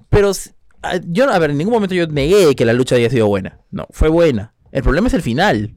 Pero 0.10 0.30
s- 0.32 0.54
a- 0.82 0.98
yo, 1.06 1.30
a 1.30 1.38
ver, 1.40 1.52
en 1.52 1.58
ningún 1.58 1.74
momento 1.74 1.94
yo 1.96 2.08
negué 2.08 2.56
que 2.56 2.66
la 2.66 2.74
lucha 2.74 2.96
haya 2.96 3.10
sido 3.10 3.28
buena. 3.28 3.60
No, 3.70 3.86
fue 3.92 4.08
buena. 4.10 4.54
El 4.72 4.82
problema 4.84 5.08
es 5.08 5.14
el 5.14 5.22
final. 5.22 5.76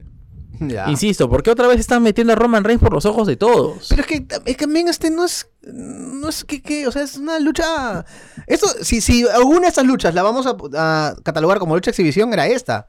Ya. 0.67 0.89
Insisto, 0.89 1.29
porque 1.29 1.51
otra 1.51 1.67
vez 1.67 1.79
están 1.79 2.03
metiendo 2.03 2.33
a 2.33 2.35
Roman 2.35 2.63
Reigns 2.63 2.81
por 2.81 2.93
los 2.93 3.05
ojos 3.05 3.27
de 3.27 3.35
todos. 3.35 3.87
Pero 3.89 4.01
es 4.01 4.07
que, 4.07 4.25
es 4.45 4.57
que 4.57 4.65
también 4.65 4.87
este 4.87 5.09
no 5.09 5.25
es. 5.25 5.47
No 5.61 6.29
es 6.29 6.43
que, 6.43 6.61
que, 6.61 6.87
o 6.87 6.91
sea, 6.91 7.03
es 7.03 7.17
una 7.17 7.39
lucha. 7.39 8.05
Esto, 8.47 8.67
si, 8.81 9.01
si 9.01 9.27
alguna 9.27 9.61
de 9.61 9.67
estas 9.67 9.85
luchas 9.85 10.13
la 10.13 10.23
vamos 10.23 10.45
a, 10.47 10.55
a 10.75 11.15
catalogar 11.23 11.59
como 11.59 11.75
lucha 11.75 11.91
exhibición, 11.91 12.31
era 12.33 12.47
esta. 12.47 12.87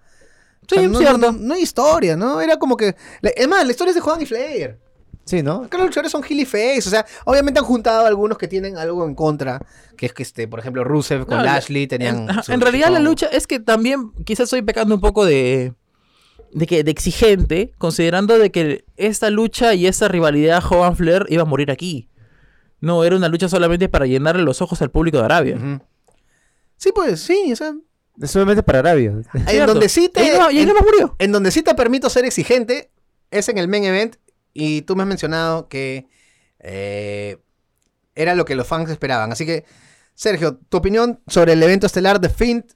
O 0.62 0.74
sea, 0.74 0.82
Sí, 0.82 0.88
no, 0.88 0.98
cierto. 0.98 1.18
No, 1.18 1.32
no 1.32 1.54
hay 1.54 1.62
historia, 1.62 2.16
¿no? 2.16 2.40
Era 2.40 2.58
como 2.58 2.76
que. 2.76 2.94
Es 3.22 3.48
más, 3.48 3.64
la 3.64 3.70
historia 3.70 3.90
es 3.90 3.94
de 3.96 4.00
Juan 4.00 4.22
y 4.22 4.26
Flair. 4.26 4.78
Sí, 5.24 5.42
¿no? 5.42 5.64
Acá 5.64 5.76
los 5.76 5.88
luchadores 5.88 6.10
son 6.10 6.24
heel 6.24 6.40
y 6.40 6.46
face. 6.46 6.84
O 6.86 6.90
sea, 6.90 7.04
obviamente 7.26 7.60
han 7.60 7.66
juntado 7.66 8.06
algunos 8.06 8.38
que 8.38 8.48
tienen 8.48 8.78
algo 8.78 9.04
en 9.06 9.14
contra. 9.14 9.60
Que 9.94 10.06
es 10.06 10.14
que, 10.14 10.22
este, 10.22 10.48
por 10.48 10.58
ejemplo, 10.58 10.84
Rusev 10.84 11.26
con 11.26 11.36
No, 11.36 11.44
la- 11.44 11.52
Lashley 11.54 11.86
tenían. 11.86 12.28
En, 12.48 12.60
realidad 12.62 12.88
la 12.90 12.98
lucha 12.98 13.26
es 13.26 13.46
que 13.46 13.60
también 13.60 14.12
quizás 14.24 14.44
estoy 14.44 14.62
pecando 14.62 14.94
un 14.94 15.02
poco 15.02 15.26
de 15.26 15.74
de 16.52 16.66
que 16.66 16.82
de 16.84 16.90
exigente, 16.90 17.72
considerando 17.78 18.38
de 18.38 18.50
que 18.50 18.84
esta 18.96 19.30
lucha 19.30 19.74
y 19.74 19.86
esta 19.86 20.08
rivalidad 20.08 20.62
Hogan 20.68 20.96
Flair 20.96 21.26
iba 21.28 21.42
a 21.42 21.46
morir 21.46 21.70
aquí. 21.70 22.08
No, 22.80 23.02
era 23.04 23.16
una 23.16 23.28
lucha 23.28 23.48
solamente 23.48 23.88
para 23.88 24.06
llenarle 24.06 24.42
los 24.42 24.62
ojos 24.62 24.80
al 24.82 24.90
público 24.90 25.18
de 25.18 25.24
Arabia. 25.24 25.80
Sí, 26.76 26.90
pues, 26.94 27.20
sí, 27.20 27.52
o 27.52 27.56
sea, 27.56 27.74
Es 28.20 28.30
solamente 28.30 28.62
para 28.62 28.78
Arabia. 28.78 29.14
en 29.34 29.66
donde 29.66 29.88
sí 29.88 30.08
te... 30.08 30.22
Y 30.24 30.28
ahí 30.28 30.38
no- 30.38 30.50
y 30.50 30.56
ahí 30.58 30.62
en- 30.62 30.68
no 30.68 30.74
más 30.74 30.84
murió. 30.84 31.16
En 31.18 31.32
donde 31.32 31.50
sí 31.50 31.62
te 31.62 31.74
permito 31.74 32.08
ser 32.08 32.24
exigente 32.24 32.90
es 33.30 33.48
en 33.48 33.58
el 33.58 33.68
main 33.68 33.84
event 33.84 34.16
y 34.54 34.82
tú 34.82 34.94
me 34.96 35.02
has 35.02 35.08
mencionado 35.08 35.68
que 35.68 36.06
eh, 36.60 37.38
era 38.14 38.34
lo 38.34 38.44
que 38.44 38.54
los 38.54 38.66
fans 38.66 38.90
esperaban. 38.90 39.32
Así 39.32 39.44
que, 39.44 39.64
Sergio, 40.14 40.56
tu 40.68 40.76
opinión 40.78 41.20
sobre 41.26 41.52
el 41.52 41.62
evento 41.62 41.86
estelar 41.86 42.20
de 42.20 42.28
Fint, 42.28 42.72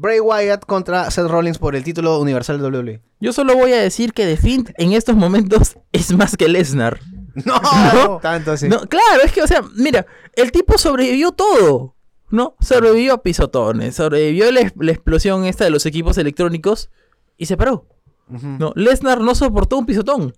Bray 0.00 0.18
Wyatt 0.18 0.64
contra 0.64 1.10
Seth 1.10 1.26
Rollins 1.28 1.58
por 1.58 1.76
el 1.76 1.84
título 1.84 2.18
universal 2.20 2.58
de 2.58 2.68
WWE. 2.68 3.02
Yo 3.20 3.34
solo 3.34 3.54
voy 3.54 3.72
a 3.74 3.80
decir 3.82 4.14
que 4.14 4.24
The 4.24 4.38
Fiend 4.38 4.72
en 4.78 4.92
estos 4.94 5.14
momentos 5.14 5.76
es 5.92 6.12
más 6.16 6.36
que 6.36 6.48
Lesnar. 6.48 7.00
No, 7.44 8.18
Tanto 8.20 8.50
así. 8.52 8.68
No, 8.68 8.80
claro, 8.80 9.22
es 9.24 9.32
que, 9.32 9.42
o 9.42 9.46
sea, 9.46 9.62
mira, 9.76 10.04
el 10.34 10.50
tipo 10.50 10.76
sobrevivió 10.78 11.30
todo, 11.32 11.94
¿no? 12.30 12.56
Sobrevivió 12.60 13.14
a 13.14 13.22
pisotones, 13.22 13.94
sobrevivió 13.94 14.50
la, 14.50 14.72
la 14.76 14.90
explosión 14.92 15.44
esta 15.44 15.62
de 15.64 15.70
los 15.70 15.86
equipos 15.86 16.18
electrónicos 16.18 16.90
y 17.36 17.46
se 17.46 17.56
paró. 17.56 17.86
No, 18.28 18.72
Lesnar 18.74 19.20
no 19.20 19.34
soportó 19.34 19.76
un 19.78 19.86
pisotón. 19.86 20.32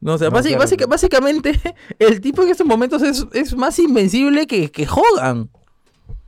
No, 0.00 0.14
o 0.14 0.18
sea, 0.18 0.30
No, 0.30 0.36
basi- 0.36 0.48
claro. 0.48 0.58
básica- 0.60 0.86
básicamente, 0.86 1.60
el 1.98 2.20
tipo 2.20 2.42
en 2.42 2.48
estos 2.50 2.66
momentos 2.66 3.02
es, 3.02 3.24
es 3.32 3.54
más 3.56 3.78
invencible 3.78 4.46
que, 4.48 4.70
que 4.72 4.86
Hogan. 4.88 5.50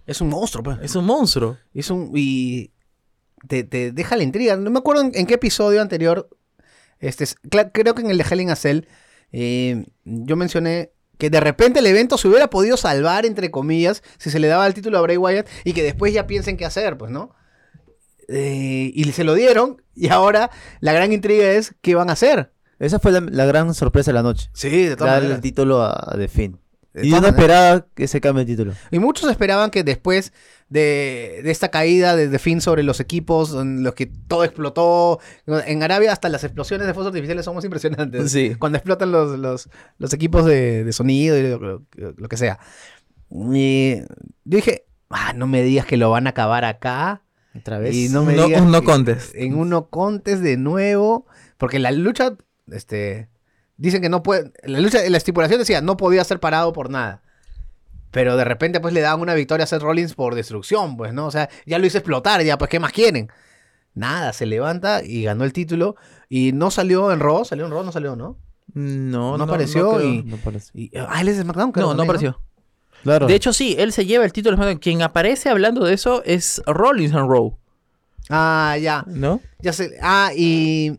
Es 0.06 0.20
un 0.20 0.28
monstruo, 0.28 0.62
pues. 0.62 0.78
Es 0.82 0.94
un 0.96 1.04
monstruo. 1.04 1.56
Es 1.74 1.90
un. 1.90 2.10
Y. 2.14 2.72
Te, 3.48 3.64
te 3.64 3.92
deja 3.92 4.16
la 4.16 4.22
intriga. 4.22 4.56
No 4.56 4.70
me 4.70 4.78
acuerdo 4.78 5.02
en, 5.02 5.10
en 5.14 5.26
qué 5.26 5.34
episodio 5.34 5.82
anterior. 5.82 6.28
Este, 6.98 7.24
es- 7.24 7.36
creo 7.72 7.94
que 7.94 8.00
en 8.02 8.10
el 8.10 8.18
de 8.18 8.24
Hell 8.30 8.40
in 8.40 8.50
a 8.50 8.56
Cell. 8.56 8.82
eh, 9.32 9.84
yo 10.04 10.36
mencioné 10.36 10.92
que 11.18 11.28
de 11.30 11.40
repente 11.40 11.80
el 11.80 11.86
evento 11.86 12.18
se 12.18 12.28
hubiera 12.28 12.48
podido 12.50 12.76
salvar, 12.76 13.24
entre 13.26 13.50
comillas, 13.50 14.02
si 14.18 14.30
se 14.30 14.38
le 14.38 14.48
daba 14.48 14.66
el 14.66 14.74
título 14.74 14.98
a 14.98 15.00
Bray 15.02 15.16
Wyatt 15.16 15.48
y 15.64 15.72
que 15.72 15.82
después 15.82 16.12
ya 16.12 16.26
piensen 16.26 16.56
qué 16.56 16.64
hacer, 16.66 16.96
pues, 16.98 17.10
¿no? 17.10 17.34
Eh, 18.28 18.90
y 18.94 19.04
se 19.12 19.24
lo 19.24 19.34
dieron. 19.34 19.82
Y 19.94 20.08
ahora 20.08 20.50
la 20.80 20.92
gran 20.92 21.12
intriga 21.12 21.50
es 21.52 21.74
qué 21.80 21.94
van 21.94 22.10
a 22.10 22.14
hacer. 22.14 22.52
Esa 22.78 22.98
fue 22.98 23.12
la, 23.12 23.20
la 23.20 23.46
gran 23.46 23.72
sorpresa 23.74 24.10
de 24.10 24.14
la 24.14 24.22
noche. 24.22 24.50
Sí, 24.52 24.84
de 24.86 24.96
todas 24.96 25.14
maneras. 25.16 25.36
el 25.36 25.42
título 25.42 25.82
a, 25.82 25.92
a 25.92 26.16
The 26.16 26.28
Finn. 26.28 26.58
De 26.96 27.06
Y 27.06 27.10
yo 27.10 27.18
todas 27.18 27.32
no 27.32 27.36
maneras. 27.36 27.58
esperaba 27.60 27.86
que 27.94 28.08
se 28.08 28.20
cambie 28.20 28.40
el 28.42 28.46
título. 28.48 28.72
Y 28.90 28.98
muchos 28.98 29.30
esperaban 29.30 29.70
que 29.70 29.84
después 29.84 30.32
de, 30.68 31.40
de 31.44 31.50
esta 31.50 31.68
caída 31.70 32.16
de, 32.16 32.28
de 32.28 32.38
Finn 32.38 32.60
sobre 32.60 32.82
los 32.82 32.98
equipos, 33.00 33.54
en 33.54 33.82
los 33.82 33.94
que 33.94 34.06
todo 34.06 34.42
explotó, 34.44 35.20
en 35.46 35.82
Arabia 35.82 36.10
hasta 36.12 36.28
las 36.28 36.42
explosiones 36.42 36.86
de 36.86 36.94
fuegos 36.94 37.10
artificiales 37.10 37.44
son 37.44 37.54
más 37.54 37.64
impresionantes. 37.64 38.32
Sí. 38.32 38.54
Cuando 38.58 38.78
explotan 38.78 39.12
los, 39.12 39.38
los, 39.38 39.68
los 39.98 40.12
equipos 40.12 40.44
de, 40.46 40.82
de 40.84 40.92
sonido 40.92 41.36
y 41.38 41.42
lo, 41.42 41.58
lo- 41.58 41.82
lo 42.16 42.28
que 42.28 42.36
sea. 42.36 42.58
Y 43.30 43.96
yo 44.00 44.04
dije, 44.44 44.86
ah, 45.10 45.32
no 45.34 45.46
me 45.46 45.62
digas 45.62 45.86
que 45.86 45.96
lo 45.96 46.10
van 46.10 46.26
a 46.26 46.30
acabar 46.30 46.64
acá. 46.64 47.22
Otra 47.54 47.78
vez. 47.78 47.94
Y 47.94 48.08
no 48.08 48.24
me 48.24 48.34
No- 48.34 48.46
digas 48.46 48.60
un 48.62 48.70
no 48.70 48.82
contest. 48.84 49.34
En 49.34 49.54
un 49.54 49.68
no 49.70 49.88
contest 49.88 50.42
de 50.42 50.56
nuevo. 50.56 51.26
Porque 51.58 51.78
la 51.78 51.90
lucha, 51.90 52.36
este, 52.70 53.28
dicen 53.76 54.00
que 54.02 54.08
no 54.08 54.22
puede, 54.22 54.52
la 54.64 54.80
lucha, 54.80 54.98
la 55.08 55.16
estipulación 55.16 55.58
decía, 55.58 55.80
no 55.80 55.96
podía 55.96 56.24
ser 56.24 56.40
parado 56.40 56.72
por 56.72 56.90
nada. 56.90 57.22
Pero 58.10 58.36
de 58.36 58.44
repente 58.44 58.80
pues 58.80 58.94
le 58.94 59.00
daban 59.00 59.20
una 59.20 59.34
victoria 59.34 59.64
a 59.64 59.66
Seth 59.66 59.82
Rollins 59.82 60.14
por 60.14 60.34
destrucción, 60.34 60.96
pues, 60.96 61.12
¿no? 61.12 61.26
O 61.26 61.30
sea, 61.30 61.48
ya 61.66 61.78
lo 61.78 61.86
hizo 61.86 61.98
explotar, 61.98 62.42
ya, 62.42 62.56
pues, 62.56 62.70
¿qué 62.70 62.80
más 62.80 62.92
quieren? 62.92 63.28
Nada, 63.94 64.32
se 64.32 64.46
levanta 64.46 65.02
y 65.04 65.22
ganó 65.24 65.44
el 65.44 65.52
título. 65.52 65.96
Y 66.28 66.52
no 66.52 66.70
salió 66.70 67.12
en 67.12 67.20
Raw, 67.20 67.44
salió 67.44 67.64
en 67.66 67.72
Raw, 67.72 67.82
no 67.84 67.92
salió, 67.92 68.14
¿no? 68.16 68.38
No, 68.74 69.36
No 69.38 69.44
apareció 69.44 69.92
creo. 69.96 70.12
y- 70.12 70.22
No 70.22 70.36
parece. 70.38 70.70
Y, 70.74 70.90
ah, 70.98 71.20
él 71.20 71.28
es 71.28 71.36
de 71.36 71.42
SmackDown, 71.44 71.72
creo 71.72 71.86
No, 71.88 71.94
no 71.94 72.02
apareció. 72.02 72.40
Claro. 73.02 73.26
De 73.26 73.34
hecho, 73.34 73.52
sí, 73.52 73.76
él 73.78 73.92
se 73.92 74.04
lleva 74.06 74.24
el 74.24 74.32
título 74.32 74.52
de 74.52 74.56
SmackDown. 74.56 74.78
Quien 74.80 75.02
aparece 75.02 75.48
hablando 75.50 75.84
de 75.84 75.94
eso 75.94 76.22
es 76.24 76.62
Rollins 76.66 77.14
and 77.14 77.28
Row, 77.30 77.56
Ah, 78.28 78.76
ya. 78.80 79.04
¿no? 79.06 79.40
Ya 79.60 79.72
sé. 79.72 79.96
Ah, 80.02 80.30
y 80.36 80.98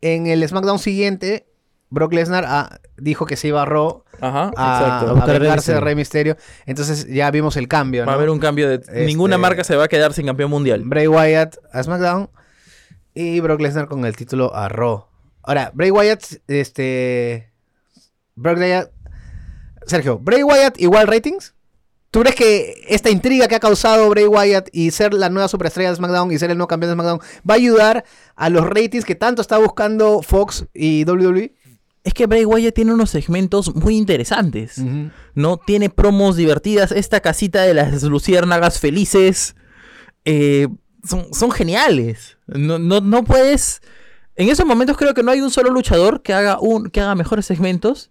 en 0.00 0.26
el 0.26 0.46
SmackDown 0.48 0.78
siguiente, 0.78 1.46
Brock 1.90 2.12
Lesnar 2.12 2.44
ah, 2.46 2.80
dijo 2.96 3.24
que 3.26 3.36
se 3.36 3.48
iba 3.48 3.62
a 3.62 3.64
Raw 3.64 4.04
Ajá, 4.20 4.50
a, 4.56 5.00
exacto. 5.00 5.10
a 5.22 5.26
vengarse 5.26 5.72
de 5.72 5.80
Mysterio. 5.80 5.80
Rey 5.80 5.94
Misterio. 5.94 6.36
Entonces 6.66 7.06
ya 7.06 7.30
vimos 7.30 7.56
el 7.56 7.68
cambio, 7.68 8.02
Va 8.02 8.06
¿no? 8.06 8.12
a 8.12 8.14
haber 8.14 8.30
un 8.30 8.38
cambio 8.38 8.68
de... 8.68 8.76
Este- 8.76 9.06
Ninguna 9.06 9.38
marca 9.38 9.64
se 9.64 9.76
va 9.76 9.84
a 9.84 9.88
quedar 9.88 10.12
sin 10.12 10.26
campeón 10.26 10.50
mundial. 10.50 10.82
Bray 10.84 11.06
Wyatt 11.06 11.56
a 11.72 11.82
SmackDown 11.82 12.30
y 13.14 13.40
Brock 13.40 13.60
Lesnar 13.60 13.88
con 13.88 14.04
el 14.04 14.16
título 14.16 14.54
a 14.54 14.68
Raw. 14.68 15.06
Ahora, 15.42 15.70
Bray 15.74 15.90
Wyatt, 15.90 16.24
este... 16.46 17.52
Brock 18.34 18.58
Wyatt... 18.58 18.90
Sergio, 19.86 20.18
¿Bray 20.18 20.42
Wyatt 20.42 20.78
igual 20.80 21.06
ratings? 21.06 21.54
¿Tú 22.10 22.20
crees 22.20 22.36
que 22.36 22.84
esta 22.88 23.10
intriga 23.10 23.48
que 23.48 23.54
ha 23.54 23.60
causado 23.60 24.08
Bray 24.08 24.26
Wyatt 24.26 24.68
y 24.72 24.90
ser 24.92 25.12
la 25.12 25.28
nueva 25.28 25.46
superestrella 25.48 25.90
de 25.90 25.96
SmackDown 25.96 26.32
y 26.32 26.38
ser 26.38 26.50
el 26.50 26.56
nuevo 26.56 26.68
campeón 26.68 26.90
de 26.90 26.94
SmackDown 26.94 27.20
va 27.48 27.54
a 27.54 27.56
ayudar 27.56 28.04
a 28.34 28.48
los 28.48 28.66
ratings 28.66 29.04
que 29.04 29.14
tanto 29.14 29.42
está 29.42 29.58
buscando 29.58 30.22
Fox 30.22 30.66
y? 30.72 31.04
WWE? 31.04 31.54
Es 32.04 32.14
que 32.14 32.26
Bray 32.26 32.44
Wyatt 32.44 32.74
tiene 32.74 32.92
unos 32.94 33.10
segmentos 33.10 33.74
muy 33.74 33.96
interesantes. 33.96 34.78
¿no? 35.34 35.56
Tiene 35.58 35.90
promos 35.90 36.36
divertidas. 36.36 36.92
Esta 36.92 37.20
casita 37.20 37.62
de 37.62 37.74
las 37.74 38.02
luciérnagas 38.04 38.78
felices. 38.80 39.56
eh, 40.24 40.68
son, 41.04 41.32
son 41.32 41.50
geniales. 41.50 42.38
No, 42.46 42.78
no, 42.78 43.00
no 43.00 43.24
puedes. 43.24 43.80
En 44.36 44.48
esos 44.48 44.66
momentos 44.66 44.96
creo 44.96 45.14
que 45.14 45.22
no 45.22 45.30
hay 45.32 45.40
un 45.40 45.50
solo 45.50 45.70
luchador 45.70 46.22
que 46.22 46.32
haga 46.32 46.58
un, 46.60 46.90
que 46.90 47.00
haga 47.00 47.14
mejores 47.14 47.46
segmentos 47.46 48.10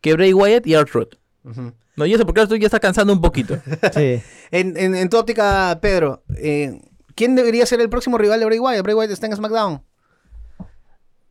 que 0.00 0.12
Bray 0.14 0.32
Wyatt 0.32 0.66
y. 0.66 0.74
Ujú. 0.76 1.72
No, 1.96 2.04
yo 2.06 2.18
sé 2.18 2.24
porque 2.26 2.40
R-Truth 2.42 2.60
ya 2.60 2.66
está 2.66 2.80
cansando 2.80 3.12
un 3.12 3.20
poquito. 3.20 3.58
Sí. 3.94 4.20
En, 4.50 4.76
en- 4.76 4.94
en 4.94 5.08
tu 5.08 5.16
óptica, 5.18 5.78
Pedro, 5.80 6.22
eh, 6.36 6.80
¿quién 7.14 7.34
debería 7.36 7.64
ser 7.66 7.80
el 7.80 7.88
próximo 7.88 8.18
rival 8.18 8.38
de 8.40 8.46
Bray 8.46 8.58
Wyatt? 8.58 8.82
Bray 8.82 8.94
Wyatt 8.94 9.10
está 9.12 9.26
en 9.26 9.36
SmackDown. 9.36 9.82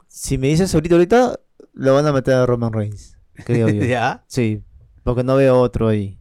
Si 0.08 0.38
me 0.38 0.48
dices 0.48 0.74
ahorita, 0.74 0.96
ahorita, 0.96 1.40
lo 1.76 1.94
van 1.94 2.08
a 2.08 2.14
meter 2.14 2.34
a 2.34 2.46
Roman 2.46 2.74
Reigns. 2.74 3.18
Creo 3.46 3.70
yo. 3.70 3.86
¿Ya? 3.86 4.24
Sí. 4.28 4.64
Porque 5.04 5.24
no 5.24 5.36
veo 5.36 5.60
otro 5.60 5.90
ahí. 5.90 6.18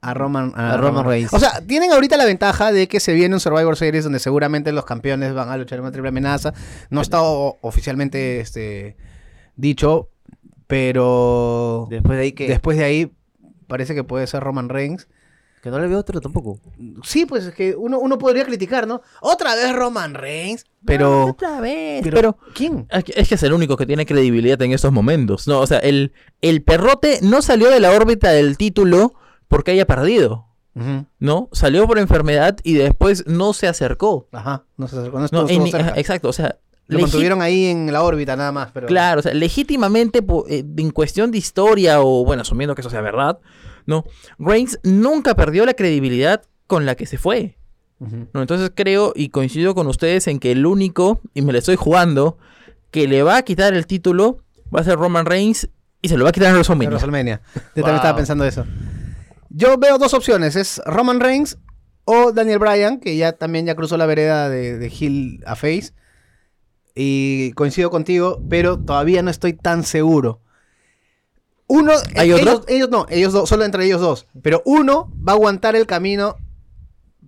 A 0.00 0.14
Roman, 0.14 0.52
A 0.54 0.76
Roman 0.76 1.04
Reigns. 1.04 1.32
O 1.32 1.40
sea, 1.40 1.60
tienen 1.66 1.90
ahorita 1.90 2.16
la 2.16 2.24
ventaja 2.24 2.70
de 2.70 2.86
que 2.86 3.00
se 3.00 3.14
viene 3.14 3.34
un 3.34 3.40
Survivor 3.40 3.76
Series 3.76 4.04
donde 4.04 4.20
seguramente 4.20 4.70
los 4.70 4.84
campeones 4.84 5.34
van 5.34 5.48
a 5.48 5.56
luchar 5.56 5.78
en 5.78 5.84
una 5.84 5.90
triple 5.90 6.10
amenaza. 6.10 6.54
No 6.90 7.00
está 7.00 7.20
oficialmente 7.20 8.38
este, 8.38 8.96
dicho, 9.56 10.10
pero 10.68 11.88
Después 11.90 12.16
de 12.16 12.22
ahí 12.22 12.32
que. 12.32 12.46
después 12.46 12.78
de 12.78 12.84
ahí 12.84 13.12
parece 13.66 13.96
que 13.96 14.04
puede 14.04 14.28
ser 14.28 14.44
Roman 14.44 14.68
Reigns. 14.68 15.08
Que 15.62 15.70
no 15.70 15.78
le 15.80 15.88
veo 15.88 15.98
otro 15.98 16.20
tampoco. 16.20 16.60
Sí, 17.02 17.26
pues 17.26 17.44
es 17.46 17.54
que 17.54 17.74
uno, 17.74 17.98
uno 17.98 18.16
podría 18.18 18.44
criticar, 18.44 18.86
¿no? 18.86 19.02
Otra 19.20 19.54
vez 19.56 19.72
Roman 19.74 20.14
Reigns, 20.14 20.64
pero... 20.84 21.26
Otra 21.26 21.60
vez. 21.60 22.00
pero, 22.04 22.16
Pero, 22.16 22.38
¿Quién? 22.54 22.86
es 22.90 23.04
que- 23.04 23.34
es 23.34 23.42
el 23.42 23.52
único 23.52 23.76
que 23.76 23.86
tiene 23.86 24.06
credibilidad 24.06 24.60
en 24.62 24.72
estos 24.72 24.92
momentos. 24.92 25.48
No, 25.48 25.60
o 25.60 25.66
sea, 25.66 25.78
el, 25.78 26.12
el 26.42 26.62
perrote 26.62 27.18
no 27.22 27.42
salió 27.42 27.70
de 27.70 27.80
la 27.80 27.90
órbita 27.92 28.30
del 28.30 28.56
título 28.56 29.14
porque 29.48 29.72
haya 29.72 29.86
perdido. 29.86 30.46
Ujú. 30.76 31.06
¿No? 31.18 31.48
Salió 31.52 31.86
por 31.88 31.98
enfermedad 31.98 32.56
y 32.62 32.74
después 32.74 33.26
no 33.26 33.52
se 33.52 33.66
acercó. 33.66 34.28
Ajá, 34.30 34.64
no 34.76 34.86
se 34.86 34.96
acercó, 34.98 35.18
no 35.18 35.20
No, 35.20 35.24
estuvo- 35.24 35.40
en 35.42 35.50
estuvo 35.50 35.70
cerca. 35.72 35.86
ajá, 35.88 35.98
exacto, 36.00 36.28
o 36.28 36.32
sea, 36.32 36.56
Lo 36.86 37.00
mantuvieron 37.00 37.42
ahí 37.42 37.66
en 37.66 37.92
la 37.92 38.02
órbita 38.04 38.36
nada 38.36 38.52
más, 38.52 38.70
pero... 38.72 38.86
Claro, 38.86 39.18
o 39.18 39.22
sea, 39.22 39.34
legítimamente, 39.34 40.20
eh, 40.48 40.64
en 40.76 40.90
cuestión 40.90 41.30
de 41.32 41.38
historia, 41.38 42.00
o 42.00 42.24
bueno, 42.24 42.42
asumiendo 42.42 42.74
que 42.76 42.80
eso 42.82 42.90
sea 42.90 43.00
verdad, 43.00 43.38
¿no? 43.88 44.04
Reigns 44.38 44.78
nunca 44.84 45.34
perdió 45.34 45.64
la 45.66 45.72
credibilidad 45.74 46.42
con 46.68 46.84
la 46.86 46.94
que 46.94 47.06
se 47.06 47.16
fue. 47.18 47.56
¿no? 47.98 48.40
Entonces 48.42 48.70
creo 48.72 49.12
y 49.16 49.30
coincido 49.30 49.74
con 49.74 49.88
ustedes 49.88 50.28
en 50.28 50.38
que 50.38 50.52
el 50.52 50.64
único, 50.66 51.20
y 51.34 51.42
me 51.42 51.52
lo 51.52 51.58
estoy 51.58 51.74
jugando, 51.74 52.38
que 52.92 53.08
le 53.08 53.22
va 53.24 53.38
a 53.38 53.42
quitar 53.42 53.74
el 53.74 53.86
título 53.86 54.44
va 54.74 54.80
a 54.80 54.84
ser 54.84 54.98
Roman 54.98 55.24
Reigns 55.26 55.68
y 56.02 56.08
se 56.08 56.16
lo 56.16 56.22
va 56.24 56.30
a 56.30 56.32
quitar 56.32 56.48
en 56.50 56.52
En 56.54 56.56
WrestleMania. 56.58 56.90
WrestleMania. 56.90 57.40
Yo 57.54 57.60
Wow. 57.60 57.72
también 57.74 57.96
estaba 57.96 58.16
pensando 58.16 58.44
eso. 58.44 58.66
Yo 59.48 59.78
veo 59.78 59.96
dos 59.98 60.12
opciones, 60.14 60.54
es 60.54 60.80
Roman 60.84 61.18
Reigns 61.18 61.58
o 62.04 62.32
Daniel 62.32 62.58
Bryan, 62.58 63.00
que 63.00 63.16
ya 63.16 63.32
también 63.32 63.64
ya 63.66 63.74
cruzó 63.74 63.96
la 63.96 64.04
vereda 64.06 64.48
de, 64.50 64.78
de 64.78 64.92
Hill 64.96 65.42
a 65.46 65.56
Face. 65.56 65.92
Y 66.94 67.52
coincido 67.52 67.90
contigo, 67.90 68.42
pero 68.50 68.78
todavía 68.78 69.22
no 69.22 69.30
estoy 69.30 69.54
tan 69.54 69.82
seguro. 69.84 70.40
Uno, 71.68 71.92
¿Hay 72.16 72.30
eh, 72.30 72.34
otro? 72.34 72.50
ellos, 72.50 72.64
ellos 72.66 72.90
no, 72.90 73.06
ellos 73.08 73.32
dos, 73.32 73.48
solo 73.48 73.64
entre 73.64 73.84
ellos 73.84 74.00
dos. 74.00 74.26
Pero 74.42 74.62
uno 74.64 75.12
va 75.16 75.32
a 75.32 75.36
aguantar 75.36 75.76
el 75.76 75.86
camino 75.86 76.36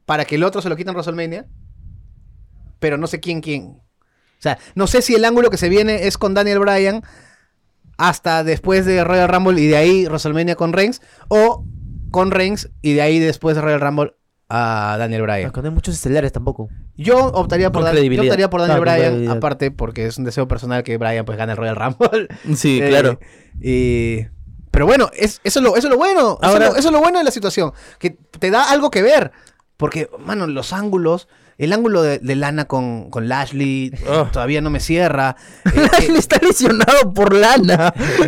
para 0.07 0.25
que 0.25 0.35
el 0.35 0.45
otro 0.45 0.61
se 0.61 0.69
lo 0.69 0.77
quite 0.77 0.91
en 0.91 0.97
WrestleMania. 0.97 1.47
Pero 2.79 2.97
no 2.97 3.07
sé 3.07 3.21
quién, 3.21 3.43
quién. 3.43 3.67
O 3.67 4.43
sea, 4.43 4.59
no 4.75 4.87
sé 4.87 5.03
si 5.03 5.15
el 5.15 5.25
ángulo 5.25 5.51
que 5.51 5.59
se 5.59 5.69
viene 5.69 6.07
es 6.07 6.17
con 6.17 6.33
Daniel 6.33 6.59
Bryan 6.59 7.03
hasta 7.99 8.43
después 8.43 8.87
de 8.87 9.05
Royal 9.05 9.29
Rumble 9.29 9.61
y 9.61 9.67
de 9.67 9.77
ahí 9.77 10.07
WrestleMania 10.07 10.57
con 10.57 10.73
Reigns, 10.73 11.03
o 11.29 11.67
con 12.11 12.31
Reigns 12.31 12.71
y 12.81 12.95
de 12.95 13.03
ahí 13.03 13.19
después 13.19 13.55
de 13.55 13.63
Royal 13.63 13.81
Rumble 13.83 14.15
a 14.51 14.97
Daniel 14.99 15.23
Bryan. 15.23 15.53
No 15.55 15.63
hay 15.63 15.71
muchos 15.71 15.95
estelares 15.95 16.33
tampoco. 16.33 16.69
Yo 16.97 17.17
optaría 17.29 17.71
por, 17.71 17.83
Con 17.83 17.85
Dan- 17.85 17.93
yo 17.95 17.99
credibilidad. 18.01 18.25
optaría 18.27 18.51
por 18.51 18.61
Daniel 18.61 18.83
Claro, 18.83 19.15
Bryan, 19.17 19.31
aparte 19.37 19.71
porque 19.71 20.07
es 20.07 20.19
un 20.19 20.25
deseo 20.25 20.49
personal 20.49 20.83
que 20.83 20.97
Bryan 20.99 21.25
pues 21.25 21.39
gane 21.39 21.53
el 21.53 21.59
Royal 21.59 21.77
Rumble. 21.77 22.29
Sí, 22.57 22.81
Eh, 22.83 22.89
claro. 22.89 23.19
y- 23.61 24.27
pero 24.73 24.87
bueno, 24.87 25.11
es, 25.17 25.41
eso, 25.45 25.59
es 25.61 25.65
lo, 25.65 25.77
eso 25.77 25.87
es 25.89 25.91
lo 25.91 25.97
bueno. 25.97 26.39
eso 26.43 26.51
Ahora- 26.51 26.67
es 26.67 26.73
lo- 26.73 26.79
eso 26.79 26.89
es 26.89 26.93
lo 26.93 27.01
bueno 27.01 27.19
de 27.19 27.25
la 27.25 27.31
situación. 27.31 27.73
Que 27.99 28.11
te 28.11 28.51
da 28.51 28.71
algo 28.71 28.91
que 28.91 29.03
ver. 29.03 29.31
Porque, 29.77 30.09
mano, 30.25 30.47
los 30.47 30.73
ángulos. 30.73 31.29
El 31.59 31.75
ángulo 31.75 32.01
de, 32.03 32.19
de 32.21 32.37
Lana 32.37 32.65
con, 32.65 33.11
con 33.11 33.29
Lashley 33.29 33.93
Oh. 34.09 34.27
todavía 34.33 34.61
no 34.63 34.71
me 34.71 34.81
cierra. 34.81 35.37
Eh, 35.67 35.89
Lashley 35.93 36.17
está 36.19 36.39
lesionado 36.43 37.13
por 37.15 37.35
lana. 37.35 37.93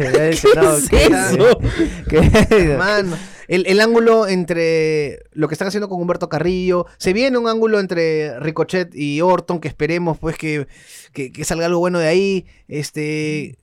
¿Qué 2.08 2.18
es 2.18 2.34
eso? 2.50 2.78
mano, 2.78 3.16
el, 3.54 3.66
el 3.66 3.80
ángulo 3.80 4.26
entre 4.26 5.24
lo 5.32 5.46
que 5.48 5.54
están 5.54 5.68
haciendo 5.68 5.88
con 5.88 6.00
Humberto 6.00 6.28
Carrillo. 6.28 6.86
Se 6.98 7.12
viene 7.12 7.36
un 7.38 7.48
ángulo 7.48 7.80
entre 7.80 8.38
Ricochet 8.40 8.94
y 8.94 9.20
Orton 9.20 9.60
que 9.60 9.68
esperemos 9.68 10.18
pues 10.18 10.36
que, 10.38 10.66
que- 11.12 11.30
que 11.32 11.44
salga 11.44 11.66
algo 11.66 11.80
bueno 11.80 11.98
de 11.98 12.08
ahí. 12.08 12.46
Este, 12.68 13.58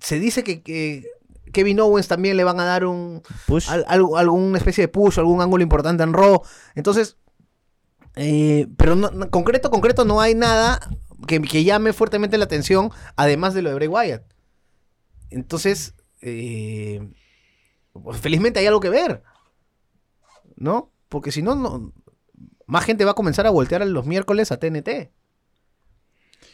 se 0.00 0.18
dice 0.20 0.44
que, 0.44 0.62
que 0.62 1.04
Kevin 1.52 1.80
Owens 1.80 2.06
también 2.08 2.36
le 2.36 2.44
van 2.44 2.60
a 2.60 2.64
dar 2.64 2.84
un, 2.84 3.22
Push. 3.46 3.68
al- 3.68 3.84
alguna 3.88 4.58
especie 4.58 4.82
de 4.82 4.88
push, 4.88 5.18
algún 5.18 5.40
ángulo 5.40 5.62
importante 5.62 6.02
en 6.02 6.12
Raw. 6.12 6.42
Entonces, 6.74 7.16
eh, 8.14 8.66
pero 8.76 8.94
no, 8.94 9.10
no- 9.10 9.30
concreto, 9.30 9.70
concreto, 9.70 10.04
no 10.04 10.20
hay 10.20 10.34
nada 10.34 10.80
que, 11.26 11.40
que 11.40 11.64
llame 11.64 11.92
fuertemente 11.92 12.38
la 12.38 12.44
atención, 12.44 12.90
además 13.16 13.54
de 13.54 13.62
lo 13.62 13.70
de 13.70 13.74
Bray 13.74 13.88
Wyatt. 13.88 14.22
Entonces, 15.30 15.94
eh, 16.20 17.00
pues, 18.02 18.18
felizmente 18.20 18.60
hay 18.60 18.66
algo 18.66 18.80
que 18.80 18.90
ver, 18.90 19.22
¿no? 20.56 20.90
Porque 21.08 21.32
si 21.32 21.42
no, 21.42 21.54
no, 21.54 21.92
más 22.66 22.84
gente 22.84 23.04
va 23.04 23.12
a 23.12 23.14
comenzar 23.14 23.46
a 23.46 23.50
voltear 23.50 23.86
los 23.86 24.06
miércoles 24.06 24.50
a 24.52 24.58
TNT. 24.58 25.10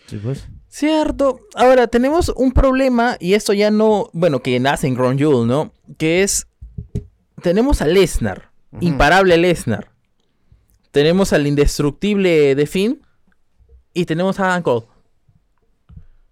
Sí, 0.06 0.18
pues. 0.22 0.46
Cierto. 0.68 1.40
Ahora, 1.54 1.86
tenemos 1.86 2.28
un 2.30 2.52
problema, 2.52 3.16
y 3.20 3.34
esto 3.34 3.52
ya 3.52 3.70
no, 3.70 4.10
bueno, 4.12 4.40
que 4.40 4.58
nace 4.60 4.86
en 4.86 4.94
Crown 4.94 5.18
Jewel, 5.18 5.46
¿no? 5.46 5.72
Que 5.98 6.22
es, 6.22 6.46
tenemos 7.42 7.80
a 7.82 7.86
Lesnar, 7.86 8.50
imparable 8.80 9.36
Lesnar. 9.36 9.90
Tenemos 10.90 11.32
al 11.32 11.46
indestructible 11.46 12.54
de 12.54 12.66
Finn, 12.66 13.06
y 13.94 14.04
tenemos 14.06 14.38
a 14.40 14.46
Adam 14.50 14.62
Cole. 14.62 14.86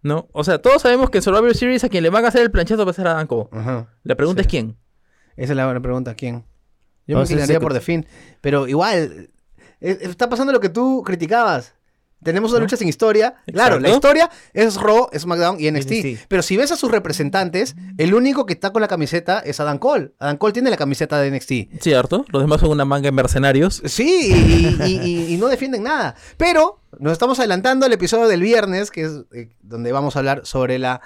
¿No? 0.02 0.28
O 0.32 0.44
sea, 0.44 0.60
todos 0.62 0.80
sabemos 0.80 1.10
que 1.10 1.18
en 1.18 1.22
Survivor 1.22 1.54
Series 1.54 1.84
a 1.84 1.90
quien 1.90 2.02
le 2.02 2.08
van 2.08 2.24
a 2.24 2.28
hacer 2.28 2.40
el 2.40 2.50
planchazo 2.50 2.86
va 2.86 2.90
a 2.90 2.94
ser 2.94 3.06
Adam 3.06 3.26
Cole. 3.26 3.48
La 4.02 4.14
pregunta 4.14 4.42
Sí. 4.42 4.46
es 4.46 4.50
quién. 4.50 4.76
Esa 5.42 5.52
es 5.52 5.56
la 5.56 5.64
buena 5.64 5.80
pregunta, 5.80 6.14
¿quién? 6.14 6.44
Yo 7.06 7.14
No, 7.14 7.20
me 7.20 7.22
inclinaría 7.24 7.56
sí, 7.56 7.60
por 7.60 7.72
The 7.72 7.80
Finn, 7.80 8.06
pero 8.40 8.68
igual, 8.68 9.30
está 9.80 10.28
pasando 10.28 10.52
lo 10.52 10.60
que 10.60 10.68
tú 10.68 11.02
criticabas. 11.04 11.74
Tenemos 12.22 12.50
una 12.50 12.58
¿No? 12.58 12.64
lucha 12.66 12.76
sin 12.76 12.86
historia. 12.86 13.36
Claro, 13.46 13.80
la 13.80 13.88
historia 13.88 14.28
es 14.52 14.76
Raw, 14.76 15.08
SmackDown 15.18 15.58
y 15.58 15.70
NXT. 15.70 15.90
NXT. 15.92 16.26
Pero 16.28 16.42
si 16.42 16.58
ves 16.58 16.70
a 16.70 16.76
sus 16.76 16.90
representantes, 16.90 17.74
el 17.96 18.12
único 18.12 18.44
que 18.44 18.52
está 18.52 18.70
con 18.74 18.82
la 18.82 18.88
camiseta 18.88 19.38
es 19.38 19.58
Adam 19.58 19.78
Cole. 19.78 20.12
Adam 20.18 20.36
Cole 20.36 20.52
tiene 20.52 20.68
la 20.68 20.76
camiseta 20.76 21.18
de 21.18 21.30
NXT. 21.30 21.80
Cierto. 21.80 22.26
Los 22.28 22.42
demás 22.42 22.60
son 22.60 22.72
una 22.72 22.84
manga 22.84 23.06
de 23.06 23.12
mercenarios. 23.12 23.80
Sí, 23.86 24.34
y, 24.34 24.84
y- 24.84 25.00
y- 25.02 25.34
y 25.34 25.36
no 25.38 25.48
defienden 25.48 25.84
nada. 25.84 26.14
Pero 26.36 26.82
nos 26.98 27.12
estamos 27.14 27.38
adelantando 27.38 27.86
al 27.86 27.92
episodio 27.94 28.28
del 28.28 28.42
viernes, 28.42 28.90
que 28.90 29.04
es 29.04 29.12
eh, 29.32 29.48
donde 29.62 29.90
vamos 29.90 30.14
a 30.14 30.18
hablar 30.18 30.42
sobre 30.44 30.78
la 30.78 31.00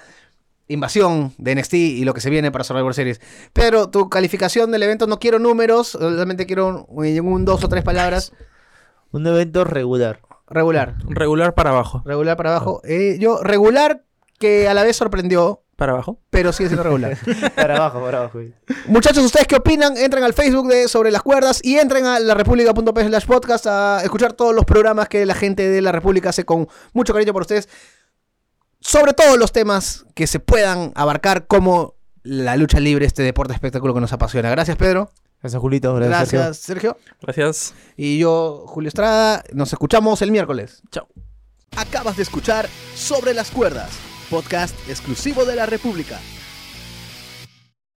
invasión 0.68 1.32
de 1.38 1.54
NXT 1.54 1.74
y 1.74 2.04
lo 2.04 2.14
que 2.14 2.20
se 2.20 2.30
viene 2.30 2.50
para 2.50 2.64
Survivor 2.64 2.94
Series. 2.94 3.20
Pero 3.52 3.90
tu 3.90 4.08
calificación 4.08 4.70
del 4.70 4.82
evento, 4.82 5.06
no 5.06 5.18
quiero 5.18 5.38
números, 5.38 5.88
solamente 5.88 6.46
quiero 6.46 6.86
un, 6.88 7.20
un 7.20 7.44
dos 7.44 7.62
o 7.64 7.68
tres 7.68 7.84
palabras. 7.84 8.32
Un 9.10 9.26
evento 9.26 9.64
regular. 9.64 10.20
Regular. 10.48 10.96
Regular 11.08 11.54
para 11.54 11.70
abajo. 11.70 12.02
Regular 12.04 12.36
para 12.36 12.50
abajo. 12.50 12.80
Eh, 12.84 13.16
yo, 13.20 13.42
regular 13.42 14.04
que 14.38 14.68
a 14.68 14.74
la 14.74 14.82
vez 14.82 14.96
sorprendió, 14.96 15.62
Para 15.76 15.92
abajo. 15.92 16.18
pero 16.30 16.52
sigue 16.52 16.68
siendo 16.68 16.82
regular. 16.82 17.16
para 17.56 17.76
abajo, 17.76 18.00
para 18.00 18.18
abajo. 18.18 18.40
Muchachos, 18.86 19.24
¿ustedes 19.24 19.46
qué 19.46 19.56
opinan? 19.56 19.96
Entren 19.96 20.24
al 20.24 20.34
Facebook 20.34 20.68
de 20.68 20.88
Sobre 20.88 21.10
las 21.10 21.22
Cuerdas 21.22 21.60
y 21.62 21.78
entren 21.78 22.04
a 22.06 22.18
la 22.18 22.34
república.p 22.34 23.04
slash 23.06 23.26
podcast 23.26 23.66
a 23.68 24.00
escuchar 24.02 24.32
todos 24.32 24.54
los 24.54 24.64
programas 24.64 25.08
que 25.08 25.24
la 25.24 25.34
gente 25.34 25.68
de 25.68 25.80
la 25.80 25.92
República 25.92 26.30
hace 26.30 26.44
con 26.44 26.68
mucho 26.92 27.12
cariño 27.12 27.32
por 27.32 27.42
ustedes. 27.42 27.68
Sobre 28.86 29.14
todos 29.14 29.38
los 29.38 29.50
temas 29.50 30.04
que 30.14 30.26
se 30.26 30.40
puedan 30.40 30.92
abarcar 30.94 31.46
como 31.46 31.94
la 32.22 32.56
lucha 32.56 32.80
libre, 32.80 33.06
este 33.06 33.22
deporte 33.22 33.54
espectáculo 33.54 33.94
que 33.94 34.00
nos 34.00 34.12
apasiona. 34.12 34.50
Gracias, 34.50 34.76
Pedro. 34.76 35.10
Gracias, 35.40 35.60
Julito. 35.60 35.94
Gracias, 35.94 36.18
Sergio. 36.18 36.38
Gracias, 36.38 36.58
Sergio. 36.58 36.98
Gracias. 37.22 37.74
Y 37.96 38.18
yo, 38.18 38.64
Julio 38.66 38.88
Estrada. 38.88 39.42
Nos 39.54 39.72
escuchamos 39.72 40.20
el 40.20 40.30
miércoles. 40.30 40.82
Chao. 40.90 41.08
Acabas 41.76 42.18
de 42.18 42.22
escuchar 42.24 42.68
Sobre 42.94 43.32
las 43.32 43.50
Cuerdas, 43.50 43.90
podcast 44.28 44.74
exclusivo 44.88 45.46
de 45.46 45.56
la 45.56 45.64
República. 45.64 46.20